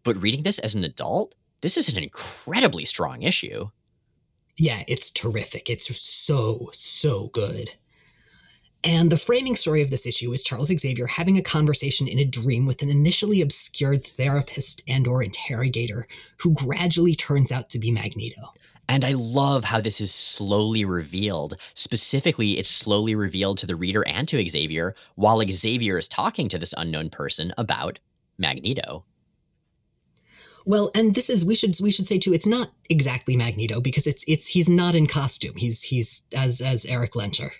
But 0.05 0.21
reading 0.23 0.43
this 0.43 0.59
as 0.59 0.75
an 0.75 0.85
adult, 0.85 1.35
this 1.61 1.77
is 1.77 1.95
an 1.95 2.03
incredibly 2.03 2.85
strong 2.85 3.23
issue. 3.23 3.69
Yeah, 4.59 4.79
it's 4.89 5.11
terrific. 5.11 5.71
It's 5.71 5.95
so, 5.97 6.69
so 6.73 7.29
good. 7.33 7.75
And 8.83 9.13
the 9.13 9.19
framing 9.19 9.57
story 9.57 9.83
of 9.83 9.91
this 9.91 10.07
issue 10.07 10.33
is 10.33 10.43
Charles 10.43 10.69
Xavier 10.69 11.07
having 11.07 11.37
a 11.37 11.43
conversation 11.43 12.09
in 12.09 12.19
a 12.19 12.25
dream 12.25 12.65
with 12.65 12.81
an 12.83 12.89
initially 12.89 13.43
obscured 13.43 14.03
therapist 14.03 14.83
and 14.89 15.07
or 15.07 15.23
interrogator 15.23 16.07
who 16.39 16.55
gradually 16.55 17.15
turns 17.15 17.53
out 17.53 17.69
to 17.71 17.79
be 17.79 17.91
Magneto. 17.91 18.55
And 18.89 19.05
I 19.05 19.13
love 19.13 19.65
how 19.65 19.81
this 19.81 20.01
is 20.01 20.13
slowly 20.13 20.85
revealed. 20.85 21.55
Specifically, 21.75 22.59
it's 22.59 22.71
slowly 22.71 23.15
revealed 23.15 23.59
to 23.59 23.67
the 23.67 23.77
reader 23.77 24.07
and 24.09 24.27
to 24.29 24.49
Xavier 24.49 24.95
while 25.15 25.45
Xavier 25.49 25.99
is 25.99 26.09
talking 26.09 26.49
to 26.49 26.59
this 26.59 26.75
unknown 26.77 27.11
person 27.11 27.53
about 27.59 27.99
Magneto. 28.39 29.05
Well, 30.67 30.91
and 30.95 31.15
this 31.15 31.31
is 31.31 31.45
we 31.45 31.55
should 31.55 31.75
we 31.81 31.91
should 31.91 32.09
say 32.09 32.19
too. 32.19 32.33
It's 32.33 32.47
not 32.47 32.73
exactly 32.89 33.37
Magneto 33.37 33.81
because 33.81 34.07
it's 34.07 34.25
it's 34.27 34.49
he's 34.49 34.69
not 34.69 34.95
in 34.95 35.07
costume. 35.07 35.57
He's 35.57 35.85
he's 35.85 36.23
as 36.37 36.61
as 36.61 36.85
Erik 36.85 37.13
Lehnsherr. 37.13 37.51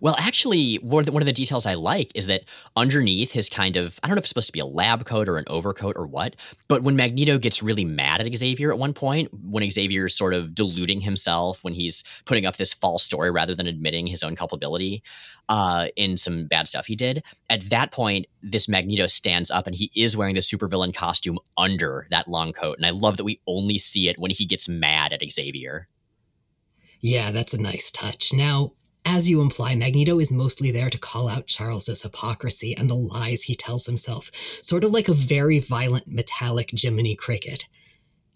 Well, 0.00 0.16
actually, 0.18 0.76
one 0.76 1.02
of, 1.02 1.06
the, 1.06 1.12
one 1.12 1.22
of 1.22 1.26
the 1.26 1.32
details 1.32 1.66
I 1.66 1.74
like 1.74 2.10
is 2.14 2.26
that 2.26 2.44
underneath 2.74 3.32
his 3.32 3.50
kind 3.50 3.76
of, 3.76 4.00
I 4.02 4.08
don't 4.08 4.14
know 4.14 4.20
if 4.20 4.24
it's 4.24 4.30
supposed 4.30 4.48
to 4.48 4.52
be 4.52 4.60
a 4.60 4.66
lab 4.66 5.04
coat 5.04 5.28
or 5.28 5.36
an 5.36 5.44
overcoat 5.46 5.96
or 5.96 6.06
what, 6.06 6.36
but 6.68 6.82
when 6.82 6.96
Magneto 6.96 7.36
gets 7.36 7.62
really 7.62 7.84
mad 7.84 8.20
at 8.20 8.34
Xavier 8.34 8.72
at 8.72 8.78
one 8.78 8.94
point, 8.94 9.28
when 9.32 9.68
Xavier's 9.70 10.14
sort 10.14 10.32
of 10.32 10.54
deluding 10.54 11.02
himself, 11.02 11.62
when 11.62 11.74
he's 11.74 12.02
putting 12.24 12.46
up 12.46 12.56
this 12.56 12.72
false 12.72 13.02
story 13.02 13.30
rather 13.30 13.54
than 13.54 13.66
admitting 13.66 14.06
his 14.06 14.22
own 14.22 14.36
culpability 14.36 15.02
uh, 15.50 15.88
in 15.96 16.16
some 16.16 16.46
bad 16.46 16.66
stuff 16.66 16.86
he 16.86 16.96
did, 16.96 17.22
at 17.50 17.68
that 17.68 17.92
point, 17.92 18.26
this 18.42 18.68
Magneto 18.68 19.06
stands 19.06 19.50
up 19.50 19.66
and 19.66 19.76
he 19.76 19.90
is 19.94 20.16
wearing 20.16 20.34
the 20.34 20.40
supervillain 20.40 20.94
costume 20.94 21.38
under 21.58 22.06
that 22.10 22.26
long 22.26 22.52
coat. 22.52 22.78
And 22.78 22.86
I 22.86 22.90
love 22.90 23.18
that 23.18 23.24
we 23.24 23.40
only 23.46 23.76
see 23.76 24.08
it 24.08 24.18
when 24.18 24.30
he 24.30 24.46
gets 24.46 24.68
mad 24.68 25.12
at 25.12 25.20
Xavier. 25.30 25.86
Yeah, 27.00 27.30
that's 27.30 27.54
a 27.54 27.60
nice 27.60 27.90
touch. 27.90 28.32
Now, 28.32 28.72
as 29.04 29.28
you 29.30 29.40
imply, 29.40 29.74
Magneto 29.74 30.18
is 30.18 30.32
mostly 30.32 30.70
there 30.70 30.90
to 30.90 30.98
call 30.98 31.28
out 31.28 31.46
Charles's 31.46 32.02
hypocrisy 32.02 32.74
and 32.76 32.88
the 32.88 32.94
lies 32.94 33.44
he 33.44 33.54
tells 33.54 33.86
himself, 33.86 34.30
sort 34.62 34.84
of 34.84 34.92
like 34.92 35.08
a 35.08 35.14
very 35.14 35.58
violent 35.58 36.06
metallic 36.06 36.70
Jiminy 36.72 37.14
Cricket. 37.14 37.66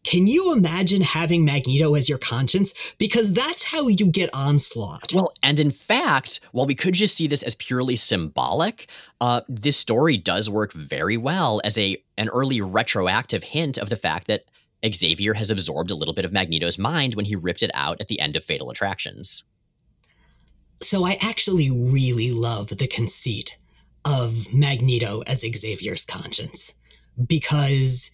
Can 0.05 0.27
you 0.27 0.53
imagine 0.53 1.01
having 1.01 1.47
Magneto 1.47 1.95
as 1.95 2.11
your 2.11 2.19
conscience? 2.19 2.75
Because 2.99 3.33
that's 3.33 3.65
how 3.65 3.89
you 3.89 4.07
get 4.07 4.29
onslaught. 4.35 5.15
Well, 5.15 5.33
and 5.43 5.59
in 5.59 5.71
fact, 5.71 6.41
while 6.53 6.67
we 6.67 6.75
could 6.75 6.93
just 6.93 7.17
see 7.17 7.27
this 7.27 7.43
as 7.43 7.55
purely 7.55 7.97
symbolic, 7.97 8.91
uh, 9.23 9.41
this 9.49 9.79
story 9.79 10.19
does 10.19 10.51
work 10.51 10.73
very 10.75 11.17
well 11.17 11.61
as 11.65 11.79
a 11.79 11.97
an 12.19 12.29
early 12.29 12.61
retroactive 12.61 13.43
hint 13.43 13.79
of 13.79 13.89
the 13.89 13.97
fact 13.97 14.27
that 14.27 14.45
Xavier 14.87 15.35
has 15.35 15.51
absorbed 15.51 15.91
a 15.91 15.95
little 15.95 16.15
bit 16.15 16.27
of 16.27 16.33
Magneto's 16.33 16.79
mind 16.79 17.15
when 17.15 17.25
he 17.25 17.35
ripped 17.35 17.63
it 17.63 17.71
out 17.73 17.99
at 18.01 18.09
the 18.09 18.21
end 18.21 18.37
of 18.37 18.45
Fatal 18.45 18.71
Attractions. 18.71 19.43
So 20.85 21.07
I 21.07 21.17
actually 21.23 21.71
really 21.71 22.31
love 22.31 22.69
the 22.69 22.87
conceit 22.87 23.57
of 24.05 24.53
Magneto 24.53 25.23
as 25.27 25.41
Xavier's 25.41 26.05
conscience 26.05 26.75
because 27.27 28.11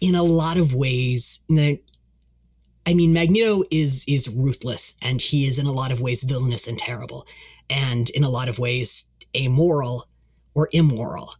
in 0.00 0.14
a 0.14 0.22
lot 0.22 0.56
of 0.56 0.72
ways 0.72 1.40
I 1.50 2.94
mean 2.94 3.12
Magneto 3.12 3.64
is 3.72 4.04
is 4.06 4.28
ruthless 4.28 4.94
and 5.02 5.20
he 5.20 5.46
is 5.46 5.58
in 5.58 5.66
a 5.66 5.72
lot 5.72 5.90
of 5.90 6.00
ways 6.00 6.22
villainous 6.22 6.68
and 6.68 6.78
terrible 6.78 7.26
and 7.68 8.08
in 8.10 8.22
a 8.22 8.30
lot 8.30 8.48
of 8.48 8.60
ways 8.60 9.06
amoral 9.36 10.08
or 10.54 10.68
immoral. 10.70 11.34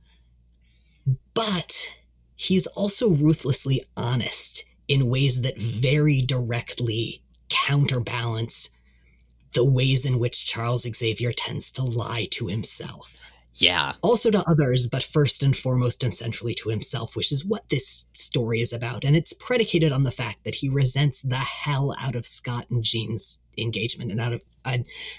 But 1.33 1.97
he's 2.35 2.67
also 2.67 3.09
ruthlessly 3.09 3.85
honest 3.97 4.65
in 4.89 5.09
ways 5.09 5.43
that 5.43 5.57
very 5.57 6.23
directly 6.23 7.23
counterbalance 7.49 8.71
the 9.55 9.65
ways 9.65 10.05
in 10.05 10.19
which 10.19 10.47
Charles 10.47 10.83
Xavier 10.83 11.33
tends 11.33 11.73
to 11.73 11.83
lie 11.83 12.27
to 12.33 12.49
himself. 12.49 13.23
Yeah. 13.57 13.93
Also 14.03 14.31
to 14.31 14.43
others, 14.49 14.89
but 14.89 15.03
first 15.03 15.43
and 15.43 15.57
foremost 15.57 16.03
and 16.03 16.13
centrally 16.13 16.55
to 16.55 16.71
himself, 16.71 17.15
which 17.15 17.31
is 17.31 17.45
what 17.45 17.69
this 17.69 18.07
story 18.13 18.59
is 18.59 18.73
about. 18.73 19.05
And 19.05 19.15
it's 19.15 19.33
predicated 19.33 19.93
on 19.93 20.03
the 20.03 20.11
fact 20.11 20.45
that 20.45 20.57
he 20.57 20.69
resents 20.69 21.23
the 21.23 21.37
hell 21.37 21.95
out 22.01 22.17
of 22.17 22.27
Scott 22.27 22.67
and 22.71 22.83
Jean's 22.83 23.41
engagement 23.57 24.11
and 24.11 24.21
out 24.21 24.33
of 24.33 24.43
uh, 24.65 24.79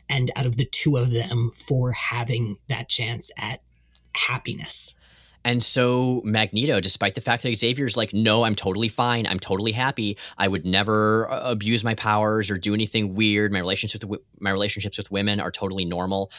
and 0.10 0.32
out 0.36 0.46
of 0.46 0.58
the 0.58 0.66
two 0.66 0.98
of 0.98 1.14
them 1.14 1.52
for 1.56 1.94
having 1.94 2.58
that 2.68 2.90
chance 2.90 3.32
at 3.38 3.62
happiness. 4.16 4.96
And 5.46 5.62
so 5.62 6.22
Magneto, 6.26 6.80
despite 6.80 7.14
the 7.14 7.22
fact 7.22 7.44
that 7.44 7.56
Xavier's 7.56 7.96
like, 7.96 8.14
no, 8.14 8.44
I'm 8.44 8.56
totally 8.56 8.90
fine. 8.90 9.28
I'm 9.28 9.40
totally 9.40 9.72
happy. 9.72 10.18
I 10.40 10.48
would 10.48 10.66
never 10.66 11.32
uh, 11.32 11.52
abuse 11.52 11.84
my 11.84 11.94
powers 11.94 12.50
or 12.50 12.58
do 12.58 12.74
anything 12.74 13.14
weird. 13.14 13.52
My 13.52 13.60
relationships 13.60 14.04
with 14.04 14.22
my 14.40 14.50
relationships 14.50 14.98
with 14.98 15.12
women 15.12 15.40
are 15.40 15.52
totally 15.52 15.86
normal. 15.86 16.32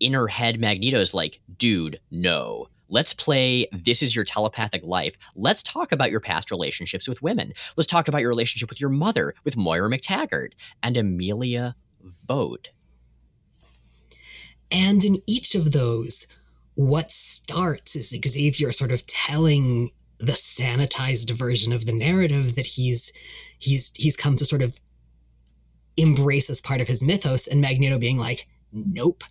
In 0.00 0.12
her 0.12 0.28
head, 0.28 0.60
Magneto's 0.60 1.14
like, 1.14 1.40
dude, 1.56 1.98
no. 2.10 2.68
Let's 2.90 3.14
play 3.14 3.66
This 3.72 4.02
Is 4.02 4.14
Your 4.14 4.24
Telepathic 4.24 4.82
Life. 4.84 5.16
Let's 5.34 5.62
talk 5.62 5.90
about 5.90 6.10
your 6.10 6.20
past 6.20 6.50
relationships 6.50 7.08
with 7.08 7.22
women. 7.22 7.54
Let's 7.76 7.86
talk 7.86 8.06
about 8.06 8.20
your 8.20 8.30
relationship 8.30 8.68
with 8.68 8.80
your 8.80 8.90
mother, 8.90 9.32
with 9.44 9.56
Moira 9.56 9.88
MacTaggert, 9.88 10.52
and 10.82 10.96
Amelia 10.96 11.74
Voght. 12.28 12.68
And 14.70 15.04
in 15.04 15.18
each 15.26 15.54
of 15.54 15.72
those, 15.72 16.26
what 16.80 17.10
starts 17.10 17.94
is 17.94 18.08
Xavier 18.08 18.72
sort 18.72 18.90
of 18.90 19.04
telling 19.06 19.90
the 20.18 20.32
sanitized 20.32 21.30
version 21.30 21.74
of 21.74 21.84
the 21.84 21.92
narrative 21.92 22.54
that 22.56 22.66
he's 22.66 23.12
he's 23.58 23.92
he's 23.96 24.16
come 24.16 24.34
to 24.36 24.46
sort 24.46 24.62
of 24.62 24.78
embrace 25.98 26.48
as 26.48 26.60
part 26.60 26.80
of 26.80 26.88
his 26.88 27.02
mythos 27.02 27.46
and 27.46 27.60
Magneto 27.60 27.98
being 27.98 28.16
like, 28.16 28.46
nope. 28.72 29.24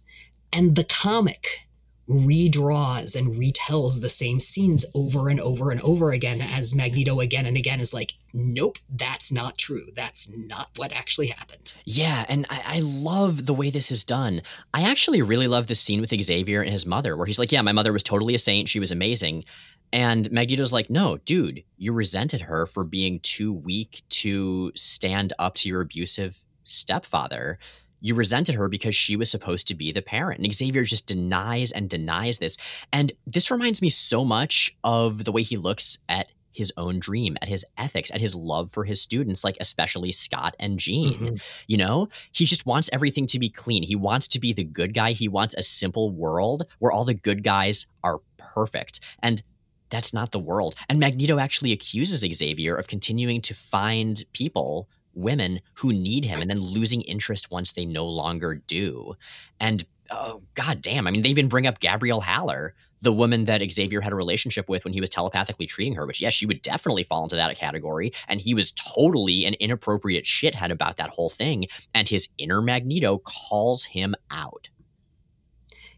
And 0.53 0.75
the 0.75 0.83
comic 0.83 1.61
redraws 2.09 3.15
and 3.15 3.35
retells 3.35 4.01
the 4.01 4.09
same 4.09 4.39
scenes 4.39 4.85
over 4.95 5.29
and 5.29 5.39
over 5.39 5.69
and 5.69 5.79
over 5.81 6.11
again 6.11 6.41
as 6.41 6.73
Magneto 6.73 7.19
again 7.19 7.45
and 7.45 7.55
again 7.55 7.79
is 7.79 7.93
like, 7.93 8.13
nope, 8.33 8.77
that's 8.89 9.31
not 9.31 9.57
true. 9.57 9.85
That's 9.95 10.29
not 10.35 10.69
what 10.75 10.91
actually 10.91 11.27
happened. 11.27 11.75
Yeah, 11.85 12.25
and 12.27 12.47
I, 12.49 12.63
I 12.65 12.79
love 12.79 13.45
the 13.45 13.53
way 13.53 13.69
this 13.69 13.91
is 13.91 14.03
done. 14.03 14.41
I 14.73 14.89
actually 14.89 15.21
really 15.21 15.47
love 15.47 15.67
this 15.67 15.79
scene 15.79 16.01
with 16.01 16.09
Xavier 16.09 16.61
and 16.61 16.71
his 16.71 16.85
mother, 16.85 17.15
where 17.15 17.27
he's 17.27 17.39
like, 17.39 17.51
yeah, 17.51 17.61
my 17.61 17.71
mother 17.71 17.93
was 17.93 18.03
totally 18.03 18.33
a 18.33 18.39
saint. 18.39 18.69
She 18.69 18.79
was 18.79 18.91
amazing. 18.91 19.45
And 19.91 20.31
Magneto's 20.31 20.73
like, 20.73 20.89
no, 20.89 21.17
dude, 21.17 21.63
you 21.77 21.93
resented 21.93 22.41
her 22.41 22.65
for 22.65 22.83
being 22.83 23.19
too 23.21 23.53
weak 23.53 24.03
to 24.09 24.71
stand 24.75 25.33
up 25.39 25.55
to 25.55 25.69
your 25.69 25.81
abusive 25.81 26.39
stepfather 26.63 27.57
you 28.01 28.15
resented 28.15 28.55
her 28.55 28.69
because 28.69 28.95
she 28.95 29.15
was 29.15 29.29
supposed 29.29 29.67
to 29.67 29.75
be 29.75 29.91
the 29.91 30.01
parent. 30.01 30.39
And 30.39 30.53
Xavier 30.53 30.83
just 30.83 31.07
denies 31.07 31.71
and 31.71 31.89
denies 31.89 32.39
this. 32.39 32.57
And 32.93 33.11
this 33.27 33.51
reminds 33.51 33.81
me 33.81 33.89
so 33.89 34.23
much 34.23 34.75
of 34.83 35.25
the 35.25 35.31
way 35.31 35.43
he 35.43 35.57
looks 35.57 35.97
at 36.07 36.31
his 36.51 36.73
own 36.77 36.99
dream, 36.99 37.37
at 37.41 37.47
his 37.47 37.65
ethics, 37.77 38.11
at 38.11 38.21
his 38.21 38.35
love 38.35 38.71
for 38.71 38.83
his 38.83 39.01
students, 39.01 39.43
like 39.43 39.55
especially 39.59 40.11
Scott 40.11 40.55
and 40.59 40.79
Jean. 40.79 41.13
Mm-hmm. 41.13 41.35
You 41.67 41.77
know, 41.77 42.09
he 42.31 42.45
just 42.45 42.65
wants 42.65 42.89
everything 42.91 43.27
to 43.27 43.39
be 43.39 43.49
clean. 43.49 43.83
He 43.83 43.95
wants 43.95 44.27
to 44.29 44.39
be 44.39 44.51
the 44.51 44.63
good 44.63 44.93
guy. 44.93 45.11
He 45.11 45.27
wants 45.27 45.55
a 45.55 45.63
simple 45.63 46.11
world 46.11 46.63
where 46.79 46.91
all 46.91 47.05
the 47.05 47.13
good 47.13 47.43
guys 47.43 47.87
are 48.03 48.19
perfect. 48.37 48.99
And 49.21 49.41
that's 49.89 50.13
not 50.13 50.31
the 50.31 50.39
world. 50.39 50.75
And 50.87 50.99
Magneto 50.99 51.39
actually 51.39 51.71
accuses 51.71 52.25
Xavier 52.35 52.75
of 52.75 52.87
continuing 52.87 53.41
to 53.41 53.53
find 53.53 54.23
people 54.33 54.89
women 55.13 55.61
who 55.75 55.93
need 55.93 56.25
him 56.25 56.41
and 56.41 56.49
then 56.49 56.59
losing 56.59 57.01
interest 57.01 57.51
once 57.51 57.73
they 57.73 57.85
no 57.85 58.05
longer 58.05 58.55
do. 58.55 59.15
And 59.59 59.83
oh 60.11 60.41
god 60.55 60.81
damn, 60.81 61.07
I 61.07 61.11
mean 61.11 61.21
they 61.21 61.29
even 61.29 61.47
bring 61.47 61.67
up 61.67 61.79
Gabrielle 61.79 62.21
Haller, 62.21 62.73
the 63.01 63.13
woman 63.13 63.45
that 63.45 63.61
Xavier 63.71 64.01
had 64.01 64.13
a 64.13 64.15
relationship 64.15 64.67
with 64.67 64.83
when 64.83 64.93
he 64.93 65.01
was 65.01 65.09
telepathically 65.09 65.65
treating 65.65 65.95
her, 65.95 66.05
which 66.05 66.21
yes, 66.21 66.33
she 66.33 66.45
would 66.45 66.61
definitely 66.61 67.03
fall 67.03 67.23
into 67.23 67.35
that 67.35 67.55
category. 67.57 68.11
And 68.27 68.41
he 68.41 68.53
was 68.53 68.71
totally 68.73 69.45
an 69.45 69.53
inappropriate 69.55 70.25
shithead 70.25 70.71
about 70.71 70.97
that 70.97 71.09
whole 71.09 71.29
thing. 71.29 71.67
And 71.93 72.07
his 72.07 72.27
inner 72.37 72.61
Magneto 72.61 73.19
calls 73.19 73.85
him 73.85 74.15
out. 74.31 74.69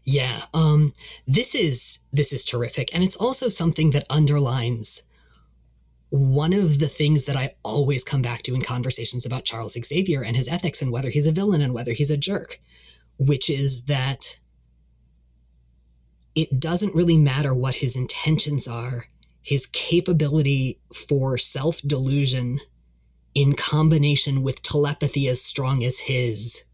Yeah, 0.04 0.42
um, 0.52 0.92
this 1.26 1.54
is 1.54 2.00
this 2.12 2.32
is 2.32 2.44
terrific, 2.44 2.92
and 2.92 3.04
it's 3.04 3.14
also 3.14 3.48
something 3.48 3.92
that 3.92 4.04
underlines 4.10 5.04
one 6.14 6.52
of 6.52 6.78
the 6.78 6.88
things 6.88 7.24
that 7.24 7.38
I 7.38 7.54
always 7.62 8.04
come 8.04 8.20
back 8.20 8.42
to 8.42 8.54
in 8.54 8.60
conversations 8.60 9.24
about 9.24 9.46
Charles 9.46 9.78
Xavier 9.82 10.22
and 10.22 10.36
his 10.36 10.46
ethics 10.46 10.82
and 10.82 10.92
whether 10.92 11.08
he's 11.08 11.26
a 11.26 11.32
villain 11.32 11.62
and 11.62 11.72
whether 11.72 11.94
he's 11.94 12.10
a 12.10 12.18
jerk, 12.18 12.60
which 13.18 13.48
is 13.48 13.84
that 13.84 14.38
it 16.34 16.60
doesn't 16.60 16.94
really 16.94 17.16
matter 17.16 17.54
what 17.54 17.76
his 17.76 17.96
intentions 17.96 18.68
are, 18.68 19.06
his 19.40 19.66
capability 19.66 20.78
for 20.94 21.38
self 21.38 21.80
delusion 21.80 22.60
in 23.34 23.54
combination 23.54 24.42
with 24.42 24.62
telepathy 24.62 25.26
as 25.28 25.40
strong 25.40 25.82
as 25.82 26.00
his 26.00 26.64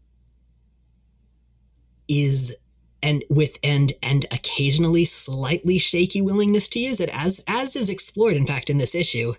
is 2.09 2.53
and 3.01 3.23
with 3.29 3.57
and 3.63 3.93
and 4.01 4.25
occasionally 4.31 5.05
slightly 5.05 5.77
shaky 5.77 6.21
willingness 6.21 6.67
to 6.69 6.79
use 6.79 6.99
it 6.99 7.09
as 7.13 7.43
as 7.47 7.75
is 7.75 7.89
explored 7.89 8.35
in 8.35 8.45
fact 8.45 8.69
in 8.69 8.77
this 8.77 8.95
issue 8.95 9.33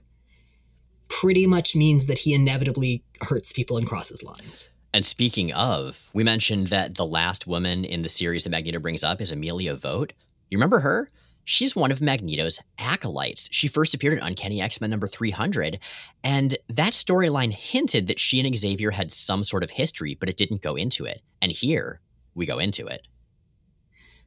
pretty 1.09 1.47
much 1.47 1.75
means 1.75 2.07
that 2.07 2.21
he 2.21 2.35
inevitably 2.35 3.03
hurts 3.23 3.53
people 3.53 3.77
and 3.77 3.87
crosses 3.87 4.23
lines 4.23 4.71
and 4.93 5.05
speaking 5.05 5.53
of 5.53 6.09
we 6.13 6.25
mentioned 6.25 6.69
that 6.69 6.95
the 6.95 7.07
last 7.07 7.47
woman 7.47 7.85
in 7.85 8.03
the 8.03 8.09
series 8.09 8.45
that 8.45 8.51
magneto 8.51 8.79
brings 8.79 9.05
up 9.05 9.21
is 9.21 9.33
amelia 9.33 9.75
voght 9.75 10.13
you 10.51 10.59
remember 10.59 10.81
her 10.81 11.11
She's 11.45 11.75
one 11.75 11.91
of 11.91 12.01
Magneto's 12.01 12.61
acolytes. 12.79 13.49
She 13.51 13.67
first 13.67 13.93
appeared 13.93 14.19
in 14.19 14.23
Uncanny 14.25 14.63
X 14.63 14.81
Men 14.81 14.91
number 14.91 15.09
300, 15.09 15.81
and 16.23 16.57
that 16.69 16.93
storyline 16.93 17.53
hinted 17.53 18.07
that 18.07 18.21
she 18.21 18.39
and 18.39 18.57
Xavier 18.57 18.93
had 18.93 19.11
some 19.11 19.43
sort 19.43 19.65
of 19.65 19.71
history, 19.71 20.15
but 20.15 20.29
it 20.29 20.37
didn't 20.37 20.63
go 20.63 20.77
into 20.77 21.07
it. 21.07 21.23
And 21.43 21.51
here, 21.51 22.01
we 22.35 22.47
go 22.47 22.59
into 22.59 22.87
it. 22.87 23.07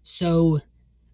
So, 0.03 0.59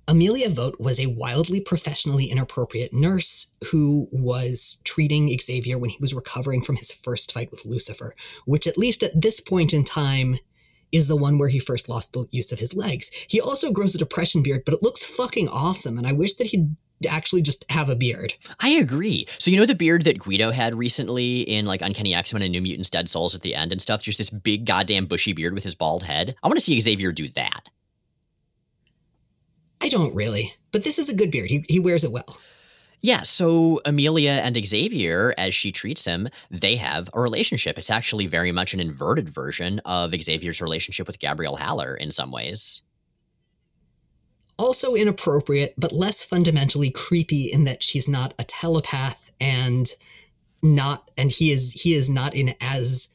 Amelia 0.08 0.50
Voght 0.50 0.80
was 0.80 1.00
a 1.00 1.14
wildly 1.16 1.62
professionally 1.62 2.26
inappropriate 2.26 2.92
nurse 2.92 3.56
who 3.72 4.08
was 4.12 4.82
treating 4.84 5.30
Xavier 5.40 5.78
when 5.78 5.92
he 5.92 6.00
was 6.02 6.16
recovering 6.16 6.64
from 6.64 6.78
his 6.78 6.92
first 6.92 7.32
fight 7.32 7.52
with 7.52 7.64
Lucifer, 7.64 8.16
which, 8.46 8.66
at 8.66 8.78
least 8.78 9.04
at 9.04 9.22
this 9.22 9.40
point 9.40 9.72
in 9.72 9.84
time, 9.84 10.38
is 10.92 11.08
the 11.08 11.16
one 11.16 11.38
where 11.38 11.50
he 11.50 11.60
first 11.60 11.88
lost 11.88 12.14
the 12.14 12.26
use 12.32 12.52
of 12.52 12.58
his 12.58 12.76
legs. 12.76 13.12
He 13.28 13.40
also 13.40 13.72
grows 13.72 13.94
a 13.94 14.00
depression 14.00 14.42
beard, 14.42 14.64
but 14.66 14.74
it 14.74 14.82
looks 14.82 15.06
fucking 15.06 15.48
awesome, 15.50 16.00
and 16.00 16.08
I 16.08 16.14
wish 16.14 16.34
that 16.36 16.48
he'd 16.48 16.76
actually 17.08 17.44
just 17.44 17.64
have 17.72 17.88
a 17.88 17.96
beard. 17.96 18.34
I 18.60 18.70
agree. 18.72 19.28
So 19.38 19.52
you 19.52 19.58
know 19.58 19.68
the 19.68 19.76
beard 19.76 20.02
that 20.04 20.20
Guido 20.20 20.52
had 20.52 20.76
recently 20.76 21.42
in 21.42 21.66
like 21.66 21.84
Uncanny 21.84 22.16
X-Men 22.16 22.42
and 22.42 22.52
New 22.52 22.62
Mutants 22.62 22.90
Dead 22.90 23.08
Souls 23.08 23.36
at 23.36 23.42
the 23.42 23.54
end 23.54 23.72
and 23.72 23.82
stuff? 23.82 24.02
Just 24.02 24.18
this 24.18 24.32
big 24.32 24.66
goddamn 24.66 25.06
bushy 25.06 25.34
beard 25.34 25.54
with 25.54 25.64
his 25.64 25.76
bald 25.76 26.04
head. 26.04 26.36
I 26.44 26.48
want 26.48 26.58
to 26.58 26.66
see 26.66 26.80
Xavier 26.80 27.12
do 27.12 27.30
that. 27.30 27.70
I 29.82 29.90
don't 29.90 30.16
really, 30.16 30.54
but 30.72 30.84
this 30.84 31.00
is 31.00 31.10
a 31.10 31.16
good 31.16 31.32
beard. 31.32 31.50
He, 31.50 31.64
he 31.68 31.80
wears 31.80 32.04
it 32.04 32.12
well. 32.12 32.38
Yeah, 33.02 33.22
so 33.22 33.80
Amelia 33.86 34.42
and 34.44 34.58
Xavier, 34.66 35.34
as 35.38 35.56
she 35.56 35.72
treats 35.72 36.04
him, 36.04 36.28
they 36.52 36.76
have 36.76 37.10
a 37.14 37.22
relationship. 37.22 37.78
It's 37.78 37.90
actually 37.90 38.28
very 38.28 38.52
much 38.52 38.74
an 38.74 38.82
inverted 38.82 39.30
version 39.30 39.80
of 39.86 40.14
Xavier's 40.22 40.62
relationship 40.62 41.08
with 41.08 41.20
Gabrielle 41.20 41.56
Haller 41.56 41.96
in 41.96 42.12
some 42.12 42.30
ways. 42.32 42.82
Also 44.58 44.96
inappropriate, 44.96 45.74
but 45.78 45.94
less 45.94 46.26
fundamentally 46.26 46.92
creepy 46.92 47.46
in 47.46 47.64
that 47.64 47.82
she's 47.82 48.10
not 48.10 48.34
a 48.38 48.44
telepath 48.44 49.32
and 49.40 49.88
not 50.62 51.10
and 51.18 51.32
he 51.32 51.52
is 51.54 51.72
he 51.72 51.94
is 51.94 52.10
not 52.10 52.36
in 52.36 52.50
as 52.60 53.08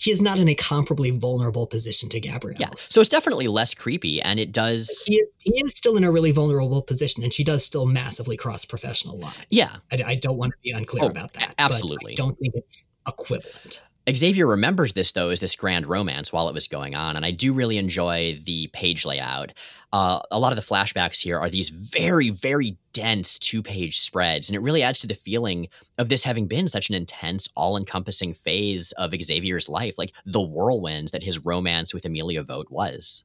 he 0.00 0.10
is 0.10 0.22
not 0.22 0.38
in 0.38 0.48
a 0.48 0.54
comparably 0.54 1.18
vulnerable 1.18 1.66
position 1.66 2.08
to 2.08 2.20
Gabrielle. 2.20 2.56
Yeah, 2.58 2.70
so 2.74 3.00
it's 3.00 3.10
definitely 3.10 3.48
less 3.48 3.74
creepy, 3.74 4.20
and 4.22 4.40
it 4.40 4.50
does. 4.50 5.04
He 5.06 5.16
is, 5.16 5.36
he 5.42 5.52
is 5.62 5.72
still 5.76 5.96
in 5.96 6.04
a 6.04 6.10
really 6.10 6.32
vulnerable 6.32 6.82
position, 6.82 7.22
and 7.22 7.32
she 7.32 7.44
does 7.44 7.64
still 7.64 7.86
massively 7.86 8.36
cross 8.36 8.64
professional 8.64 9.18
lines. 9.18 9.46
Yeah, 9.50 9.68
I, 9.92 10.02
I 10.06 10.14
don't 10.16 10.38
want 10.38 10.52
to 10.52 10.58
be 10.62 10.70
unclear 10.70 11.04
oh, 11.04 11.08
about 11.08 11.34
that. 11.34 11.54
Absolutely, 11.58 12.12
I 12.12 12.14
don't 12.14 12.38
think 12.38 12.54
it's 12.54 12.88
equivalent. 13.06 13.84
Xavier 14.16 14.46
remembers 14.46 14.92
this 14.92 15.12
though 15.12 15.30
as 15.30 15.40
this 15.40 15.56
grand 15.56 15.86
romance 15.86 16.32
while 16.32 16.48
it 16.48 16.54
was 16.54 16.68
going 16.68 16.94
on, 16.94 17.16
and 17.16 17.24
I 17.24 17.30
do 17.30 17.52
really 17.52 17.78
enjoy 17.78 18.38
the 18.44 18.68
page 18.68 19.04
layout. 19.04 19.52
Uh, 19.92 20.20
a 20.30 20.38
lot 20.38 20.52
of 20.52 20.56
the 20.56 20.74
flashbacks 20.74 21.20
here 21.20 21.38
are 21.38 21.50
these 21.50 21.68
very, 21.68 22.30
very 22.30 22.76
dense 22.92 23.38
two-page 23.38 23.98
spreads, 23.98 24.48
and 24.48 24.56
it 24.56 24.60
really 24.60 24.82
adds 24.82 25.00
to 25.00 25.06
the 25.06 25.14
feeling 25.14 25.68
of 25.98 26.08
this 26.08 26.24
having 26.24 26.46
been 26.46 26.68
such 26.68 26.88
an 26.88 26.94
intense, 26.94 27.48
all-encompassing 27.56 28.34
phase 28.34 28.92
of 28.92 29.12
Xavier's 29.20 29.68
life, 29.68 29.98
like 29.98 30.12
the 30.24 30.40
whirlwinds 30.40 31.12
that 31.12 31.24
his 31.24 31.44
romance 31.44 31.92
with 31.92 32.04
Amelia 32.04 32.42
Voght 32.42 32.70
was. 32.70 33.24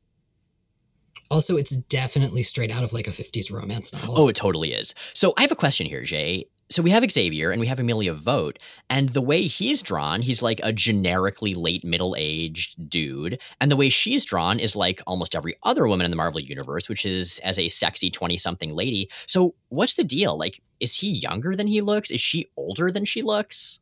Also, 1.31 1.57
it's 1.57 1.75
definitely 1.75 2.43
straight 2.43 2.71
out 2.71 2.83
of 2.83 2.93
like 2.93 3.07
a 3.07 3.11
50s 3.11 3.51
romance 3.51 3.93
novel. 3.93 4.15
Oh, 4.17 4.27
it 4.27 4.35
totally 4.35 4.73
is. 4.73 4.93
So 5.13 5.33
I 5.37 5.41
have 5.41 5.51
a 5.51 5.55
question 5.55 5.87
here, 5.87 6.03
Jay 6.03 6.45
so 6.69 6.81
we 6.81 6.89
have 6.89 7.09
Xavier 7.09 7.51
and 7.51 7.59
we 7.59 7.67
have 7.67 7.79
Amelia 7.79 8.13
Voght, 8.13 8.57
and 8.89 9.09
the 9.09 9.21
way 9.21 9.43
he's 9.43 9.81
drawn, 9.81 10.21
he's 10.21 10.41
like 10.41 10.59
a 10.63 10.73
generically 10.73 11.53
late 11.53 11.85
middle 11.85 12.15
aged 12.17 12.89
dude, 12.89 13.39
and 13.61 13.71
the 13.71 13.75
way 13.75 13.89
she's 13.89 14.25
drawn 14.25 14.59
is 14.59 14.75
like 14.75 15.01
almost 15.05 15.35
every 15.35 15.55
other 15.63 15.87
woman 15.87 16.05
in 16.05 16.11
the 16.11 16.17
Marvel 16.17 16.39
universe, 16.39 16.89
which 16.89 17.05
is 17.05 17.39
as 17.43 17.59
a 17.59 17.67
sexy 17.67 18.09
twenty 18.09 18.37
something 18.37 18.73
lady. 18.73 19.09
So 19.27 19.55
what's 19.69 19.93
the 19.93 20.03
deal? 20.03 20.37
Like, 20.37 20.61
is 20.79 20.99
he 20.99 21.09
younger 21.09 21.55
than 21.55 21.67
he 21.67 21.81
looks? 21.81 22.09
Is 22.11 22.21
she 22.21 22.49
older 22.57 22.91
than 22.91 23.05
she 23.05 23.21
looks? 23.21 23.79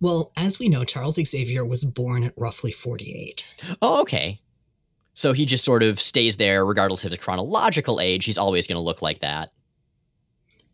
Well, 0.00 0.32
as 0.36 0.58
we 0.58 0.68
know, 0.68 0.84
Charles 0.84 1.20
Xavier 1.22 1.64
was 1.64 1.84
born 1.84 2.24
at 2.24 2.34
roughly 2.36 2.72
forty 2.72 3.12
eight. 3.12 3.54
Oh, 3.80 4.00
okay. 4.02 4.40
So 5.14 5.32
he 5.32 5.44
just 5.44 5.64
sort 5.64 5.82
of 5.82 6.00
stays 6.00 6.36
there 6.36 6.66
regardless 6.66 7.04
of 7.04 7.12
his 7.12 7.20
chronological 7.20 8.00
age. 8.00 8.24
He's 8.24 8.38
always 8.38 8.66
going 8.66 8.76
to 8.76 8.82
look 8.82 9.00
like 9.00 9.20
that. 9.20 9.52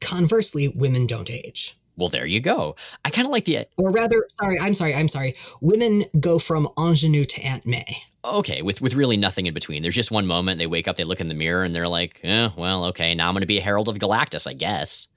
Conversely, 0.01 0.69
women 0.75 1.07
don't 1.07 1.31
age. 1.31 1.77
Well, 1.97 2.09
there 2.09 2.27
you 2.27 2.41
go. 2.41 2.77
I 3.05 3.11
kind 3.11 3.27
of 3.27 3.33
like 3.33 3.45
the. 3.45 3.67
Or 3.77 3.91
rather, 3.91 4.25
sorry, 4.31 4.59
I'm 4.59 4.75
sorry, 4.75 4.95
I'm 4.95 5.09
sorry. 5.09 5.35
Women 5.61 6.05
go 6.19 6.39
from 6.39 6.69
ingenue 6.79 7.25
to 7.25 7.43
Aunt 7.43 7.67
May. 7.67 7.85
Okay, 8.25 8.63
with 8.63 8.81
with 8.81 8.95
really 8.95 9.17
nothing 9.17 9.47
in 9.47 9.55
between. 9.55 9.83
There's 9.83 9.95
just 9.95 10.11
one 10.11 10.27
moment 10.27 10.59
they 10.59 10.67
wake 10.67 10.89
up, 10.89 10.97
they 10.97 11.05
look 11.05 11.21
in 11.21 11.29
the 11.29 11.35
mirror, 11.35 11.63
and 11.65 11.75
they're 11.75 11.89
like, 11.89 12.21
eh, 12.23 12.49
well, 12.57 12.87
okay, 12.87 13.15
now 13.15 13.29
I'm 13.29 13.35
going 13.35 13.43
to 13.43 13.47
be 13.47 13.59
a 13.59 13.63
herald 13.63 13.89
of 13.89 13.99
Galactus, 13.99 14.47
I 14.47 14.55
guess. 14.55 15.09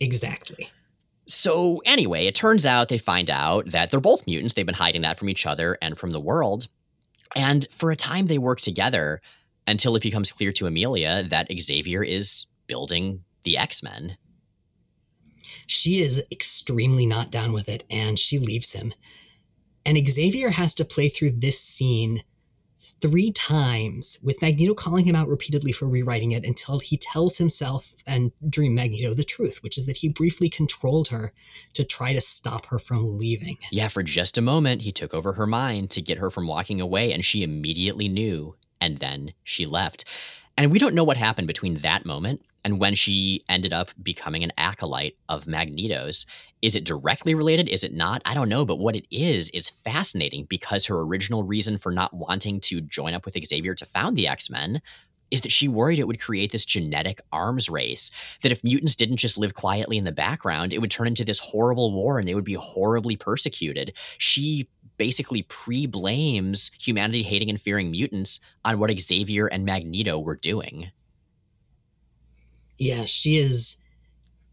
Exactly. 0.00 0.68
So, 1.26 1.80
anyway, 1.86 2.26
it 2.26 2.34
turns 2.34 2.66
out 2.66 2.88
they 2.88 2.98
find 2.98 3.30
out 3.30 3.70
that 3.70 3.90
they're 3.90 4.00
both 4.00 4.26
mutants. 4.26 4.54
They've 4.54 4.66
been 4.66 4.74
hiding 4.74 5.02
that 5.02 5.18
from 5.18 5.28
each 5.28 5.46
other 5.46 5.78
and 5.80 5.96
from 5.96 6.10
the 6.10 6.20
world. 6.20 6.68
And 7.34 7.66
for 7.70 7.90
a 7.90 7.96
time, 7.96 8.26
they 8.26 8.38
work 8.38 8.60
together 8.60 9.20
until 9.66 9.96
it 9.96 10.02
becomes 10.02 10.32
clear 10.32 10.52
to 10.52 10.66
Amelia 10.66 11.22
that 11.24 11.48
Xavier 11.58 12.02
is 12.02 12.46
building 12.66 13.24
the 13.44 13.56
X 13.56 13.82
Men. 13.82 14.16
She 15.66 16.00
is 16.00 16.24
extremely 16.30 17.06
not 17.06 17.30
down 17.30 17.52
with 17.52 17.68
it 17.68 17.84
and 17.90 18.18
she 18.18 18.38
leaves 18.38 18.72
him. 18.72 18.92
And 19.86 20.08
Xavier 20.08 20.50
has 20.50 20.74
to 20.76 20.84
play 20.84 21.08
through 21.08 21.32
this 21.32 21.60
scene 21.60 22.22
three 23.00 23.32
times 23.32 24.18
with 24.22 24.42
Magneto 24.42 24.74
calling 24.74 25.06
him 25.06 25.16
out 25.16 25.28
repeatedly 25.28 25.72
for 25.72 25.88
rewriting 25.88 26.32
it 26.32 26.44
until 26.44 26.80
he 26.80 26.96
tells 26.96 27.38
himself 27.38 27.94
and 28.06 28.32
Dream 28.48 28.74
Magneto 28.74 29.14
the 29.14 29.24
truth, 29.24 29.62
which 29.62 29.78
is 29.78 29.86
that 29.86 29.98
he 29.98 30.08
briefly 30.08 30.48
controlled 30.48 31.08
her 31.08 31.32
to 31.74 31.84
try 31.84 32.12
to 32.12 32.20
stop 32.20 32.66
her 32.66 32.78
from 32.78 33.18
leaving. 33.18 33.56
Yeah, 33.70 33.88
for 33.88 34.02
just 34.02 34.36
a 34.36 34.42
moment, 34.42 34.82
he 34.82 34.92
took 34.92 35.14
over 35.14 35.32
her 35.32 35.46
mind 35.46 35.90
to 35.90 36.02
get 36.02 36.18
her 36.18 36.30
from 36.30 36.46
walking 36.46 36.80
away, 36.80 37.12
and 37.12 37.24
she 37.24 37.42
immediately 37.42 38.08
knew, 38.08 38.54
and 38.80 38.98
then 38.98 39.32
she 39.42 39.64
left. 39.64 40.04
And 40.56 40.70
we 40.70 40.78
don't 40.78 40.94
know 40.94 41.04
what 41.04 41.16
happened 41.16 41.46
between 41.46 41.76
that 41.76 42.04
moment 42.04 42.42
and 42.64 42.80
when 42.80 42.94
she 42.94 43.44
ended 43.48 43.72
up 43.72 43.90
becoming 44.02 44.42
an 44.42 44.52
acolyte 44.56 45.16
of 45.28 45.46
Magneto's. 45.46 46.26
Is 46.62 46.74
it 46.74 46.84
directly 46.84 47.34
related? 47.34 47.68
Is 47.68 47.84
it 47.84 47.92
not? 47.92 48.22
I 48.24 48.32
don't 48.32 48.48
know. 48.48 48.64
But 48.64 48.78
what 48.78 48.96
it 48.96 49.06
is, 49.10 49.50
is 49.50 49.68
fascinating 49.68 50.46
because 50.46 50.86
her 50.86 51.00
original 51.00 51.42
reason 51.42 51.76
for 51.76 51.92
not 51.92 52.14
wanting 52.14 52.58
to 52.60 52.80
join 52.80 53.12
up 53.12 53.26
with 53.26 53.36
Xavier 53.44 53.74
to 53.74 53.84
found 53.84 54.16
the 54.16 54.26
X 54.26 54.48
Men 54.48 54.80
is 55.30 55.42
that 55.42 55.52
she 55.52 55.68
worried 55.68 55.98
it 55.98 56.06
would 56.06 56.20
create 56.20 56.52
this 56.52 56.64
genetic 56.64 57.20
arms 57.32 57.68
race. 57.68 58.10
That 58.42 58.52
if 58.52 58.64
mutants 58.64 58.94
didn't 58.94 59.16
just 59.16 59.36
live 59.36 59.54
quietly 59.54 59.98
in 59.98 60.04
the 60.04 60.12
background, 60.12 60.72
it 60.72 60.78
would 60.78 60.90
turn 60.90 61.06
into 61.06 61.24
this 61.24 61.38
horrible 61.38 61.92
war 61.92 62.18
and 62.18 62.26
they 62.26 62.34
would 62.34 62.44
be 62.44 62.54
horribly 62.54 63.16
persecuted. 63.16 63.94
She 64.18 64.68
basically 64.96 65.42
pre 65.42 65.86
blames 65.86 66.70
humanity 66.80 67.22
hating 67.22 67.50
and 67.50 67.60
fearing 67.60 67.90
mutants 67.90 68.40
on 68.64 68.78
what 68.78 68.98
Xavier 68.98 69.46
and 69.46 69.64
Magneto 69.64 70.18
were 70.18 70.36
doing 70.36 70.92
yeah, 72.78 73.04
she 73.04 73.36
is 73.36 73.76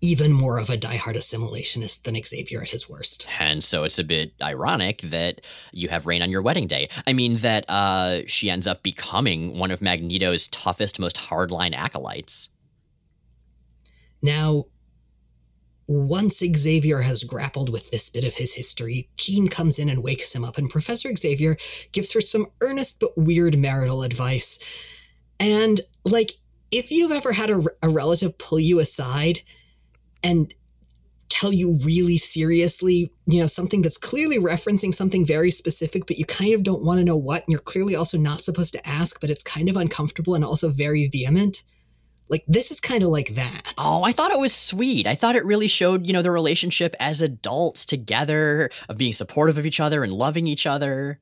even 0.03 0.33
more 0.33 0.57
of 0.57 0.69
a 0.69 0.77
diehard 0.77 1.15
assimilationist 1.15 2.03
than 2.03 2.15
Xavier 2.23 2.61
at 2.63 2.69
his 2.69 2.89
worst. 2.89 3.27
And 3.39 3.63
so 3.63 3.83
it's 3.83 3.99
a 3.99 4.03
bit 4.03 4.33
ironic 4.41 5.01
that 5.01 5.41
you 5.71 5.89
have 5.89 6.07
rain 6.07 6.23
on 6.23 6.31
your 6.31 6.41
wedding 6.41 6.65
day. 6.65 6.89
I 7.05 7.13
mean, 7.13 7.35
that 7.37 7.65
uh, 7.69 8.21
she 8.25 8.49
ends 8.49 8.65
up 8.65 8.81
becoming 8.81 9.59
one 9.59 9.69
of 9.69 9.79
Magneto's 9.79 10.47
toughest, 10.47 10.99
most 10.99 11.17
hardline 11.17 11.75
acolytes. 11.75 12.49
Now, 14.23 14.65
once 15.87 16.39
Xavier 16.39 17.01
has 17.01 17.23
grappled 17.23 17.69
with 17.69 17.91
this 17.91 18.09
bit 18.09 18.23
of 18.23 18.35
his 18.35 18.55
history, 18.55 19.09
Jean 19.17 19.49
comes 19.49 19.77
in 19.77 19.89
and 19.89 20.03
wakes 20.03 20.33
him 20.33 20.45
up, 20.45 20.57
and 20.57 20.69
Professor 20.69 21.15
Xavier 21.15 21.57
gives 21.91 22.13
her 22.13 22.21
some 22.21 22.47
earnest 22.61 22.99
but 22.99 23.15
weird 23.17 23.57
marital 23.57 24.01
advice. 24.01 24.57
And, 25.39 25.81
like, 26.05 26.33
if 26.71 26.91
you've 26.91 27.11
ever 27.11 27.33
had 27.33 27.49
a, 27.49 27.61
a 27.81 27.89
relative 27.89 28.37
pull 28.37 28.59
you 28.59 28.79
aside 28.79 29.39
and 30.23 30.53
tell 31.29 31.53
you 31.53 31.79
really 31.85 32.17
seriously, 32.17 33.11
you 33.25 33.39
know, 33.39 33.47
something 33.47 33.81
that's 33.81 33.97
clearly 33.97 34.37
referencing 34.37 34.93
something 34.93 35.25
very 35.25 35.49
specific, 35.49 36.05
but 36.05 36.17
you 36.17 36.25
kind 36.25 36.53
of 36.53 36.63
don't 36.63 36.83
want 36.83 36.99
to 36.99 37.05
know 37.05 37.17
what, 37.17 37.43
and 37.43 37.51
you're 37.51 37.59
clearly 37.59 37.95
also 37.95 38.17
not 38.17 38.43
supposed 38.43 38.73
to 38.73 38.87
ask, 38.87 39.19
but 39.21 39.29
it's 39.29 39.43
kind 39.43 39.69
of 39.69 39.77
uncomfortable 39.77 40.35
and 40.35 40.43
also 40.43 40.69
very 40.69 41.07
vehement. 41.07 41.63
Like 42.27 42.43
this 42.47 42.71
is 42.71 42.79
kind 42.79 43.03
of 43.03 43.09
like 43.09 43.35
that. 43.35 43.73
Oh, 43.77 44.03
I 44.03 44.11
thought 44.11 44.31
it 44.31 44.39
was 44.39 44.53
sweet. 44.53 45.07
I 45.07 45.15
thought 45.15 45.35
it 45.35 45.45
really 45.45 45.67
showed, 45.67 46.05
you 46.05 46.13
know, 46.13 46.21
the 46.21 46.31
relationship 46.31 46.95
as 46.99 47.21
adults 47.21 47.85
together, 47.85 48.69
of 48.87 48.97
being 48.97 49.13
supportive 49.13 49.57
of 49.57 49.65
each 49.65 49.79
other 49.79 50.03
and 50.03 50.13
loving 50.13 50.47
each 50.47 50.65
other. 50.65 51.19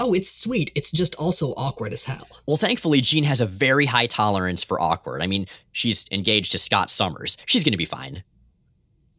Oh, 0.00 0.14
it's 0.14 0.30
sweet. 0.30 0.70
It's 0.76 0.92
just 0.92 1.16
also 1.16 1.48
awkward 1.50 1.92
as 1.92 2.04
hell. 2.04 2.28
Well, 2.46 2.56
thankfully, 2.56 3.00
Jean 3.00 3.24
has 3.24 3.40
a 3.40 3.46
very 3.46 3.86
high 3.86 4.06
tolerance 4.06 4.62
for 4.62 4.80
awkward. 4.80 5.22
I 5.22 5.26
mean, 5.26 5.46
she's 5.72 6.06
engaged 6.12 6.52
to 6.52 6.58
Scott 6.58 6.88
Summers. 6.88 7.36
She's 7.46 7.64
going 7.64 7.72
to 7.72 7.78
be 7.78 7.84
fine. 7.84 8.22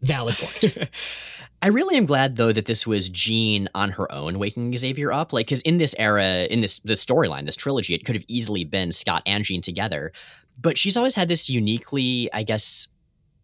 Valid 0.02 0.36
point. 0.36 0.90
I 1.62 1.68
really 1.68 1.98
am 1.98 2.06
glad 2.06 2.38
though 2.38 2.54
that 2.54 2.68
this 2.68 2.88
was 2.88 3.10
Jean 3.10 3.68
on 3.76 3.90
her 3.92 4.10
own 4.14 4.40
waking 4.40 4.76
Xavier 4.78 5.12
up. 5.12 5.34
Like, 5.34 5.48
because 5.48 5.62
in 5.64 5.78
this 5.78 5.94
era, 6.00 6.44
in 6.50 6.62
this 6.62 6.80
this 6.80 7.04
storyline, 7.04 7.46
this 7.46 7.58
trilogy, 7.58 7.94
it 7.94 8.06
could 8.06 8.16
have 8.16 8.24
easily 8.30 8.64
been 8.64 8.94
Scott 8.94 9.24
and 9.26 9.44
Jean 9.44 9.62
together. 9.62 10.14
But 10.58 10.78
she's 10.78 10.96
always 10.96 11.16
had 11.16 11.28
this 11.28 11.50
uniquely, 11.50 12.30
I 12.34 12.44
guess, 12.44 12.88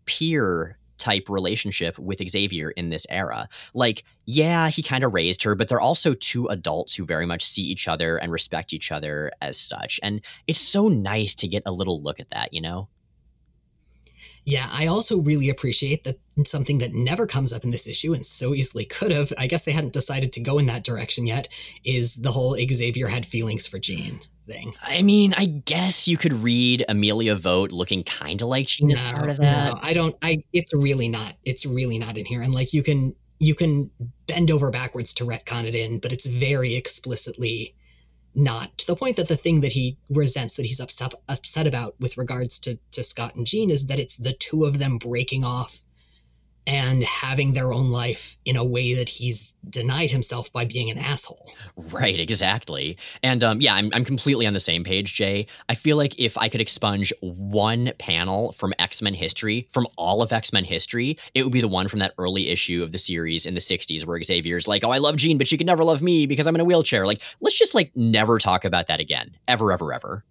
peer 0.06 0.78
type 0.98 1.30
relationship 1.30 1.98
with 2.00 2.22
Xavier 2.30 2.72
in 2.72 2.90
this 2.90 3.06
era. 3.10 3.48
Like, 3.74 4.04
yeah, 4.26 4.70
he 4.70 4.82
kind 4.82 5.04
of 5.04 5.14
raised 5.14 5.44
her, 5.44 5.56
but 5.56 5.70
they're 5.70 5.80
also 5.80 6.14
two 6.14 6.48
adults 6.48 6.96
who 6.96 7.06
very 7.06 7.26
much 7.26 7.46
see 7.46 7.64
each 7.64 7.88
other 7.88 8.18
and 8.18 8.32
respect 8.32 8.74
each 8.74 8.92
other 8.92 9.32
as 9.42 9.60
such. 9.60 10.00
And 10.02 10.22
it's 10.48 10.60
so 10.60 10.88
nice 10.88 11.36
to 11.36 11.48
get 11.48 11.64
a 11.66 11.72
little 11.72 12.02
look 12.02 12.20
at 12.20 12.30
that, 12.32 12.54
you 12.54 12.62
know? 12.62 12.90
Yeah, 14.46 14.68
I 14.72 14.86
also 14.86 15.18
really 15.18 15.50
appreciate 15.50 16.04
that 16.04 16.16
something 16.46 16.78
that 16.78 16.94
never 16.94 17.26
comes 17.26 17.52
up 17.52 17.64
in 17.64 17.72
this 17.72 17.88
issue 17.88 18.14
and 18.14 18.24
so 18.24 18.54
easily 18.54 18.86
could 18.86 19.12
have, 19.12 19.34
I 19.40 19.48
guess 19.48 19.66
they 19.66 19.72
hadn't 19.72 19.94
decided 19.94 20.34
to 20.34 20.40
go 20.40 20.60
in 20.60 20.68
that 20.68 20.84
direction 20.84 21.26
yet, 21.26 21.48
is 21.84 22.18
the 22.18 22.32
whole 22.32 22.56
Xavier 22.56 23.08
had 23.08 23.26
feelings 23.26 23.66
for 23.66 23.80
Jean 23.80 24.20
thing. 24.48 24.74
I 24.82 25.02
mean, 25.02 25.34
I 25.36 25.46
guess 25.46 26.08
you 26.08 26.18
could 26.18 26.34
read 26.34 26.86
Amelia 26.88 27.36
Voght 27.36 27.72
looking 27.72 28.04
kind 28.04 28.42
of 28.42 28.48
like 28.48 28.68
Jean 28.68 28.90
no, 28.90 28.96
part 29.12 29.30
of 29.30 29.38
that. 29.38 29.74
No, 29.74 29.80
I 29.84 29.94
don't. 29.94 30.16
I. 30.24 30.44
It's 30.54 30.74
really 30.74 31.08
not. 31.08 31.34
It's 31.44 31.66
really 31.66 32.00
not 32.00 32.18
in 32.18 32.26
here. 32.26 32.42
And 32.42 32.54
like 32.54 32.74
you 32.74 32.84
can 32.84 33.16
you 33.40 33.56
can 33.56 33.92
bend 34.28 34.52
over 34.52 34.72
backwards 34.72 35.14
to 35.16 35.26
retcon 35.26 35.66
it 35.66 35.76
in, 35.76 36.00
but 36.00 36.14
it's 36.14 36.26
very 36.26 36.76
explicitly 36.76 37.76
not 38.34 38.78
to 38.78 38.88
the 38.88 38.96
point 38.96 39.16
that 39.16 39.28
the 39.28 39.38
thing 39.38 39.62
that 39.62 39.72
he 39.72 39.98
resents 40.10 40.56
that 40.56 40.66
he's 40.66 40.80
upset 40.80 41.14
upset 41.30 41.66
about 41.66 41.96
with 42.00 42.18
regards 42.18 42.60
to 42.60 42.78
to 42.92 43.04
Scott 43.04 43.36
and 43.36 43.48
Jean 43.48 43.70
is 43.70 43.88
that 43.88 44.00
it's 44.00 44.18
the 44.18 44.34
two 44.34 44.66
of 44.66 44.80
them 44.80 44.98
breaking 44.98 45.44
off 45.44 45.84
and 46.68 47.04
having 47.04 47.54
their 47.54 47.72
own 47.72 47.92
life 47.92 48.38
in 48.44 48.56
a 48.56 48.66
way 48.66 48.96
that 48.96 49.10
he's 49.10 49.54
denied 49.70 50.10
himself 50.10 50.52
by 50.52 50.66
being 50.66 50.90
an 50.90 50.98
asshole. 50.98 51.52
Right, 51.76 52.20
exactly. 52.20 52.98
And 53.22 53.44
um, 53.44 53.62
yeah, 53.62 53.76
I'm, 53.76 53.92
I'm 53.94 54.04
completely 54.04 54.48
on 54.48 54.54
the 54.54 54.60
same 54.60 54.84
page, 54.84 55.14
Jay. 55.14 55.46
I 55.70 55.76
feel 55.76 55.96
like 55.98 56.20
if 56.20 56.38
I 56.38 56.50
could 56.50 56.62
expunge 56.62 57.14
one 57.22 57.92
panel 58.00 58.52
from 58.54 58.74
X 58.80 59.02
Men 59.02 59.14
history, 59.14 59.68
from 59.72 59.88
all 59.96 60.24
of 60.24 60.32
X 60.32 60.52
Men 60.52 60.64
history, 60.64 61.18
it 61.36 61.44
would 61.44 61.54
be 61.54 61.62
the 61.62 61.68
one 61.68 61.88
from 61.88 62.00
that 62.00 62.14
early 62.18 62.50
issue 62.50 62.82
of 62.82 62.92
the 62.92 62.98
series 62.98 63.46
in 63.46 63.54
the 63.54 63.60
60s 63.60 64.06
where 64.06 64.22
Xavier's 64.22 64.68
like, 64.68 64.84
oh, 64.84 64.92
I 64.92 64.98
love 64.98 65.18
Jean, 65.18 65.38
but 65.38 65.48
she 65.48 65.58
could 65.58 65.68
never 65.68 65.84
love 65.84 66.02
me 66.02 66.26
because 66.26 66.48
I'm 66.48 66.56
in 66.56 66.62
a 66.62 66.66
wheelchair. 66.66 67.06
Like, 67.06 67.22
let's 67.42 67.58
just 67.58 67.76
like 67.76 67.92
never 67.96 68.40
talk 68.40 68.66
about 68.66 68.88
that 68.88 69.00
again. 69.00 69.38
Ever, 69.48 69.72
ever, 69.72 69.94
ever. 69.94 70.24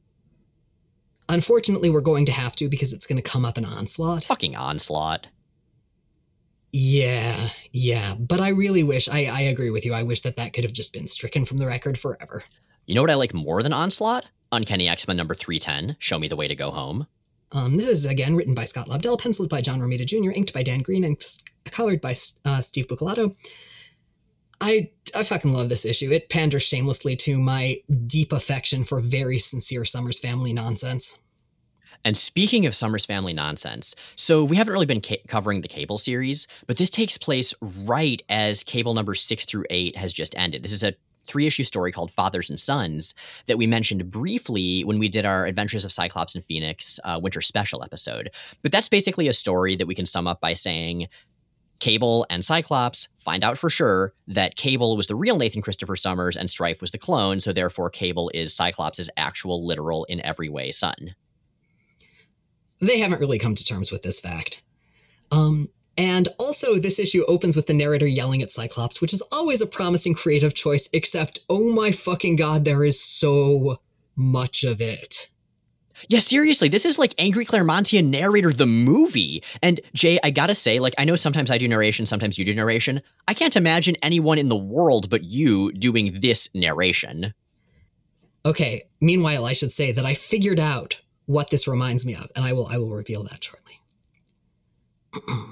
Unfortunately, 1.28 1.88
we're 1.90 2.00
going 2.00 2.26
to 2.26 2.32
have 2.32 2.54
to 2.56 2.68
because 2.68 2.92
it's 2.92 3.06
going 3.06 3.20
to 3.20 3.28
come 3.28 3.44
up 3.44 3.56
in 3.56 3.64
Onslaught. 3.64 4.24
Fucking 4.24 4.56
Onslaught. 4.56 5.28
Yeah, 6.76 7.50
yeah. 7.70 8.16
But 8.18 8.40
I 8.40 8.48
really 8.48 8.82
wish, 8.82 9.08
I, 9.08 9.28
I 9.30 9.42
agree 9.42 9.70
with 9.70 9.86
you. 9.86 9.94
I 9.94 10.02
wish 10.02 10.22
that 10.22 10.34
that 10.38 10.52
could 10.52 10.64
have 10.64 10.72
just 10.72 10.92
been 10.92 11.06
stricken 11.06 11.44
from 11.44 11.58
the 11.58 11.68
record 11.68 11.96
forever. 11.96 12.42
You 12.86 12.96
know 12.96 13.00
what 13.00 13.12
I 13.12 13.14
like 13.14 13.32
more 13.32 13.62
than 13.62 13.72
Onslaught? 13.72 14.26
Uncanny 14.50 14.88
X 14.88 15.06
Men 15.06 15.16
number 15.16 15.34
310, 15.34 15.94
Show 16.00 16.18
Me 16.18 16.26
the 16.26 16.34
Way 16.34 16.48
to 16.48 16.56
Go 16.56 16.72
Home. 16.72 17.06
Um, 17.52 17.76
this 17.76 17.86
is 17.86 18.04
again 18.06 18.34
written 18.34 18.54
by 18.54 18.64
Scott 18.64 18.88
Lobdell, 18.88 19.22
penciled 19.22 19.48
by 19.48 19.60
John 19.60 19.78
Romita 19.78 20.04
Jr., 20.04 20.32
inked 20.32 20.52
by 20.52 20.64
Dan 20.64 20.80
Green, 20.80 21.04
and 21.04 21.16
colored 21.70 22.00
by 22.00 22.16
uh, 22.44 22.60
Steve 22.60 22.88
Buccellato. 22.88 23.36
I 24.60 24.90
I 25.14 25.22
fucking 25.22 25.52
love 25.52 25.68
this 25.68 25.86
issue. 25.86 26.10
It 26.10 26.28
panders 26.28 26.64
shamelessly 26.64 27.14
to 27.16 27.38
my 27.38 27.76
deep 28.08 28.32
affection 28.32 28.82
for 28.82 29.00
very 29.00 29.38
sincere 29.38 29.84
Summers 29.84 30.18
family 30.18 30.52
nonsense. 30.52 31.20
And 32.04 32.16
speaking 32.16 32.66
of 32.66 32.74
Summers 32.74 33.06
Family 33.06 33.32
nonsense, 33.32 33.96
so 34.14 34.44
we 34.44 34.56
haven't 34.56 34.72
really 34.72 34.86
been 34.86 35.00
ca- 35.00 35.22
covering 35.26 35.62
the 35.62 35.68
Cable 35.68 35.96
series, 35.96 36.46
but 36.66 36.76
this 36.76 36.90
takes 36.90 37.16
place 37.16 37.54
right 37.84 38.22
as 38.28 38.62
Cable 38.62 38.92
number 38.92 39.14
six 39.14 39.46
through 39.46 39.64
eight 39.70 39.96
has 39.96 40.12
just 40.12 40.36
ended. 40.38 40.62
This 40.62 40.72
is 40.72 40.82
a 40.82 40.94
three 41.26 41.46
issue 41.46 41.64
story 41.64 41.90
called 41.90 42.10
Fathers 42.10 42.50
and 42.50 42.60
Sons 42.60 43.14
that 43.46 43.56
we 43.56 43.66
mentioned 43.66 44.10
briefly 44.10 44.84
when 44.84 44.98
we 44.98 45.08
did 45.08 45.24
our 45.24 45.46
Adventures 45.46 45.86
of 45.86 45.92
Cyclops 45.92 46.34
and 46.34 46.44
Phoenix 46.44 47.00
uh, 47.04 47.18
winter 47.22 47.40
special 47.40 47.82
episode. 47.82 48.30
But 48.60 48.72
that's 48.72 48.90
basically 48.90 49.26
a 49.28 49.32
story 49.32 49.74
that 49.76 49.86
we 49.86 49.94
can 49.94 50.04
sum 50.04 50.26
up 50.26 50.42
by 50.42 50.52
saying 50.52 51.08
Cable 51.80 52.26
and 52.28 52.44
Cyclops 52.44 53.08
find 53.18 53.42
out 53.42 53.56
for 53.56 53.70
sure 53.70 54.12
that 54.28 54.56
Cable 54.56 54.96
was 54.96 55.06
the 55.06 55.16
real 55.16 55.38
Nathan 55.38 55.62
Christopher 55.62 55.96
Summers 55.96 56.36
and 56.36 56.50
Strife 56.50 56.82
was 56.82 56.90
the 56.90 56.98
clone, 56.98 57.40
so 57.40 57.52
therefore 57.52 57.88
Cable 57.88 58.30
is 58.34 58.54
Cyclops' 58.54 59.08
actual, 59.16 59.66
literal, 59.66 60.04
in 60.04 60.20
every 60.20 60.50
way 60.50 60.70
son 60.70 61.14
they 62.84 62.98
haven't 62.98 63.20
really 63.20 63.38
come 63.38 63.54
to 63.54 63.64
terms 63.64 63.90
with 63.90 64.02
this 64.02 64.20
fact. 64.20 64.62
Um, 65.30 65.68
and 65.96 66.28
also, 66.38 66.78
this 66.78 66.98
issue 66.98 67.24
opens 67.28 67.56
with 67.56 67.66
the 67.66 67.74
narrator 67.74 68.06
yelling 68.06 68.42
at 68.42 68.50
Cyclops, 68.50 69.00
which 69.00 69.12
is 69.12 69.22
always 69.30 69.60
a 69.60 69.66
promising 69.66 70.14
creative 70.14 70.54
choice, 70.54 70.88
except, 70.92 71.40
oh 71.48 71.70
my 71.70 71.92
fucking 71.92 72.36
god, 72.36 72.64
there 72.64 72.84
is 72.84 73.00
so 73.00 73.80
much 74.16 74.64
of 74.64 74.80
it. 74.80 75.30
Yeah, 76.08 76.18
seriously, 76.18 76.68
this 76.68 76.84
is 76.84 76.98
like 76.98 77.14
Angry 77.18 77.46
Claremontian 77.46 78.10
narrator 78.10 78.52
the 78.52 78.66
movie. 78.66 79.42
And 79.62 79.80
Jay, 79.94 80.18
I 80.22 80.30
gotta 80.30 80.54
say, 80.54 80.78
like, 80.78 80.94
I 80.98 81.04
know 81.04 81.16
sometimes 81.16 81.50
I 81.50 81.58
do 81.58 81.68
narration, 81.68 82.06
sometimes 82.06 82.36
you 82.38 82.44
do 82.44 82.54
narration. 82.54 83.00
I 83.28 83.34
can't 83.34 83.56
imagine 83.56 83.96
anyone 84.02 84.38
in 84.38 84.48
the 84.48 84.56
world 84.56 85.08
but 85.08 85.24
you 85.24 85.72
doing 85.72 86.20
this 86.20 86.48
narration. 86.54 87.32
Okay, 88.44 88.82
meanwhile, 89.00 89.46
I 89.46 89.54
should 89.54 89.72
say 89.72 89.92
that 89.92 90.04
I 90.04 90.12
figured 90.14 90.60
out 90.60 91.00
what 91.26 91.50
this 91.50 91.66
reminds 91.66 92.04
me 92.04 92.14
of, 92.14 92.30
and 92.36 92.44
I 92.44 92.52
will 92.52 92.68
I 92.72 92.78
will 92.78 92.90
reveal 92.90 93.22
that 93.24 93.42
shortly. 93.42 93.80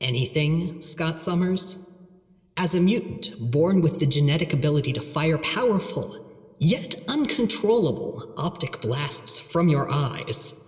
Anything, 0.00 0.80
Scott 0.80 1.20
Summers? 1.20 1.78
As 2.56 2.74
a 2.74 2.80
mutant, 2.80 3.34
born 3.38 3.80
with 3.80 4.00
the 4.00 4.06
genetic 4.06 4.52
ability 4.52 4.92
to 4.94 5.00
fire 5.00 5.38
powerful, 5.38 6.14
yet 6.58 6.94
uncontrollable 7.08 8.34
optic 8.36 8.80
blasts 8.80 9.40
from 9.40 9.68
your 9.68 9.90
eyes, 9.90 10.58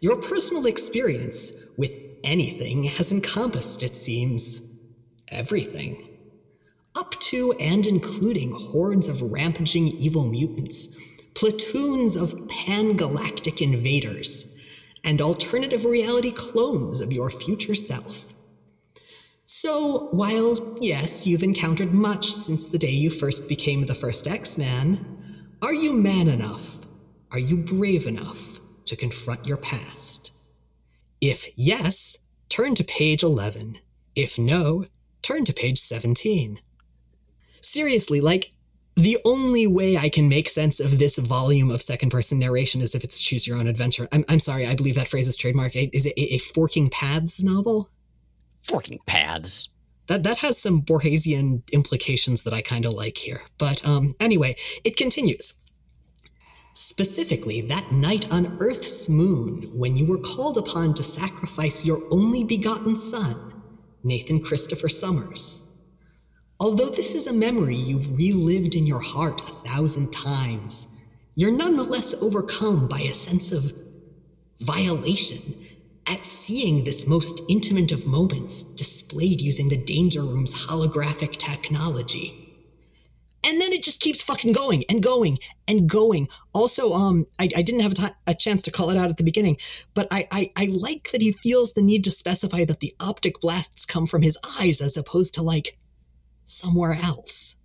your 0.00 0.16
personal 0.16 0.66
experience 0.66 1.52
with 1.76 1.94
anything 2.24 2.84
has 2.84 3.12
encompassed, 3.12 3.82
it 3.82 3.96
seems, 3.96 4.62
everything. 5.30 6.06
Up 6.94 7.12
to 7.20 7.54
and 7.60 7.86
including 7.86 8.52
hordes 8.54 9.08
of 9.08 9.22
rampaging 9.22 9.88
evil 9.88 10.26
mutants 10.26 10.88
platoons 11.34 12.16
of 12.16 12.48
pan 12.48 12.96
galactic 12.96 13.62
invaders, 13.62 14.46
and 15.04 15.20
alternative 15.20 15.84
reality 15.84 16.30
clones 16.30 17.00
of 17.00 17.12
your 17.12 17.30
future 17.30 17.74
self. 17.74 18.34
So, 19.44 20.08
while, 20.12 20.76
yes, 20.80 21.26
you've 21.26 21.42
encountered 21.42 21.92
much 21.92 22.26
since 22.26 22.68
the 22.68 22.78
day 22.78 22.92
you 22.92 23.10
first 23.10 23.48
became 23.48 23.86
the 23.86 23.94
first 23.94 24.28
X 24.28 24.56
Man, 24.56 25.56
are 25.62 25.74
you 25.74 25.92
man 25.92 26.28
enough? 26.28 26.86
Are 27.32 27.38
you 27.38 27.58
brave 27.58 28.06
enough 28.06 28.60
to 28.86 28.96
confront 28.96 29.46
your 29.46 29.56
past? 29.56 30.32
If 31.20 31.48
yes, 31.56 32.18
turn 32.48 32.74
to 32.76 32.84
page 32.84 33.22
11. 33.22 33.78
If 34.14 34.38
no, 34.38 34.86
turn 35.22 35.44
to 35.44 35.52
page 35.52 35.78
17. 35.78 36.60
Seriously, 37.60 38.20
like, 38.20 38.52
the 38.96 39.18
only 39.24 39.66
way 39.66 39.96
I 39.96 40.08
can 40.08 40.28
make 40.28 40.48
sense 40.48 40.80
of 40.80 40.98
this 40.98 41.18
volume 41.18 41.70
of 41.70 41.80
second 41.82 42.10
person 42.10 42.38
narration 42.38 42.82
is 42.82 42.94
if 42.94 43.04
it's 43.04 43.20
choose 43.20 43.46
your 43.46 43.56
own 43.58 43.66
adventure. 43.66 44.08
I'm, 44.12 44.24
I'm 44.28 44.40
sorry, 44.40 44.66
I 44.66 44.74
believe 44.74 44.96
that 44.96 45.08
phrase 45.08 45.28
is 45.28 45.36
trademark. 45.36 45.74
Is 45.74 46.06
it 46.06 46.14
a, 46.16 46.34
a 46.34 46.38
Forking 46.38 46.90
Paths 46.90 47.42
novel? 47.42 47.90
Forking 48.62 48.98
Paths. 49.06 49.68
That, 50.08 50.24
that 50.24 50.38
has 50.38 50.58
some 50.58 50.82
Borgesian 50.82 51.62
implications 51.72 52.42
that 52.42 52.52
I 52.52 52.62
kind 52.62 52.84
of 52.84 52.92
like 52.92 53.18
here. 53.18 53.42
But 53.58 53.86
um, 53.86 54.14
anyway, 54.18 54.56
it 54.82 54.96
continues. 54.96 55.54
Specifically, 56.72 57.60
that 57.62 57.92
night 57.92 58.32
on 58.32 58.56
Earth's 58.60 59.08
moon, 59.08 59.70
when 59.74 59.96
you 59.96 60.06
were 60.06 60.18
called 60.18 60.56
upon 60.56 60.94
to 60.94 61.02
sacrifice 61.02 61.84
your 61.84 62.02
only 62.10 62.42
begotten 62.44 62.96
son, 62.96 63.62
Nathan 64.02 64.42
Christopher 64.42 64.88
Summers. 64.88 65.64
Although 66.60 66.90
this 66.90 67.14
is 67.14 67.26
a 67.26 67.32
memory 67.32 67.74
you've 67.74 68.18
relived 68.18 68.74
in 68.74 68.86
your 68.86 69.00
heart 69.00 69.40
a 69.40 69.68
thousand 69.68 70.12
times, 70.12 70.88
you're 71.34 71.50
nonetheless 71.50 72.14
overcome 72.20 72.86
by 72.86 73.00
a 73.00 73.14
sense 73.14 73.50
of 73.50 73.72
violation 74.60 75.40
at 76.06 76.26
seeing 76.26 76.84
this 76.84 77.06
most 77.06 77.40
intimate 77.48 77.92
of 77.92 78.06
moments 78.06 78.64
displayed 78.64 79.40
using 79.40 79.70
the 79.70 79.82
Danger 79.82 80.20
Room's 80.20 80.66
holographic 80.66 81.38
technology. 81.38 82.36
And 83.42 83.58
then 83.58 83.72
it 83.72 83.82
just 83.82 84.00
keeps 84.00 84.22
fucking 84.22 84.52
going 84.52 84.84
and 84.90 85.02
going 85.02 85.38
and 85.66 85.88
going. 85.88 86.28
Also, 86.52 86.92
um, 86.92 87.26
I, 87.38 87.48
I 87.56 87.62
didn't 87.62 87.80
have 87.80 87.92
a, 87.92 87.94
t- 87.94 88.14
a 88.26 88.34
chance 88.34 88.60
to 88.62 88.70
call 88.70 88.90
it 88.90 88.98
out 88.98 89.08
at 89.08 89.16
the 89.16 89.24
beginning, 89.24 89.56
but 89.94 90.08
I, 90.10 90.28
I, 90.30 90.52
I 90.58 90.66
like 90.66 91.10
that 91.12 91.22
he 91.22 91.32
feels 91.32 91.72
the 91.72 91.80
need 91.80 92.04
to 92.04 92.10
specify 92.10 92.66
that 92.66 92.80
the 92.80 92.94
optic 93.00 93.40
blasts 93.40 93.86
come 93.86 94.06
from 94.06 94.20
his 94.20 94.36
eyes 94.60 94.82
as 94.82 94.98
opposed 94.98 95.32
to 95.34 95.42
like 95.42 95.78
somewhere 96.50 96.92
else. 96.92 97.56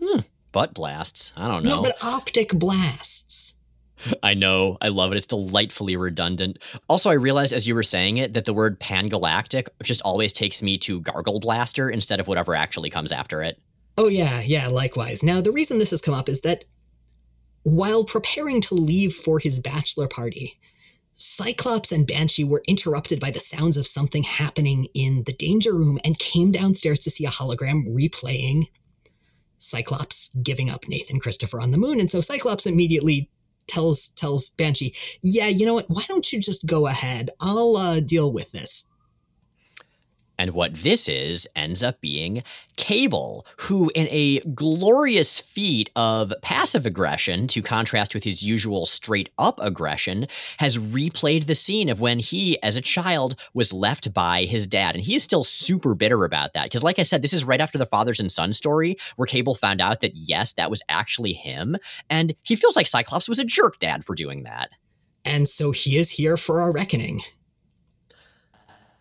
Hmm. 0.00 0.20
Butt 0.52 0.74
blasts. 0.74 1.32
I 1.36 1.48
don't 1.48 1.64
know. 1.64 1.76
No, 1.76 1.82
but 1.82 2.02
optic 2.02 2.50
blasts. 2.50 3.56
I 4.22 4.34
know. 4.34 4.78
I 4.80 4.88
love 4.88 5.12
it. 5.12 5.16
It's 5.16 5.26
delightfully 5.26 5.96
redundant. 5.96 6.58
Also, 6.88 7.10
I 7.10 7.14
realized 7.14 7.52
as 7.52 7.66
you 7.66 7.74
were 7.74 7.82
saying 7.82 8.18
it 8.18 8.34
that 8.34 8.44
the 8.44 8.54
word 8.54 8.80
pangalactic 8.80 9.68
just 9.82 10.02
always 10.02 10.32
takes 10.32 10.62
me 10.62 10.78
to 10.78 11.00
Gargle 11.00 11.40
Blaster 11.40 11.90
instead 11.90 12.20
of 12.20 12.28
whatever 12.28 12.54
actually 12.54 12.90
comes 12.90 13.12
after 13.12 13.42
it. 13.42 13.60
Oh, 13.98 14.08
yeah, 14.08 14.42
yeah, 14.44 14.68
likewise. 14.68 15.22
Now, 15.22 15.40
the 15.40 15.52
reason 15.52 15.78
this 15.78 15.90
has 15.90 16.02
come 16.02 16.14
up 16.14 16.28
is 16.28 16.42
that 16.42 16.64
while 17.62 18.04
preparing 18.04 18.60
to 18.62 18.74
leave 18.74 19.14
for 19.14 19.38
his 19.38 19.58
bachelor 19.58 20.06
party, 20.06 20.58
Cyclops 21.16 21.92
and 21.92 22.06
Banshee 22.06 22.44
were 22.44 22.62
interrupted 22.68 23.20
by 23.20 23.30
the 23.30 23.40
sounds 23.40 23.76
of 23.76 23.86
something 23.86 24.22
happening 24.22 24.86
in 24.94 25.24
the 25.26 25.32
danger 25.32 25.72
room 25.72 25.98
and 26.04 26.18
came 26.18 26.52
downstairs 26.52 27.00
to 27.00 27.10
see 27.10 27.24
a 27.24 27.30
hologram 27.30 27.88
replaying 27.88 28.64
Cyclops 29.58 30.34
giving 30.42 30.70
up 30.70 30.88
Nathan 30.88 31.18
Christopher 31.18 31.60
on 31.60 31.70
the 31.70 31.78
moon. 31.78 32.00
And 32.00 32.10
so 32.10 32.20
Cyclops 32.20 32.66
immediately 32.66 33.30
tells 33.66 34.08
tells 34.10 34.50
Banshee, 34.50 34.94
"Yeah, 35.22 35.48
you 35.48 35.66
know 35.66 35.74
what? 35.74 35.88
Why 35.88 36.04
don't 36.06 36.32
you 36.32 36.40
just 36.40 36.66
go 36.66 36.86
ahead? 36.86 37.30
I'll 37.40 37.76
uh, 37.76 38.00
deal 38.00 38.32
with 38.32 38.52
this." 38.52 38.84
And 40.38 40.50
what 40.50 40.74
this 40.74 41.08
is 41.08 41.48
ends 41.56 41.82
up 41.82 42.00
being 42.00 42.42
Cable, 42.76 43.46
who, 43.60 43.90
in 43.94 44.06
a 44.10 44.40
glorious 44.40 45.40
feat 45.40 45.90
of 45.96 46.32
passive 46.42 46.84
aggression, 46.84 47.46
to 47.48 47.62
contrast 47.62 48.14
with 48.14 48.22
his 48.22 48.42
usual 48.42 48.84
straight 48.84 49.30
up 49.38 49.58
aggression, 49.62 50.26
has 50.58 50.76
replayed 50.76 51.46
the 51.46 51.54
scene 51.54 51.88
of 51.88 52.00
when 52.00 52.18
he, 52.18 52.62
as 52.62 52.76
a 52.76 52.82
child, 52.82 53.34
was 53.54 53.72
left 53.72 54.12
by 54.12 54.44
his 54.44 54.66
dad. 54.66 54.94
And 54.94 55.02
he 55.02 55.14
is 55.14 55.22
still 55.22 55.42
super 55.42 55.94
bitter 55.94 56.24
about 56.24 56.52
that. 56.52 56.64
Because, 56.64 56.82
like 56.82 56.98
I 56.98 57.02
said, 57.02 57.22
this 57.22 57.32
is 57.32 57.44
right 57.44 57.60
after 57.60 57.78
the 57.78 57.86
fathers 57.86 58.20
and 58.20 58.30
son 58.30 58.52
story, 58.52 58.96
where 59.16 59.26
Cable 59.26 59.54
found 59.54 59.80
out 59.80 60.02
that, 60.02 60.14
yes, 60.14 60.52
that 60.52 60.70
was 60.70 60.82
actually 60.90 61.32
him. 61.32 61.78
And 62.10 62.34
he 62.42 62.56
feels 62.56 62.76
like 62.76 62.86
Cyclops 62.86 63.28
was 63.28 63.38
a 63.38 63.44
jerk 63.44 63.78
dad 63.78 64.04
for 64.04 64.14
doing 64.14 64.42
that. 64.42 64.68
And 65.24 65.48
so 65.48 65.70
he 65.70 65.96
is 65.96 66.12
here 66.12 66.36
for 66.36 66.60
our 66.60 66.72
reckoning. 66.72 67.22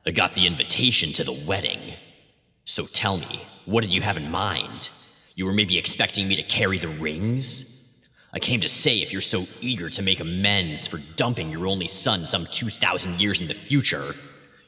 I 0.07 0.11
got 0.11 0.35
the 0.35 0.45
invitation 0.45 1.13
to 1.13 1.23
the 1.23 1.33
wedding. 1.33 1.95
So 2.65 2.85
tell 2.85 3.17
me, 3.17 3.41
what 3.65 3.81
did 3.81 3.91
you 3.91 4.01
have 4.01 4.17
in 4.17 4.29
mind? 4.29 4.91
You 5.33 5.45
were 5.45 5.53
maybe 5.53 5.79
expecting 5.79 6.27
me 6.27 6.35
to 6.35 6.43
carry 6.43 6.77
the 6.77 6.89
rings? 6.89 7.91
I 8.31 8.37
came 8.37 8.59
to 8.59 8.67
say 8.67 8.97
if 8.97 9.11
you're 9.11 9.21
so 9.21 9.45
eager 9.61 9.89
to 9.89 10.03
make 10.03 10.19
amends 10.19 10.85
for 10.85 10.99
dumping 11.15 11.49
your 11.49 11.65
only 11.65 11.87
son 11.87 12.23
some 12.23 12.45
2,000 12.45 13.19
years 13.19 13.41
in 13.41 13.47
the 13.47 13.55
future, 13.55 14.13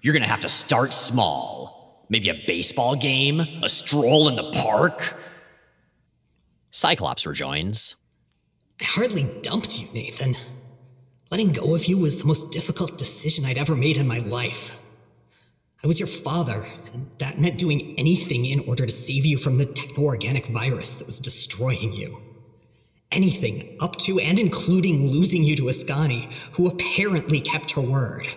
you're 0.02 0.14
gonna 0.14 0.26
have 0.26 0.42
to 0.42 0.50
start 0.50 0.92
small. 0.92 2.06
Maybe 2.10 2.30
a 2.30 2.44
baseball 2.48 2.96
game? 2.96 3.42
A 3.62 3.70
stroll 3.70 4.30
in 4.30 4.36
the 4.36 4.52
park? 4.52 5.22
Cyclops 6.72 7.28
rejoins. 7.28 7.96
I 8.82 8.86
hardly 8.86 9.30
dumped 9.44 9.80
you, 9.80 9.88
Nathan. 9.94 10.36
Letting 11.30 11.52
go 11.52 11.76
of 11.76 11.86
you 11.86 12.00
was 12.00 12.18
the 12.18 12.28
most 12.28 12.52
difficult 12.52 12.98
decision 12.98 13.46
I'd 13.46 13.58
ever 13.60 13.76
made 13.76 13.98
in 13.98 14.08
my 14.08 14.20
life. 14.20 14.80
I 15.84 15.88
was 15.88 16.00
your 16.00 16.08
father, 16.08 16.66
and 16.94 17.10
that 17.20 17.40
meant 17.40 17.60
doing 17.60 17.96
anything 17.98 18.46
in 18.46 18.62
order 18.68 18.86
to 18.86 18.92
save 18.92 19.26
you 19.26 19.38
from 19.38 19.58
the 19.58 19.66
techno 19.66 20.06
organic 20.06 20.48
virus 20.48 20.96
that 20.96 21.06
was 21.06 21.20
destroying 21.20 21.94
you. 21.94 22.20
Anything, 23.12 23.78
up 23.80 23.96
to 23.98 24.20
and 24.20 24.40
including 24.40 25.12
losing 25.12 25.44
you 25.44 25.56
to 25.56 25.64
Askani, 25.64 26.32
who 26.54 26.68
apparently 26.68 27.40
kept 27.40 27.72
her 27.72 27.82
word. 27.82 28.28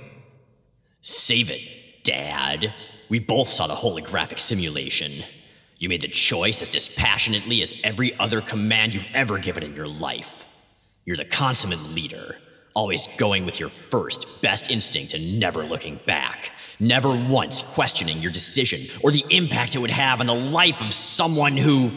Save 1.01 1.51
it, 1.51 1.63
Dad. 2.05 2.75
We 3.09 3.19
both 3.19 3.49
saw 3.49 3.67
the 3.67 3.75
holographic 3.75 4.39
simulation. 4.39 5.25
You 5.79 5.89
made 5.89 6.03
the 6.03 6.09
choice 6.09 6.61
as 6.61 6.69
dispassionately 6.69 7.63
as 7.63 7.75
every 7.83 8.17
other 8.19 8.43
command 8.43 8.95
you've 8.95 9.07
ever 9.15 9.39
given 9.39 9.63
in 9.63 9.75
your 9.75 9.89
life. 9.89 10.45
You're 11.07 11.17
the 11.17 11.25
consummate 11.25 11.83
leader, 11.95 12.37
always 12.75 13.09
going 13.19 13.45
with 13.47 13.59
your 13.59 13.69
first, 13.69 14.43
best 14.43 14.71
instinct 14.71 15.15
and 15.15 15.39
never 15.39 15.65
looking 15.65 16.01
back 16.07 16.53
never 16.81 17.15
once 17.15 17.63
questioning 17.63 18.19
your 18.19 18.33
decision 18.33 18.87
or 19.03 19.13
the 19.13 19.25
impact 19.31 19.77
it 19.77 19.79
would 19.79 19.91
have 19.91 20.21
on 20.21 20.27
the 20.27 20.35
life 20.35 20.81
of 20.81 20.93
someone 20.93 21.57
who. 21.57 21.93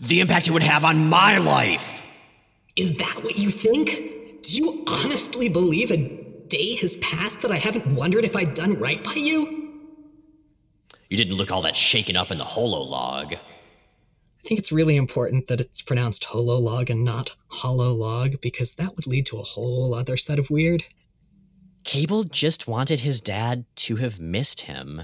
the 0.00 0.20
impact 0.20 0.46
it 0.46 0.52
would 0.52 0.62
have 0.62 0.84
on 0.84 1.08
my 1.08 1.38
life. 1.38 2.00
Is 2.76 2.96
that 2.98 3.20
what 3.24 3.36
you 3.36 3.50
think? 3.50 4.42
Do 4.42 4.56
you 4.56 4.84
honestly 4.88 5.48
believe 5.48 5.90
a 5.90 5.96
day 6.46 6.76
has 6.76 6.96
passed 6.98 7.42
that 7.42 7.50
I 7.50 7.56
haven't 7.56 7.96
wondered 7.96 8.24
if 8.24 8.36
I'd 8.36 8.54
done 8.54 8.74
right 8.74 9.02
by 9.02 9.14
you? 9.16 9.80
You 11.08 11.16
didn't 11.16 11.34
look 11.34 11.50
all 11.50 11.62
that 11.62 11.74
shaken 11.74 12.16
up 12.16 12.30
in 12.30 12.38
the 12.38 12.44
hololog. 12.44 13.36
I 14.42 14.48
think 14.48 14.58
it's 14.58 14.72
really 14.72 14.96
important 14.96 15.48
that 15.48 15.60
it's 15.60 15.82
pronounced 15.82 16.24
hololog 16.24 16.88
and 16.88 17.04
not 17.04 17.36
hololog 17.50 18.40
because 18.40 18.74
that 18.74 18.96
would 18.96 19.06
lead 19.06 19.26
to 19.26 19.38
a 19.38 19.42
whole 19.42 19.94
other 19.94 20.16
set 20.16 20.38
of 20.38 20.50
weird. 20.50 20.84
Cable 21.84 22.24
just 22.24 22.66
wanted 22.66 23.00
his 23.00 23.20
dad 23.20 23.64
to 23.76 23.96
have 23.96 24.18
missed 24.18 24.62
him. 24.62 25.02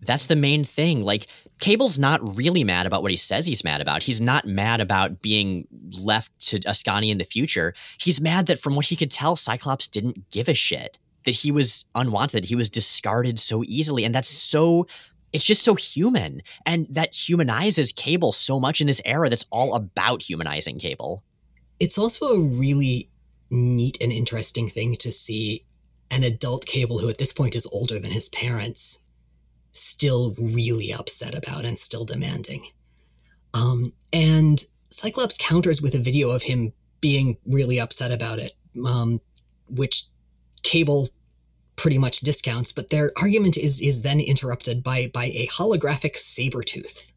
That's 0.00 0.26
the 0.26 0.36
main 0.36 0.64
thing. 0.64 1.02
Like, 1.04 1.28
Cable's 1.60 1.98
not 1.98 2.36
really 2.36 2.64
mad 2.64 2.86
about 2.86 3.02
what 3.02 3.12
he 3.12 3.16
says 3.16 3.46
he's 3.46 3.62
mad 3.62 3.80
about. 3.80 4.02
He's 4.02 4.20
not 4.20 4.46
mad 4.46 4.80
about 4.80 5.22
being 5.22 5.68
left 6.00 6.36
to 6.48 6.58
Askani 6.60 7.10
in 7.10 7.18
the 7.18 7.24
future. 7.24 7.74
He's 7.98 8.20
mad 8.20 8.46
that 8.46 8.58
from 8.58 8.74
what 8.74 8.86
he 8.86 8.96
could 8.96 9.12
tell, 9.12 9.36
Cyclops 9.36 9.86
didn't 9.86 10.30
give 10.30 10.48
a 10.48 10.54
shit. 10.54 10.98
That 11.24 11.36
he 11.36 11.52
was 11.52 11.84
unwanted, 11.94 12.46
he 12.46 12.56
was 12.56 12.68
discarded 12.68 13.38
so 13.38 13.62
easily. 13.64 14.04
And 14.04 14.12
that's 14.12 14.28
so 14.28 14.88
it's 15.32 15.44
just 15.44 15.64
so 15.64 15.74
human. 15.74 16.42
And 16.66 16.86
that 16.90 17.14
humanizes 17.14 17.92
Cable 17.92 18.32
so 18.32 18.60
much 18.60 18.80
in 18.80 18.86
this 18.86 19.02
era 19.04 19.28
that's 19.28 19.46
all 19.50 19.74
about 19.74 20.22
humanizing 20.22 20.78
Cable. 20.78 21.22
It's 21.80 21.98
also 21.98 22.26
a 22.34 22.40
really 22.40 23.10
neat 23.50 23.98
and 24.00 24.12
interesting 24.12 24.68
thing 24.68 24.96
to 24.96 25.12
see 25.12 25.64
an 26.10 26.22
adult 26.22 26.66
Cable 26.66 26.98
who 26.98 27.08
at 27.08 27.18
this 27.18 27.32
point 27.32 27.56
is 27.56 27.66
older 27.72 27.98
than 27.98 28.12
his 28.12 28.28
parents, 28.28 28.98
still 29.72 30.34
really 30.38 30.92
upset 30.92 31.34
about 31.36 31.64
and 31.64 31.78
still 31.78 32.04
demanding. 32.04 32.66
Um, 33.54 33.92
and 34.12 34.62
Cyclops 34.90 35.38
counters 35.38 35.80
with 35.80 35.94
a 35.94 35.98
video 35.98 36.30
of 36.30 36.42
him 36.42 36.72
being 37.00 37.38
really 37.46 37.80
upset 37.80 38.12
about 38.12 38.38
it, 38.38 38.52
um, 38.86 39.20
which 39.68 40.04
Cable 40.62 41.08
pretty 41.82 41.98
much 41.98 42.20
discounts, 42.20 42.72
but 42.72 42.90
their 42.90 43.10
argument 43.16 43.56
is 43.56 43.80
is 43.80 44.02
then 44.02 44.20
interrupted 44.20 44.84
by 44.84 45.10
by 45.12 45.24
a 45.24 45.48
holographic 45.48 46.14
Sabretooth. 46.14 47.10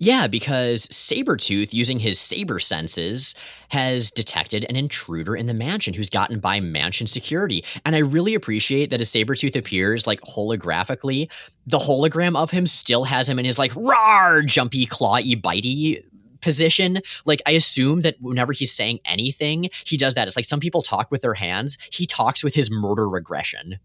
Yeah, 0.00 0.28
because 0.28 0.86
Sabretooth, 0.88 1.72
using 1.72 1.98
his 1.98 2.20
saber 2.20 2.60
senses, 2.60 3.34
has 3.70 4.12
detected 4.12 4.64
an 4.68 4.76
intruder 4.76 5.34
in 5.34 5.46
the 5.46 5.54
mansion 5.54 5.92
who's 5.92 6.08
gotten 6.08 6.38
by 6.38 6.60
mansion 6.60 7.08
security. 7.08 7.64
And 7.84 7.96
I 7.96 8.00
really 8.00 8.34
appreciate 8.34 8.90
that 8.90 9.00
as 9.00 9.10
Sabretooth 9.10 9.56
appears 9.56 10.06
like 10.06 10.20
holographically, 10.20 11.30
the 11.66 11.80
hologram 11.80 12.36
of 12.36 12.52
him 12.52 12.66
still 12.66 13.04
has 13.04 13.28
him 13.28 13.40
in 13.40 13.44
his 13.44 13.58
like 13.58 13.74
rar 13.74 14.42
jumpy 14.42 14.86
clawy 14.86 15.40
bitey 15.40 16.04
position. 16.40 17.00
Like 17.24 17.42
I 17.46 17.52
assume 17.52 18.02
that 18.02 18.16
whenever 18.20 18.52
he's 18.52 18.72
saying 18.72 19.00
anything, 19.04 19.70
he 19.84 19.96
does 19.96 20.14
that. 20.14 20.28
It's 20.28 20.36
like 20.36 20.44
some 20.44 20.60
people 20.60 20.82
talk 20.82 21.10
with 21.10 21.22
their 21.22 21.34
hands. 21.34 21.78
He 21.90 22.06
talks 22.06 22.42
with 22.44 22.54
his 22.54 22.70
murder 22.70 23.08
regression. 23.08 23.78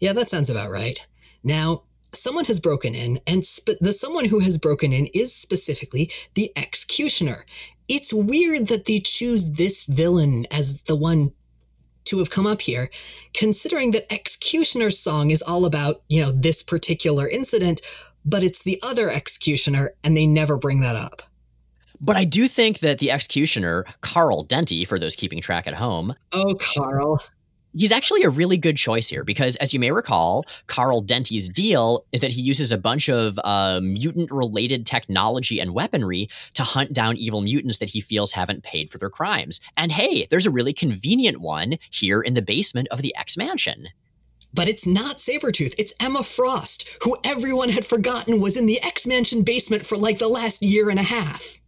Yeah, 0.00 0.12
that 0.12 0.28
sounds 0.28 0.50
about 0.50 0.70
right. 0.70 1.06
Now, 1.42 1.84
someone 2.12 2.44
has 2.46 2.60
broken 2.60 2.94
in, 2.94 3.20
and 3.26 3.44
sp- 3.46 3.78
the 3.80 3.92
someone 3.92 4.26
who 4.26 4.40
has 4.40 4.58
broken 4.58 4.92
in 4.92 5.06
is 5.14 5.34
specifically 5.34 6.10
the 6.34 6.52
X-Cutioner. 6.56 7.44
It's 7.88 8.12
weird 8.12 8.68
that 8.68 8.86
they 8.86 8.98
choose 8.98 9.52
this 9.52 9.84
villain 9.84 10.46
as 10.50 10.82
the 10.82 10.96
one 10.96 11.32
to 12.04 12.18
have 12.18 12.30
come 12.30 12.46
up 12.46 12.62
here, 12.62 12.90
considering 13.32 13.90
that 13.92 14.12
X-Cutioner's 14.12 14.98
Song 14.98 15.30
is 15.30 15.42
all 15.42 15.64
about, 15.64 16.02
you 16.08 16.20
know, 16.20 16.30
this 16.32 16.62
particular 16.62 17.28
incident, 17.28 17.80
but 18.24 18.42
it's 18.42 18.62
the 18.62 18.78
other 18.82 19.08
X-Cutioner, 19.08 19.90
and 20.02 20.16
they 20.16 20.26
never 20.26 20.56
bring 20.56 20.80
that 20.80 20.96
up. 20.96 21.22
But 22.04 22.16
I 22.16 22.24
do 22.24 22.48
think 22.48 22.80
that 22.80 22.98
the 22.98 23.10
X-Cutioner, 23.10 23.84
Carl 24.02 24.44
Denti, 24.44 24.86
for 24.86 24.98
those 24.98 25.16
keeping 25.16 25.40
track 25.40 25.66
at 25.66 25.74
home. 25.74 26.14
Oh, 26.32 26.54
Carl 26.54 27.20
he's 27.76 27.92
actually 27.92 28.22
a 28.22 28.30
really 28.30 28.56
good 28.56 28.76
choice 28.76 29.08
here 29.08 29.24
because, 29.24 29.56
as 29.56 29.72
you 29.72 29.80
may 29.80 29.90
recall, 29.90 30.44
Carl 30.66 31.02
Denti's 31.02 31.48
deal 31.48 32.04
is 32.12 32.20
that 32.20 32.32
he 32.32 32.40
uses 32.40 32.72
a 32.72 32.78
bunch 32.78 33.08
of 33.08 33.38
uh, 33.42 33.80
mutant 33.82 34.30
related 34.30 34.86
technology 34.86 35.60
and 35.60 35.74
weaponry 35.74 36.28
to 36.54 36.62
hunt 36.62 36.92
down 36.92 37.16
evil 37.16 37.40
mutants 37.40 37.78
that 37.78 37.90
he 37.90 38.00
feels 38.00 38.32
haven't 38.32 38.62
paid 38.62 38.90
for 38.90 38.98
their 38.98 39.10
crimes. 39.10 39.60
And 39.76 39.92
hey, 39.92 40.26
there's 40.30 40.46
a 40.46 40.50
really 40.50 40.72
convenient 40.72 41.40
one 41.40 41.78
here 41.90 42.20
in 42.20 42.34
the 42.34 42.42
basement 42.42 42.88
of 42.90 43.02
the 43.02 43.14
X 43.16 43.36
Mansion. 43.36 43.88
But 44.52 44.68
it's 44.68 44.86
not 44.86 45.16
Sabretooth, 45.16 45.74
it's 45.78 45.94
Emma 46.00 46.22
Frost, 46.22 46.88
who 47.02 47.16
everyone 47.24 47.70
had 47.70 47.84
forgotten 47.84 48.40
was 48.40 48.56
in 48.56 48.66
the 48.66 48.80
X 48.82 49.06
Mansion 49.06 49.42
basement 49.42 49.84
for 49.84 49.98
like 49.98 50.18
the 50.18 50.28
last 50.28 50.62
year 50.62 50.90
and 50.90 51.00
a 51.00 51.04
half. 51.04 51.58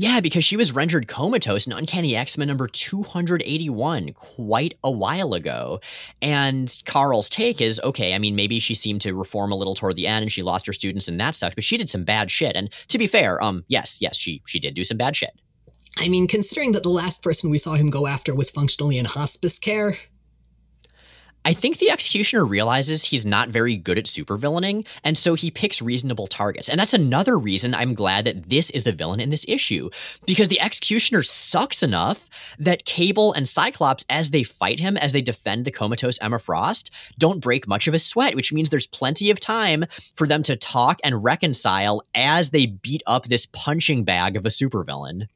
Yeah, 0.00 0.20
because 0.20 0.46
she 0.46 0.56
was 0.56 0.74
rendered 0.74 1.08
comatose 1.08 1.66
in 1.66 1.74
Uncanny 1.74 2.16
X 2.16 2.38
Men 2.38 2.48
number 2.48 2.66
281 2.66 4.14
quite 4.14 4.78
a 4.82 4.90
while 4.90 5.34
ago. 5.34 5.78
And 6.22 6.72
Carl's 6.86 7.28
take 7.28 7.60
is 7.60 7.78
okay, 7.84 8.14
I 8.14 8.18
mean, 8.18 8.34
maybe 8.34 8.60
she 8.60 8.74
seemed 8.74 9.02
to 9.02 9.12
reform 9.12 9.52
a 9.52 9.56
little 9.56 9.74
toward 9.74 9.96
the 9.96 10.06
end 10.06 10.22
and 10.22 10.32
she 10.32 10.42
lost 10.42 10.64
her 10.64 10.72
students 10.72 11.06
and 11.06 11.20
that 11.20 11.34
sucked, 11.34 11.54
but 11.54 11.64
she 11.64 11.76
did 11.76 11.90
some 11.90 12.04
bad 12.04 12.30
shit. 12.30 12.56
And 12.56 12.70
to 12.88 12.96
be 12.96 13.06
fair, 13.06 13.42
um, 13.44 13.62
yes, 13.68 13.98
yes, 14.00 14.16
she 14.16 14.40
she 14.46 14.58
did 14.58 14.72
do 14.72 14.84
some 14.84 14.96
bad 14.96 15.16
shit. 15.16 15.38
I 15.98 16.08
mean, 16.08 16.28
considering 16.28 16.72
that 16.72 16.82
the 16.82 16.88
last 16.88 17.22
person 17.22 17.50
we 17.50 17.58
saw 17.58 17.74
him 17.74 17.90
go 17.90 18.06
after 18.06 18.34
was 18.34 18.50
functionally 18.50 18.96
in 18.96 19.04
hospice 19.04 19.58
care, 19.58 19.98
I 21.42 21.54
think 21.54 21.78
the 21.78 21.90
X-Cutioner 21.90 22.48
realizes 22.48 23.06
he's 23.06 23.24
not 23.24 23.48
very 23.48 23.74
good 23.74 23.96
at 23.96 24.04
supervillaining, 24.04 24.86
and 25.02 25.16
so 25.16 25.34
he 25.34 25.50
picks 25.50 25.80
reasonable 25.80 26.26
targets. 26.26 26.68
And 26.68 26.78
that's 26.78 26.92
another 26.92 27.38
reason 27.38 27.74
I'm 27.74 27.94
glad 27.94 28.26
that 28.26 28.50
this 28.50 28.70
is 28.70 28.84
the 28.84 28.92
villain 28.92 29.20
in 29.20 29.30
this 29.30 29.46
issue, 29.48 29.88
because 30.26 30.48
the 30.48 30.60
X-Cutioner 30.60 31.24
sucks 31.24 31.82
enough 31.82 32.28
that 32.58 32.84
Cable 32.84 33.32
and 33.32 33.48
Cyclops, 33.48 34.04
as 34.10 34.30
they 34.30 34.42
fight 34.42 34.80
him, 34.80 34.98
as 34.98 35.12
they 35.12 35.22
defend 35.22 35.64
the 35.64 35.70
comatose 35.70 36.18
Emma 36.20 36.38
Frost, 36.38 36.90
don't 37.18 37.40
break 37.40 37.66
much 37.66 37.88
of 37.88 37.94
a 37.94 37.98
sweat, 37.98 38.34
which 38.36 38.52
means 38.52 38.68
there's 38.68 38.86
plenty 38.86 39.30
of 39.30 39.40
time 39.40 39.86
for 40.14 40.26
them 40.26 40.42
to 40.42 40.56
talk 40.56 41.00
and 41.02 41.24
reconcile 41.24 42.02
as 42.14 42.50
they 42.50 42.66
beat 42.66 43.02
up 43.06 43.24
this 43.24 43.46
punching 43.46 44.04
bag 44.04 44.36
of 44.36 44.44
a 44.44 44.50
supervillain. 44.50 45.26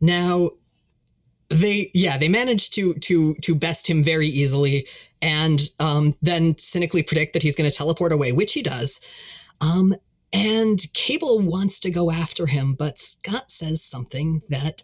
Now, 0.00 0.50
they 1.48 1.90
yeah 1.94 2.18
they 2.18 2.28
managed 2.28 2.74
to 2.74 2.94
to 2.94 3.34
to 3.36 3.54
best 3.54 3.88
him 3.88 4.02
very 4.02 4.26
easily 4.26 4.86
and 5.22 5.70
um, 5.80 6.14
then 6.20 6.56
cynically 6.58 7.02
predict 7.02 7.32
that 7.32 7.42
he's 7.42 7.56
going 7.56 7.68
to 7.68 7.74
teleport 7.74 8.12
away 8.12 8.32
which 8.32 8.52
he 8.52 8.62
does. 8.62 9.00
Um, 9.60 9.94
and 10.32 10.78
cable 10.92 11.40
wants 11.40 11.80
to 11.80 11.90
go 11.90 12.10
after 12.10 12.46
him 12.46 12.74
but 12.74 12.98
scott 12.98 13.50
says 13.50 13.82
something 13.82 14.42
that 14.48 14.82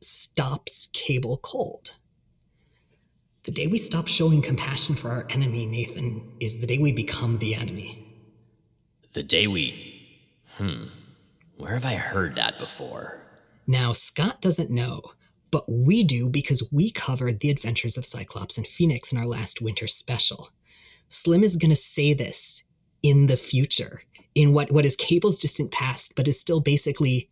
stops 0.00 0.88
cable 0.92 1.38
cold. 1.38 1.96
The 3.44 3.52
day 3.52 3.66
we 3.66 3.76
stop 3.76 4.08
showing 4.08 4.40
compassion 4.40 4.94
for 4.94 5.10
our 5.10 5.26
enemy 5.28 5.66
nathan 5.66 6.32
is 6.40 6.58
the 6.58 6.66
day 6.66 6.78
we 6.78 6.92
become 6.92 7.38
the 7.38 7.54
enemy. 7.54 8.00
The 9.12 9.22
day 9.22 9.46
we 9.46 10.20
hmm 10.56 10.84
where 11.56 11.74
have 11.74 11.84
i 11.84 11.94
heard 11.94 12.34
that 12.34 12.58
before? 12.58 13.20
Now 13.66 13.92
scott 13.92 14.40
doesn't 14.40 14.70
know 14.70 15.02
but 15.54 15.66
we 15.68 16.02
do 16.02 16.28
because 16.28 16.68
we 16.72 16.90
covered 16.90 17.38
the 17.38 17.48
adventures 17.48 17.96
of 17.96 18.04
Cyclops 18.04 18.58
and 18.58 18.66
Phoenix 18.66 19.12
in 19.12 19.18
our 19.18 19.24
last 19.24 19.62
winter 19.62 19.86
special. 19.86 20.48
Slym 21.08 21.44
is 21.44 21.54
going 21.54 21.70
to 21.70 21.76
say 21.76 22.12
this 22.12 22.64
in 23.04 23.28
the 23.28 23.36
future, 23.36 24.02
in 24.34 24.52
what, 24.52 24.72
what 24.72 24.84
is 24.84 24.96
Cable's 24.96 25.38
distant 25.38 25.70
past, 25.70 26.14
but 26.16 26.26
is 26.26 26.40
still 26.40 26.58
basically 26.58 27.30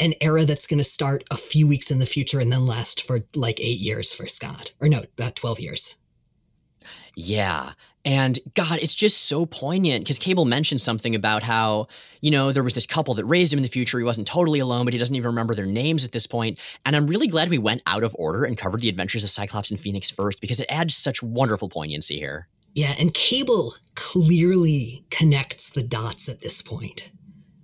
an 0.00 0.14
era 0.22 0.46
that's 0.46 0.66
going 0.66 0.78
to 0.78 0.84
start 0.84 1.24
a 1.30 1.36
few 1.36 1.66
weeks 1.66 1.90
in 1.90 1.98
the 1.98 2.06
future 2.06 2.40
and 2.40 2.50
then 2.50 2.64
last 2.64 3.02
for 3.02 3.18
like 3.34 3.60
eight 3.60 3.80
years 3.80 4.14
for 4.14 4.26
Scott. 4.26 4.72
Or 4.80 4.88
no, 4.88 5.02
about 5.18 5.36
12 5.36 5.60
years. 5.60 5.96
Yeah. 7.14 7.72
And 8.06 8.38
God, 8.54 8.78
it's 8.80 8.94
just 8.94 9.22
so 9.22 9.46
poignant 9.46 10.04
because 10.04 10.20
Cable 10.20 10.44
mentioned 10.44 10.80
something 10.80 11.16
about 11.16 11.42
how, 11.42 11.88
you 12.20 12.30
know, 12.30 12.52
there 12.52 12.62
was 12.62 12.74
this 12.74 12.86
couple 12.86 13.14
that 13.14 13.24
raised 13.24 13.52
him 13.52 13.58
in 13.58 13.64
the 13.64 13.68
future. 13.68 13.98
He 13.98 14.04
wasn't 14.04 14.28
totally 14.28 14.60
alone, 14.60 14.84
but 14.84 14.94
he 14.94 14.98
doesn't 14.98 15.16
even 15.16 15.26
remember 15.26 15.56
their 15.56 15.66
names 15.66 16.04
at 16.04 16.12
this 16.12 16.24
point. 16.24 16.60
And 16.84 16.94
I'm 16.94 17.08
really 17.08 17.26
glad 17.26 17.50
we 17.50 17.58
went 17.58 17.82
out 17.84 18.04
of 18.04 18.14
order 18.16 18.44
and 18.44 18.56
covered 18.56 18.80
the 18.80 18.88
adventures 18.88 19.24
of 19.24 19.30
Cyclops 19.30 19.72
and 19.72 19.80
Phoenix 19.80 20.08
first 20.08 20.40
because 20.40 20.60
it 20.60 20.68
adds 20.70 20.96
such 20.96 21.20
wonderful 21.20 21.68
poignancy 21.68 22.16
here. 22.16 22.46
Yeah, 22.76 22.92
and 23.00 23.12
Cable 23.12 23.74
clearly 23.96 25.04
connects 25.10 25.68
the 25.68 25.82
dots 25.82 26.28
at 26.28 26.42
this 26.42 26.62
point, 26.62 27.10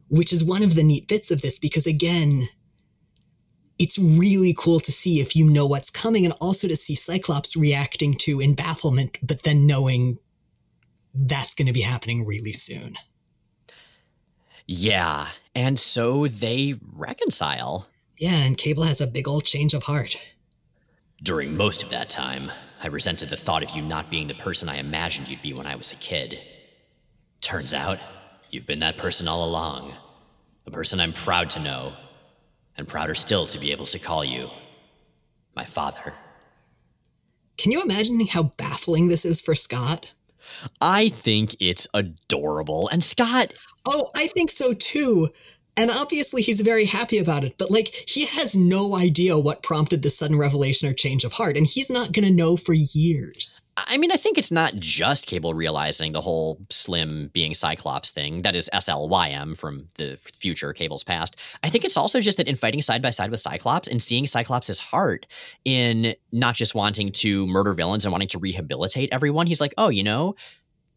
which 0.08 0.32
is 0.32 0.42
one 0.42 0.64
of 0.64 0.74
the 0.74 0.82
neat 0.82 1.06
bits 1.06 1.30
of 1.30 1.42
this 1.42 1.60
because, 1.60 1.86
again, 1.86 2.48
it's 3.78 3.96
really 3.96 4.56
cool 4.58 4.80
to 4.80 4.90
see 4.90 5.20
if 5.20 5.36
you 5.36 5.48
know 5.48 5.68
what's 5.68 5.90
coming 5.90 6.24
and 6.24 6.34
also 6.40 6.66
to 6.66 6.74
see 6.74 6.96
Cyclops 6.96 7.56
reacting 7.56 8.14
to 8.18 8.40
in 8.40 8.56
bafflement, 8.56 9.18
but 9.22 9.44
then 9.44 9.66
knowing 9.66 10.18
that's 11.14 11.54
going 11.54 11.66
to 11.66 11.72
be 11.72 11.82
happening 11.82 12.26
really 12.26 12.52
soon. 12.52 12.94
Yeah, 14.66 15.28
and 15.54 15.78
so 15.78 16.26
they 16.26 16.74
reconcile. 16.92 17.88
Yeah, 18.18 18.44
and 18.44 18.56
Cable 18.56 18.84
has 18.84 19.00
a 19.00 19.06
big 19.06 19.26
old 19.26 19.44
change 19.44 19.74
of 19.74 19.84
heart. 19.84 20.16
During 21.22 21.56
most 21.56 21.82
of 21.82 21.90
that 21.90 22.08
time, 22.08 22.50
I 22.82 22.88
resented 22.88 23.28
the 23.28 23.36
thought 23.36 23.62
of 23.62 23.70
you 23.70 23.82
not 23.82 24.10
being 24.10 24.28
the 24.28 24.34
person 24.34 24.68
I 24.68 24.76
imagined 24.76 25.28
you'd 25.28 25.42
be 25.42 25.52
when 25.52 25.66
I 25.66 25.76
was 25.76 25.92
a 25.92 25.96
kid. 25.96 26.38
Turns 27.40 27.74
out, 27.74 27.98
you've 28.50 28.66
been 28.66 28.80
that 28.80 28.98
person 28.98 29.28
all 29.28 29.48
along. 29.48 29.94
A 30.66 30.70
person 30.70 31.00
I'm 31.00 31.12
proud 31.12 31.50
to 31.50 31.60
know, 31.60 31.92
and 32.76 32.88
prouder 32.88 33.14
still 33.14 33.46
to 33.46 33.58
be 33.58 33.72
able 33.72 33.86
to 33.86 33.98
call 33.98 34.24
you 34.24 34.48
my 35.54 35.64
father. 35.64 36.14
Can 37.58 37.72
you 37.72 37.82
imagine 37.82 38.24
how 38.26 38.44
baffling 38.56 39.08
this 39.08 39.24
is 39.24 39.40
for 39.40 39.54
Scott? 39.54 40.12
I 40.80 41.08
think 41.08 41.56
it's 41.60 41.88
adorable. 41.94 42.88
And 42.88 43.02
Scott. 43.02 43.52
Oh, 43.86 44.10
I 44.14 44.28
think 44.28 44.50
so 44.50 44.72
too. 44.74 45.28
And 45.74 45.90
obviously, 45.90 46.42
he's 46.42 46.60
very 46.60 46.84
happy 46.84 47.18
about 47.18 47.44
it, 47.44 47.54
but 47.56 47.70
like, 47.70 48.04
he 48.06 48.26
has 48.26 48.54
no 48.54 48.94
idea 48.94 49.38
what 49.38 49.62
prompted 49.62 50.02
this 50.02 50.18
sudden 50.18 50.36
revelation 50.36 50.88
or 50.88 50.92
change 50.92 51.24
of 51.24 51.32
heart, 51.32 51.56
and 51.56 51.66
he's 51.66 51.88
not 51.90 52.12
going 52.12 52.26
to 52.26 52.30
know 52.30 52.58
for 52.58 52.74
years. 52.74 53.62
I 53.78 53.96
mean, 53.96 54.12
I 54.12 54.16
think 54.16 54.36
it's 54.36 54.52
not 54.52 54.74
just 54.74 55.26
Cable 55.26 55.54
realizing 55.54 56.12
the 56.12 56.20
whole 56.20 56.58
Slym 56.68 57.32
being 57.32 57.54
Cyclops 57.54 58.10
thing. 58.10 58.42
That 58.42 58.54
is 58.54 58.68
SLYM 58.74 59.56
from 59.56 59.88
the 59.96 60.16
future, 60.18 60.74
Cable's 60.74 61.04
past. 61.04 61.36
I 61.62 61.70
think 61.70 61.86
it's 61.86 61.96
also 61.96 62.20
just 62.20 62.36
that 62.36 62.48
in 62.48 62.56
fighting 62.56 62.82
side 62.82 63.00
by 63.00 63.10
side 63.10 63.30
with 63.30 63.40
Cyclops 63.40 63.88
and 63.88 64.02
seeing 64.02 64.26
Cyclops' 64.26 64.78
heart 64.78 65.24
in 65.64 66.14
not 66.32 66.54
just 66.54 66.74
wanting 66.74 67.12
to 67.12 67.46
murder 67.46 67.72
villains 67.72 68.04
and 68.04 68.12
wanting 68.12 68.28
to 68.28 68.38
rehabilitate 68.38 69.08
everyone, 69.10 69.46
he's 69.46 69.60
like, 69.60 69.72
oh, 69.78 69.88
you 69.88 70.02
know, 70.02 70.34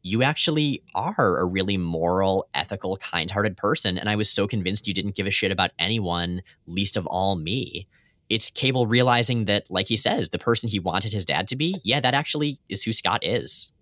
you 0.05 0.21
actually 0.21 0.83
are 0.93 1.39
a 1.39 1.45
really 1.45 1.77
moral, 1.77 2.47
ethical, 2.53 2.95
kind 2.97 3.31
hearted 3.31 3.57
person. 3.57 3.97
And 3.97 4.07
I 4.07 4.15
was 4.15 4.29
so 4.29 4.45
convinced 4.45 4.87
you 4.87 4.93
didn't 4.93 5.15
give 5.15 5.25
a 5.25 5.31
shit 5.31 5.51
about 5.51 5.71
anyone, 5.79 6.43
least 6.67 6.95
of 6.95 7.07
all 7.07 7.35
me. 7.35 7.87
It's 8.29 8.51
Cable 8.51 8.85
realizing 8.85 9.45
that, 9.45 9.65
like 9.67 9.87
he 9.87 9.97
says, 9.97 10.29
the 10.29 10.37
person 10.37 10.69
he 10.69 10.77
wanted 10.77 11.11
his 11.11 11.25
dad 11.25 11.47
to 11.47 11.55
be, 11.55 11.81
yeah, 11.83 11.99
that 12.01 12.13
actually 12.13 12.59
is 12.69 12.83
who 12.83 12.93
Scott 12.93 13.23
is. 13.23 13.73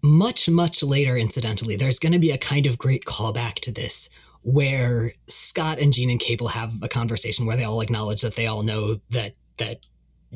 Much, 0.00 0.48
much 0.48 0.80
later, 0.80 1.16
incidentally, 1.16 1.74
there's 1.74 1.98
going 1.98 2.12
to 2.12 2.20
be 2.20 2.30
a 2.30 2.38
kind 2.38 2.64
of 2.64 2.78
great 2.78 3.04
callback 3.04 3.56
to 3.62 3.72
this 3.72 4.10
where 4.42 5.14
Scott 5.26 5.80
and 5.80 5.92
Jean 5.92 6.10
and 6.10 6.20
Cable 6.20 6.48
have 6.48 6.74
a 6.84 6.88
conversation 6.88 7.46
where 7.46 7.56
they 7.56 7.64
all 7.64 7.80
acknowledge 7.80 8.22
that 8.22 8.36
they 8.36 8.46
all 8.46 8.62
know 8.62 8.98
that 9.10 9.32
that 9.58 9.86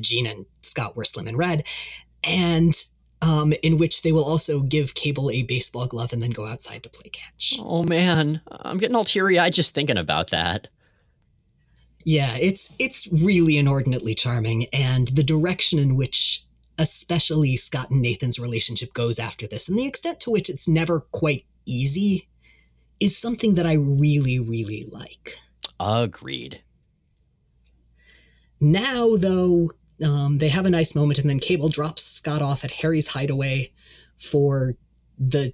Jean 0.01 0.27
and 0.27 0.45
Scott 0.61 0.97
were 0.97 1.05
Slym 1.05 1.29
and 1.29 1.37
Redd. 1.37 1.63
And 2.25 2.73
um, 3.21 3.53
in 3.63 3.77
which 3.77 4.01
they 4.01 4.11
will 4.11 4.23
also 4.23 4.61
give 4.61 4.93
Cable 4.93 5.31
a 5.31 5.43
baseball 5.43 5.87
glove 5.87 6.13
and 6.13 6.21
then 6.21 6.31
go 6.31 6.45
outside 6.45 6.83
to 6.83 6.89
play 6.89 7.09
catch. 7.09 7.57
Oh 7.59 7.83
man, 7.83 8.41
I'm 8.51 8.77
getting 8.77 8.95
all 8.95 9.05
teary 9.05 9.39
eyed 9.39 9.53
just 9.53 9.73
thinking 9.73 9.97
about 9.97 10.29
that. 10.29 10.67
Yeah, 12.03 12.33
it's 12.35 12.71
it's 12.77 13.09
really 13.11 13.57
inordinately 13.57 14.13
charming, 14.13 14.67
and 14.71 15.07
the 15.07 15.23
direction 15.23 15.79
in 15.79 15.95
which, 15.95 16.43
especially 16.77 17.55
Scott 17.55 17.89
and 17.89 18.01
Nathan's 18.01 18.37
relationship 18.37 18.93
goes 18.93 19.17
after 19.17 19.47
this, 19.47 19.67
and 19.67 19.77
the 19.77 19.87
extent 19.87 20.19
to 20.21 20.31
which 20.31 20.49
it's 20.49 20.67
never 20.67 20.99
quite 20.99 21.45
easy, 21.65 22.27
is 22.99 23.17
something 23.17 23.55
that 23.55 23.65
I 23.65 23.73
really, 23.73 24.37
really 24.39 24.85
like. 24.91 25.37
Agreed. 25.79 26.61
Now, 28.61 29.15
though, 29.15 29.71
um, 30.03 30.39
they 30.39 30.49
have 30.49 30.65
a 30.65 30.69
nice 30.69 30.95
moment, 30.95 31.19
and 31.19 31.29
then 31.29 31.39
Cable 31.39 31.69
drops 31.69 32.03
Scott 32.03 32.41
off 32.41 32.63
at 32.63 32.71
Harry's 32.71 33.09
hideaway 33.09 33.71
for 34.17 34.75
the 35.17 35.53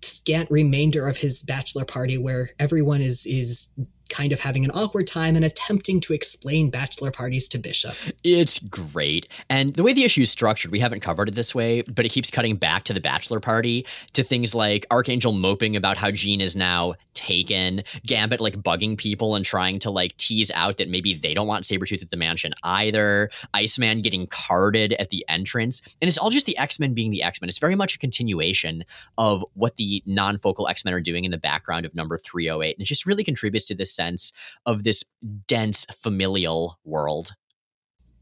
scant 0.00 0.50
remainder 0.50 1.06
of 1.06 1.18
his 1.18 1.42
bachelor 1.42 1.84
party, 1.84 2.16
where 2.16 2.50
everyone 2.58 3.00
is 3.02 3.26
is 3.26 3.68
kind 4.12 4.32
of 4.32 4.40
having 4.40 4.64
an 4.64 4.70
awkward 4.72 5.06
time 5.06 5.34
and 5.34 5.44
attempting 5.44 6.00
to 6.00 6.12
explain 6.12 6.70
bachelor 6.70 7.10
parties 7.10 7.48
to 7.48 7.58
Bishop. 7.58 7.96
It's 8.22 8.58
great. 8.58 9.26
And 9.48 9.74
the 9.74 9.82
way 9.82 9.92
the 9.92 10.04
issue 10.04 10.20
is 10.20 10.30
structured, 10.30 10.70
we 10.70 10.78
haven't 10.78 11.00
covered 11.00 11.28
it 11.28 11.34
this 11.34 11.54
way, 11.54 11.82
but 11.82 12.04
it 12.04 12.10
keeps 12.10 12.30
cutting 12.30 12.56
back 12.56 12.84
to 12.84 12.92
the 12.92 13.00
bachelor 13.00 13.40
party 13.40 13.86
to 14.12 14.22
things 14.22 14.54
like 14.54 14.86
Archangel 14.90 15.32
moping 15.32 15.74
about 15.74 15.96
how 15.96 16.10
Jean 16.10 16.40
is 16.40 16.54
now 16.54 16.94
taken, 17.14 17.82
Gambit 18.06 18.40
like 18.40 18.56
bugging 18.56 18.96
people 18.96 19.34
and 19.34 19.44
trying 19.44 19.78
to 19.80 19.90
like 19.90 20.16
tease 20.16 20.50
out 20.54 20.78
that 20.78 20.88
maybe 20.88 21.14
they 21.14 21.34
don't 21.34 21.46
want 21.46 21.64
Sabretooth 21.64 22.02
at 22.02 22.10
the 22.10 22.16
mansion 22.16 22.52
either, 22.62 23.30
Iceman 23.54 24.02
getting 24.02 24.26
carded 24.26 24.92
at 24.94 25.10
the 25.10 25.24
entrance. 25.28 25.82
And 26.00 26.08
it's 26.08 26.18
all 26.18 26.30
just 26.30 26.46
the 26.46 26.56
X 26.58 26.78
Men 26.78 26.94
being 26.94 27.10
the 27.10 27.22
X 27.22 27.40
Men. 27.40 27.48
It's 27.48 27.58
very 27.58 27.76
much 27.76 27.96
a 27.96 27.98
continuation 27.98 28.84
of 29.18 29.44
what 29.54 29.76
the 29.76 30.02
non 30.06 30.38
focal 30.38 30.68
X 30.68 30.84
Men 30.84 30.94
are 30.94 31.00
doing 31.00 31.24
in 31.24 31.30
the 31.30 31.38
background 31.38 31.86
of 31.86 31.94
number 31.94 32.18
308. 32.18 32.76
And 32.76 32.82
it 32.82 32.86
just 32.86 33.06
really 33.06 33.24
contributes 33.24 33.64
to 33.66 33.74
this 33.74 33.92
sense 34.02 34.32
of 34.66 34.82
this 34.82 35.04
dense 35.46 35.84
familial 35.94 36.78
world. 36.84 37.32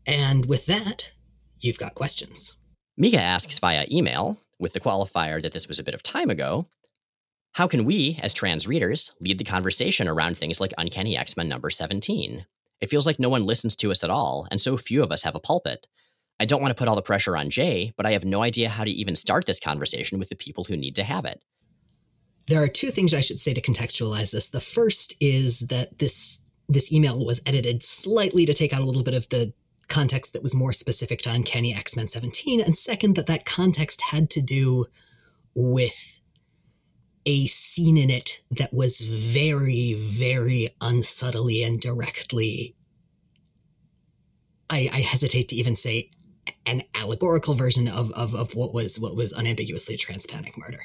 And 0.07 0.47
with 0.47 0.67
that, 0.67 1.13
you've 1.61 1.79
got 1.79 1.95
questions. 1.95 2.57
Mika 2.97 3.21
asks 3.21 3.59
via 3.59 3.87
email, 3.91 4.39
with 4.59 4.73
the 4.75 4.81
qualifier 4.81 5.43
that 5.43 5.53
this 5.53 5.69
was 5.69 5.79
a 5.79 5.85
bit 5.85 5.95
of 5.95 6.03
time 6.03 6.31
ago, 6.31 6.67
how 7.53 7.67
can 7.67 7.85
we, 7.85 8.19
as 8.23 8.33
trans 8.35 8.69
readers, 8.69 9.11
lead 9.21 9.39
the 9.39 9.45
conversation 9.45 10.07
around 10.07 10.37
things 10.37 10.61
like 10.61 10.73
Uncanny 10.79 11.17
X 11.17 11.37
Men 11.37 11.49
number 11.49 11.71
17? 11.71 12.47
It 12.81 12.91
feels 12.91 13.07
like 13.07 13.19
no 13.19 13.29
one 13.29 13.45
listens 13.45 13.75
to 13.77 13.91
us 13.91 14.05
at 14.05 14.11
all, 14.11 14.47
and 14.51 14.61
so 14.61 14.77
few 14.77 15.03
of 15.03 15.11
us 15.11 15.25
have 15.25 15.35
a 15.35 15.41
pulpit. 15.41 15.87
I 16.39 16.45
don't 16.45 16.63
want 16.63 16.71
to 16.71 16.79
put 16.79 16.89
all 16.89 16.97
the 16.97 17.03
pressure 17.03 17.37
on 17.37 17.51
Jay, 17.51 17.93
but 17.97 18.07
I 18.07 18.13
have 18.13 18.25
no 18.25 18.43
idea 18.43 18.69
how 18.69 18.85
to 18.85 18.91
even 18.91 19.17
start 19.17 19.47
this 19.47 19.61
conversation 19.61 20.19
with 20.19 20.29
the 20.29 20.37
people 20.37 20.65
who 20.65 20.77
need 20.77 20.97
to 20.97 21.05
have 21.05 21.25
it. 21.25 21.43
There 22.47 22.63
are 22.63 22.69
two 22.69 22.89
things 22.89 23.15
I 23.15 23.21
should 23.21 23.41
say 23.41 23.55
to 23.55 23.61
contextualize 23.61 24.33
this. 24.33 24.49
The 24.49 24.61
first 24.61 25.15
is 25.21 25.61
that 25.61 25.99
this 25.99 26.41
this 26.69 26.93
email 26.93 27.25
was 27.25 27.41
edited 27.47 27.83
slightly 27.83 28.47
to 28.47 28.55
take 28.55 28.73
out 28.73 28.81
a 28.81 28.85
little 28.85 29.03
bit 29.03 29.15
of 29.15 29.29
the 29.31 29.53
context 29.89 30.33
that 30.33 30.43
was 30.43 30.55
more 30.55 30.73
specific 30.73 31.21
to 31.23 31.33
Uncanny 31.33 31.75
X 31.75 31.97
Men 31.97 32.09
17, 32.09 32.61
and 32.61 32.77
second, 32.77 33.17
that 33.17 33.27
that 33.27 33.45
context 33.45 34.03
had 34.11 34.31
to 34.31 34.41
do 34.41 34.87
with 35.55 36.21
a 37.27 37.47
scene 37.47 37.97
in 37.97 38.09
it 38.09 38.43
that 38.51 38.73
was 38.73 39.01
very, 39.01 39.95
very 39.95 40.69
unsubtly 40.81 41.63
and 41.63 41.81
directly. 41.81 42.75
I, 44.71 44.89
I 44.93 45.01
hesitate 45.01 45.49
to 45.49 45.57
even 45.57 45.77
say 45.77 46.11
an 46.67 46.83
allegorical 47.01 47.55
version 47.55 47.89
of, 47.89 48.13
of, 48.13 48.35
of 48.35 48.55
what 48.55 48.73
was 48.73 48.99
what 48.99 49.17
was 49.17 49.33
unambiguously 49.33 49.97
a 49.97 49.99
transpanic 49.99 50.57
murder. 50.57 50.81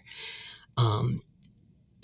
Um, 0.78 1.22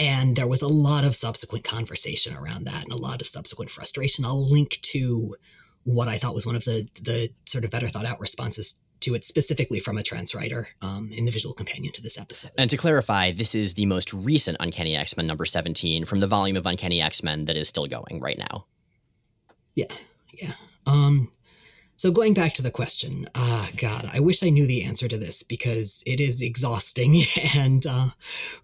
and 0.01 0.35
there 0.35 0.47
was 0.47 0.63
a 0.63 0.67
lot 0.67 1.03
of 1.03 1.13
subsequent 1.13 1.63
conversation 1.63 2.35
around 2.35 2.65
that 2.65 2.83
and 2.83 2.91
a 2.91 2.97
lot 2.97 3.21
of 3.21 3.27
subsequent 3.27 3.69
frustration. 3.69 4.25
I'll 4.25 4.49
link 4.49 4.79
to 4.81 5.35
what 5.83 6.07
I 6.07 6.17
thought 6.17 6.33
was 6.33 6.45
one 6.45 6.55
of 6.55 6.65
the 6.65 6.89
the 6.99 7.29
sort 7.45 7.63
of 7.63 7.71
better 7.71 7.87
thought 7.87 8.07
out 8.07 8.19
responses 8.19 8.79
to 9.01 9.13
it, 9.13 9.25
specifically 9.25 9.79
from 9.79 9.97
a 9.97 10.03
trans 10.03 10.33
writer 10.33 10.67
um, 10.81 11.09
in 11.11 11.25
the 11.25 11.31
visual 11.31 11.53
companion 11.53 11.93
to 11.93 12.01
this 12.01 12.19
episode. 12.19 12.51
And 12.57 12.69
to 12.69 12.77
clarify, 12.77 13.31
this 13.31 13.53
is 13.53 13.75
the 13.75 13.85
most 13.85 14.11
recent 14.11 14.57
Uncanny 14.59 14.95
X 14.95 15.15
Men 15.15 15.27
number 15.27 15.45
17 15.45 16.05
from 16.05 16.19
the 16.19 16.27
volume 16.27 16.57
of 16.57 16.65
Uncanny 16.65 16.99
X 16.99 17.21
Men 17.21 17.45
that 17.45 17.55
is 17.55 17.67
still 17.67 17.85
going 17.85 18.19
right 18.21 18.37
now. 18.39 18.65
Yeah, 19.75 19.85
yeah. 20.41 20.53
Um, 20.87 21.31
so 22.01 22.09
going 22.09 22.33
back 22.33 22.53
to 22.53 22.63
the 22.63 22.71
question, 22.71 23.27
ah, 23.35 23.67
uh, 23.67 23.71
God, 23.77 24.05
I 24.11 24.19
wish 24.19 24.41
I 24.41 24.49
knew 24.49 24.65
the 24.65 24.83
answer 24.83 25.07
to 25.07 25.19
this 25.19 25.43
because 25.43 26.01
it 26.07 26.19
is 26.19 26.41
exhausting, 26.41 27.21
and 27.55 27.85
uh, 27.85 28.07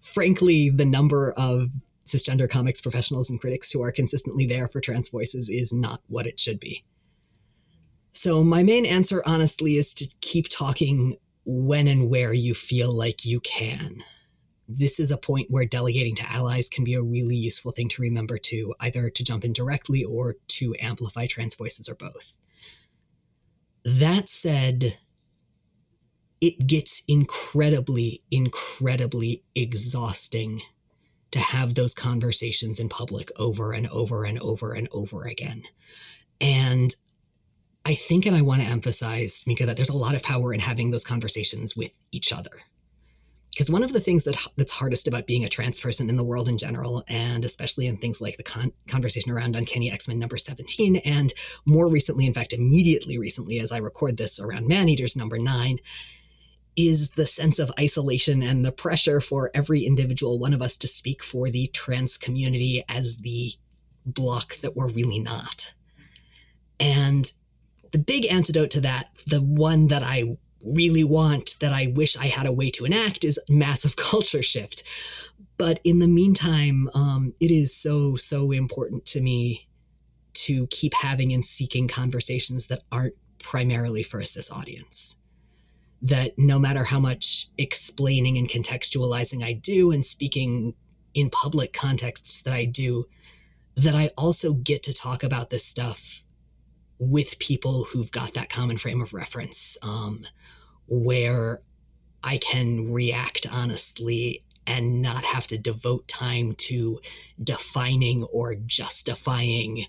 frankly, 0.00 0.70
the 0.70 0.84
number 0.84 1.34
of 1.36 1.70
cisgender 2.04 2.50
comics 2.50 2.80
professionals 2.80 3.30
and 3.30 3.40
critics 3.40 3.70
who 3.70 3.80
are 3.80 3.92
consistently 3.92 4.44
there 4.44 4.66
for 4.66 4.80
trans 4.80 5.08
voices 5.08 5.48
is 5.48 5.72
not 5.72 6.00
what 6.08 6.26
it 6.26 6.40
should 6.40 6.58
be. 6.58 6.82
So 8.10 8.42
my 8.42 8.64
main 8.64 8.84
answer, 8.84 9.22
honestly, 9.24 9.74
is 9.74 9.94
to 9.94 10.12
keep 10.20 10.48
talking 10.48 11.14
when 11.46 11.86
and 11.86 12.10
where 12.10 12.32
you 12.32 12.54
feel 12.54 12.92
like 12.92 13.24
you 13.24 13.38
can. 13.38 14.02
This 14.68 14.98
is 14.98 15.12
a 15.12 15.16
point 15.16 15.46
where 15.48 15.64
delegating 15.64 16.16
to 16.16 16.28
allies 16.28 16.68
can 16.68 16.82
be 16.82 16.94
a 16.94 17.02
really 17.02 17.36
useful 17.36 17.70
thing 17.70 17.88
to 17.90 18.02
remember 18.02 18.36
to 18.36 18.74
either 18.80 19.10
to 19.10 19.22
jump 19.22 19.44
in 19.44 19.52
directly 19.52 20.02
or 20.02 20.34
to 20.48 20.74
amplify 20.80 21.26
trans 21.26 21.54
voices 21.54 21.88
or 21.88 21.94
both. 21.94 22.36
That 23.88 24.28
said, 24.28 24.98
it 26.42 26.66
gets 26.66 27.02
incredibly, 27.08 28.22
incredibly 28.30 29.44
exhausting 29.54 30.60
to 31.30 31.38
have 31.38 31.74
those 31.74 31.94
conversations 31.94 32.78
in 32.78 32.90
public 32.90 33.30
over 33.38 33.72
and 33.72 33.86
over 33.88 34.26
and 34.26 34.38
over 34.40 34.74
and 34.74 34.88
over 34.92 35.26
again. 35.26 35.62
And 36.38 36.94
I 37.86 37.94
think, 37.94 38.26
and 38.26 38.36
I 38.36 38.42
want 38.42 38.60
to 38.60 38.68
emphasize, 38.68 39.44
Mika, 39.46 39.64
that 39.64 39.76
there's 39.76 39.88
a 39.88 39.96
lot 39.96 40.14
of 40.14 40.22
power 40.22 40.52
in 40.52 40.60
having 40.60 40.90
those 40.90 41.04
conversations 41.04 41.74
with 41.74 41.98
each 42.12 42.30
other. 42.30 42.60
Because 43.58 43.72
one 43.72 43.82
of 43.82 43.92
the 43.92 43.98
things 43.98 44.22
that 44.22 44.36
that's 44.56 44.70
hardest 44.70 45.08
about 45.08 45.26
being 45.26 45.44
a 45.44 45.48
trans 45.48 45.80
person 45.80 46.08
in 46.08 46.16
the 46.16 46.22
world 46.22 46.48
in 46.48 46.58
general, 46.58 47.02
and 47.08 47.44
especially 47.44 47.88
in 47.88 47.96
things 47.96 48.20
like 48.20 48.36
the 48.36 48.44
con- 48.44 48.70
conversation 48.86 49.32
around 49.32 49.56
Uncanny 49.56 49.90
X 49.90 50.06
Men 50.06 50.20
number 50.20 50.38
17, 50.38 50.94
and 51.04 51.34
more 51.64 51.88
recently, 51.88 52.24
in 52.24 52.32
fact, 52.32 52.52
immediately 52.52 53.18
recently, 53.18 53.58
as 53.58 53.72
I 53.72 53.78
record 53.78 54.16
this 54.16 54.38
around 54.38 54.68
Man 54.68 54.88
Eaters 54.88 55.16
number 55.16 55.40
nine, 55.40 55.80
is 56.76 57.10
the 57.10 57.26
sense 57.26 57.58
of 57.58 57.72
isolation 57.80 58.44
and 58.44 58.64
the 58.64 58.70
pressure 58.70 59.20
for 59.20 59.50
every 59.52 59.84
individual 59.84 60.38
one 60.38 60.54
of 60.54 60.62
us 60.62 60.76
to 60.76 60.86
speak 60.86 61.24
for 61.24 61.50
the 61.50 61.66
trans 61.72 62.16
community 62.16 62.84
as 62.88 63.16
the 63.22 63.50
block 64.06 64.54
that 64.58 64.76
we're 64.76 64.92
really 64.92 65.18
not. 65.18 65.72
And 66.78 67.32
the 67.90 67.98
big 67.98 68.24
antidote 68.30 68.70
to 68.70 68.80
that, 68.82 69.08
the 69.26 69.40
one 69.40 69.88
that 69.88 70.04
I 70.04 70.36
really 70.64 71.04
want, 71.04 71.56
that 71.60 71.72
I 71.72 71.92
wish 71.94 72.16
I 72.16 72.26
had 72.26 72.46
a 72.46 72.52
way 72.52 72.70
to 72.70 72.84
enact, 72.84 73.24
is 73.24 73.38
massive 73.48 73.96
culture 74.10 74.42
shift. 74.42 74.82
But 75.56 75.80
in 75.84 75.98
the 75.98 76.08
meantime, 76.08 76.88
um, 76.94 77.34
it 77.40 77.50
is 77.50 77.74
so, 77.74 78.16
so 78.16 78.52
important 78.52 79.06
to 79.06 79.20
me 79.20 79.68
to 80.34 80.68
keep 80.68 80.94
having 80.94 81.32
and 81.32 81.44
seeking 81.44 81.88
conversations 81.88 82.68
that 82.68 82.82
aren't 82.92 83.14
primarily 83.42 84.02
for 84.02 84.20
a 84.20 84.26
cis 84.26 84.52
audience 84.52 85.16
that 86.00 86.38
no 86.38 86.58
matter 86.58 86.84
how 86.84 87.00
much 87.00 87.46
explaining 87.56 88.38
and 88.38 88.48
contextualizing 88.48 89.42
I 89.42 89.52
do 89.52 89.90
and 89.90 90.04
speaking 90.04 90.74
in 91.14 91.30
public 91.30 91.72
contexts 91.72 92.40
that 92.42 92.54
I 92.54 92.66
do, 92.66 93.06
that 93.74 93.94
I 93.94 94.10
also 94.16 94.52
get 94.52 94.82
to 94.84 94.92
talk 94.92 95.22
about 95.22 95.50
this 95.50 95.64
stuff 95.64 96.24
with 96.98 97.38
people 97.38 97.84
who've 97.84 98.10
got 98.10 98.34
that 98.34 98.50
common 98.50 98.78
frame 98.78 99.00
of 99.00 99.14
reference, 99.14 99.78
um, 99.82 100.24
where 100.88 101.60
I 102.24 102.38
can 102.38 102.92
react 102.92 103.46
honestly 103.52 104.44
and 104.66 105.00
not 105.00 105.24
have 105.24 105.46
to 105.48 105.58
devote 105.58 106.08
time 106.08 106.54
to 106.54 107.00
defining 107.42 108.26
or 108.32 108.54
justifying 108.54 109.86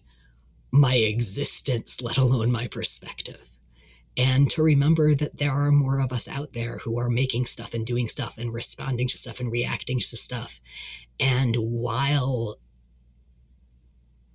my 0.72 0.96
existence, 0.96 2.02
let 2.02 2.18
alone 2.18 2.52
my 2.52 2.68
perspective 2.68 3.60
and 4.20 4.50
to 4.50 4.62
remember 4.62 5.16
that 5.16 5.38
there 5.38 5.52
are 5.52 5.72
more 5.72 6.02
of 6.02 6.12
us 6.12 6.28
out 6.28 6.52
there 6.52 6.80
who 6.80 7.00
are 7.00 7.10
making 7.10 7.46
stuff 7.46 7.74
and 7.74 7.86
doing 7.86 8.10
stuff 8.10 8.38
and 8.38 8.54
responding 8.54 9.08
to 9.08 9.18
stuff 9.18 9.40
and 9.40 9.50
reacting 9.50 10.00
to 10.00 10.18
stuff. 10.18 10.60
And 11.22 11.56
while 11.56 12.58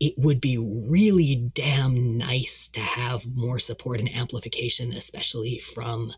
it 0.00 0.14
would 0.16 0.40
be 0.40 0.58
really 0.58 1.50
damn 1.54 2.18
nice 2.18 2.68
to 2.68 2.80
have 2.80 3.26
more 3.34 3.58
support 3.58 4.00
and 4.00 4.08
amplification, 4.14 4.92
especially 4.92 5.58
from 5.58 6.12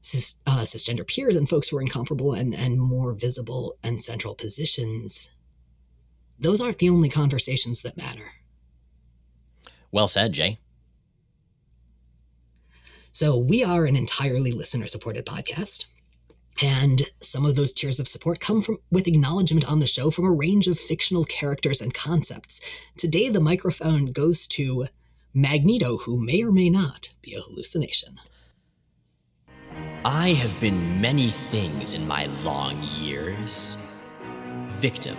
cis, 0.00 0.36
uh, 0.46 0.60
cisgender 0.60 1.06
peers 1.06 1.36
and 1.36 1.48
folks 1.48 1.68
who 1.68 1.76
are 1.76 1.82
incomparable 1.82 2.32
and, 2.32 2.54
and 2.54 2.80
more 2.80 3.12
visible 3.12 3.76
and 3.82 4.00
central 4.00 4.34
positions, 4.34 5.34
those 6.38 6.60
aren't 6.60 6.78
the 6.78 6.88
only 6.88 7.08
conversations 7.08 7.82
that 7.82 7.96
matter. 7.96 8.32
Well 9.90 10.08
said, 10.08 10.32
Jay. 10.32 10.58
So 13.10 13.38
we 13.38 13.64
are 13.64 13.86
an 13.86 13.96
entirely 13.96 14.52
listener 14.52 14.86
supported 14.86 15.24
podcast. 15.24 15.86
And 16.62 17.02
some 17.20 17.44
of 17.44 17.54
those 17.54 17.72
tiers 17.72 18.00
of 18.00 18.08
support 18.08 18.40
come 18.40 18.62
from 18.62 18.78
with 18.90 19.06
acknowledgement 19.06 19.70
on 19.70 19.80
the 19.80 19.86
show 19.86 20.10
from 20.10 20.24
a 20.24 20.32
range 20.32 20.68
of 20.68 20.78
fictional 20.78 21.24
characters 21.24 21.82
and 21.82 21.92
concepts. 21.92 22.60
Today 22.96 23.28
the 23.28 23.40
microphone 23.40 24.06
goes 24.06 24.46
to 24.48 24.86
Magneto, 25.34 25.98
who 25.98 26.18
may 26.18 26.42
or 26.42 26.50
may 26.50 26.70
not 26.70 27.12
be 27.20 27.34
a 27.34 27.40
hallucination. 27.40 28.18
I 30.04 30.30
have 30.30 30.58
been 30.60 31.00
many 31.00 31.30
things 31.30 31.92
in 31.92 32.08
my 32.08 32.26
long 32.42 32.82
years. 32.82 34.02
Victim, 34.68 35.16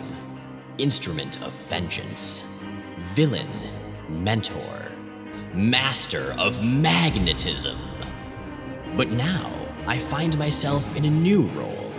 instrument 0.77 1.41
of 1.43 1.51
vengeance, 1.69 2.63
villain, 3.13 3.49
mentor, 4.09 4.91
master 5.53 6.33
of 6.39 6.63
magnetism. 6.63 7.77
But 8.95 9.09
now, 9.09 9.66
I 9.87 9.97
find 9.97 10.37
myself 10.37 10.95
in 10.95 11.05
a 11.05 11.09
new 11.09 11.43
role 11.47 11.91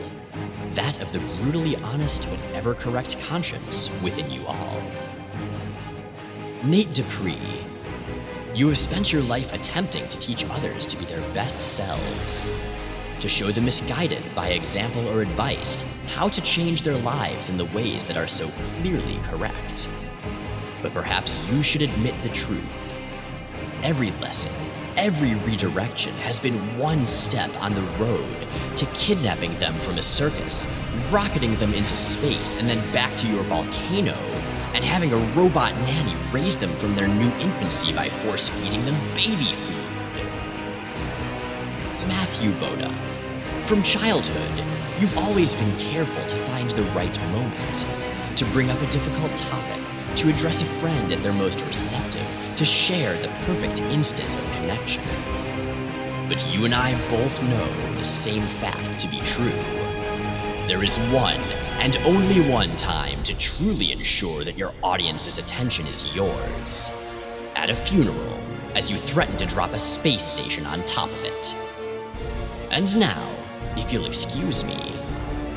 that 0.75 1.01
of 1.01 1.11
the 1.13 1.19
brutally 1.19 1.75
honest 1.77 2.29
but 2.29 2.39
ever 2.55 2.75
correct 2.75 3.19
conscience 3.21 3.91
within 4.03 4.31
you 4.31 4.47
all. 4.47 4.83
Nate 6.63 6.93
Dupree, 6.93 7.65
you 8.55 8.69
have 8.69 8.79
spent 8.79 9.13
your 9.13 9.23
life 9.23 9.53
attempting 9.55 10.07
to 10.09 10.19
teach 10.19 10.45
others 10.51 10.85
to 10.87 10.97
be 10.99 11.07
their 11.07 11.23
best 11.33 11.61
selves, 11.61 12.53
to 13.21 13.29
show 13.29 13.51
the 13.51 13.61
misguided 13.61 14.23
by 14.35 14.49
example 14.49 15.09
or 15.09 15.23
advice 15.23 15.83
how 16.15 16.29
to 16.29 16.41
change 16.43 16.83
their 16.83 16.99
lives 16.99 17.49
in 17.49 17.57
the 17.57 17.65
ways 17.67 18.05
that 18.05 18.19
are 18.19 18.29
so 18.29 18.49
clearly 18.81 19.19
correct. 19.23 19.89
But 20.83 20.93
perhaps 20.93 21.41
you 21.51 21.63
should 21.63 21.83
admit 21.83 22.21
the 22.23 22.29
truth 22.29 22.89
Every 23.85 24.11
lesson, 24.11 24.51
every 24.99 25.35
redirection 25.37 26.13
has 26.15 26.41
been 26.41 26.77
one 26.77 27.07
step 27.07 27.49
on 27.63 27.73
the 27.73 27.83
road 28.03 28.37
to 28.75 28.85
kidnapping 28.87 29.57
them 29.61 29.79
from 29.79 29.97
a 29.97 30.03
circus, 30.03 30.67
rocketing 31.09 31.55
them 31.57 31.73
into 31.73 31.95
space, 31.95 32.57
and 32.57 32.69
then 32.69 32.93
back 32.93 33.17
to 33.17 33.29
your 33.29 33.45
volcano, 33.45 34.17
and 34.75 34.85
having 34.85 35.13
a 35.13 35.17
robot 35.39 35.73
nanny 35.83 36.17
raise 36.33 36.57
them 36.57 36.69
from 36.71 36.97
their 36.97 37.07
new 37.07 37.31
infancy 37.39 37.93
by 37.93 38.09
force 38.09 38.49
feeding 38.49 38.85
them 38.85 38.99
baby 39.15 39.55
food. 39.55 39.77
Matthew 42.09 42.51
Boda. 42.55 42.93
From 43.63 43.85
childhood, 43.85 44.65
you've 44.99 45.17
always 45.17 45.55
been 45.55 45.79
careful 45.79 46.27
to 46.27 46.37
find 46.39 46.73
the 46.73 46.83
right 46.91 47.21
moment, 47.31 47.87
to 48.35 48.45
bring 48.47 48.69
up 48.69 48.83
a 48.83 48.87
difficult 48.91 49.37
topic, 49.37 50.17
to 50.17 50.29
address 50.29 50.61
a 50.61 50.65
friend 50.65 51.13
at 51.13 51.23
their 51.23 51.33
most 51.33 51.65
receptive, 51.67 52.48
to 52.59 52.65
share 52.65 53.17
the 53.19 53.29
perfect 53.47 53.81
instant 53.83 54.29
of 54.35 54.53
connection. 54.57 55.05
But 56.29 56.45
you 56.53 56.65
and 56.65 56.75
I 56.75 56.99
both 57.09 57.41
know 57.45 57.95
the 57.95 58.05
same 58.05 58.43
fact 58.43 58.99
to 58.99 59.07
be 59.07 59.21
true. 59.21 59.63
There 60.67 60.83
is 60.83 60.99
one 61.13 61.41
and 61.79 61.97
only 61.99 62.41
one 62.51 62.75
time 62.77 63.23
to 63.23 63.39
truly 63.39 63.93
ensure 63.93 64.43
that 64.43 64.59
your 64.59 64.75
audience's 64.83 65.39
attention 65.39 65.87
is 65.87 66.13
yours. 66.17 66.91
At 67.55 67.71
a 67.71 67.77
funeral, 67.77 68.41
as 68.75 68.91
you 68.91 68.99
threaten 68.99 69.37
to 69.37 69.47
drop 69.47 69.71
a 69.71 69.79
space 69.79 70.25
station 70.25 70.67
on 70.67 70.85
top 70.85 71.11
of 71.11 71.25
it. 71.25 71.55
And 72.73 72.99
now, 72.99 73.37
if 73.77 73.93
you'll 73.93 74.07
excuse 74.07 74.65
me, 74.65 74.97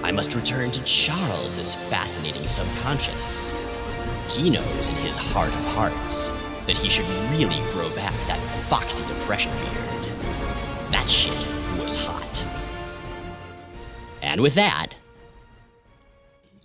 I 0.04 0.12
must 0.12 0.36
return 0.36 0.70
to 0.70 0.84
Charles's 0.84 1.74
fascinating 1.74 2.46
subconscious. 2.46 3.52
He 4.30 4.52
knows 4.52 4.88
in 4.88 4.96
his 4.98 5.18
heart 5.18 5.50
of 5.50 5.66
hearts 5.74 6.30
that 6.66 6.78
he 6.78 6.90
should 6.90 7.08
really 7.32 7.60
grow 7.72 7.90
back 7.96 8.14
that 8.28 8.40
foxy 8.68 9.04
depression 9.06 9.52
beard. 9.52 10.92
That 10.92 11.10
shit 11.10 11.38
was 11.80 11.96
hot. 11.96 12.46
And 14.22 14.42
with 14.42 14.56
that, 14.56 14.94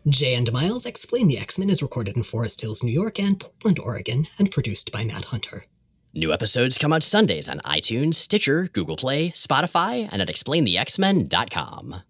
Jay 0.08 0.34
and 0.34 0.52
Miles 0.52 0.86
Explain 0.86 1.26
the 1.26 1.38
X 1.38 1.58
Men 1.58 1.70
is 1.70 1.82
recorded 1.82 2.16
in 2.16 2.22
Forest 2.22 2.60
Hills, 2.60 2.84
New 2.84 2.92
York 2.92 3.18
and 3.18 3.40
Portland, 3.40 3.78
Oregon, 3.80 4.28
and 4.38 4.50
produced 4.50 4.92
by 4.92 5.04
Matt 5.04 5.26
Hunter. 5.26 5.64
New 6.14 6.32
episodes 6.32 6.78
come 6.78 6.92
out 6.92 7.02
Sundays 7.02 7.48
on 7.48 7.58
iTunes, 7.60 8.14
Stitcher, 8.14 8.68
Google 8.72 8.96
Play, 8.96 9.30
Spotify, 9.30 10.08
and 10.10 10.22
at 10.22 10.28
explainthexmen.com. 10.28 12.02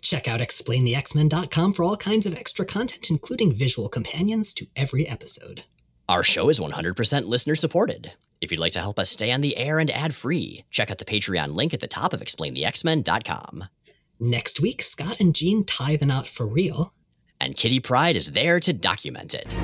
Check 0.00 0.28
out 0.28 0.40
explainthexmen.com 0.40 1.72
for 1.72 1.84
all 1.84 1.96
kinds 1.96 2.26
of 2.26 2.36
extra 2.36 2.66
content, 2.66 3.08
including 3.10 3.52
visual 3.52 3.88
companions 3.88 4.52
to 4.54 4.66
every 4.76 5.08
episode. 5.08 5.64
Our 6.12 6.22
show 6.22 6.50
is 6.50 6.60
100% 6.60 7.26
listener 7.26 7.54
supported. 7.54 8.12
If 8.42 8.50
you'd 8.50 8.60
like 8.60 8.72
to 8.72 8.80
help 8.80 8.98
us 8.98 9.08
stay 9.08 9.32
on 9.32 9.40
the 9.40 9.56
air 9.56 9.78
and 9.78 9.90
ad 9.90 10.14
free, 10.14 10.66
check 10.70 10.90
out 10.90 10.98
the 10.98 11.06
Patreon 11.06 11.54
link 11.54 11.72
at 11.72 11.80
the 11.80 11.88
top 11.88 12.12
of 12.12 12.20
explainthexmen.com. 12.20 13.64
Next 14.20 14.60
week, 14.60 14.82
Scott 14.82 15.20
and 15.20 15.34
Jean 15.34 15.64
tie 15.64 15.96
the 15.96 16.04
knot 16.04 16.28
for 16.28 16.46
real. 16.46 16.92
And 17.40 17.56
Kitty 17.56 17.80
Pryde 17.80 18.16
is 18.16 18.32
there 18.32 18.60
to 18.60 18.74
document 18.74 19.34
it. 19.34 19.54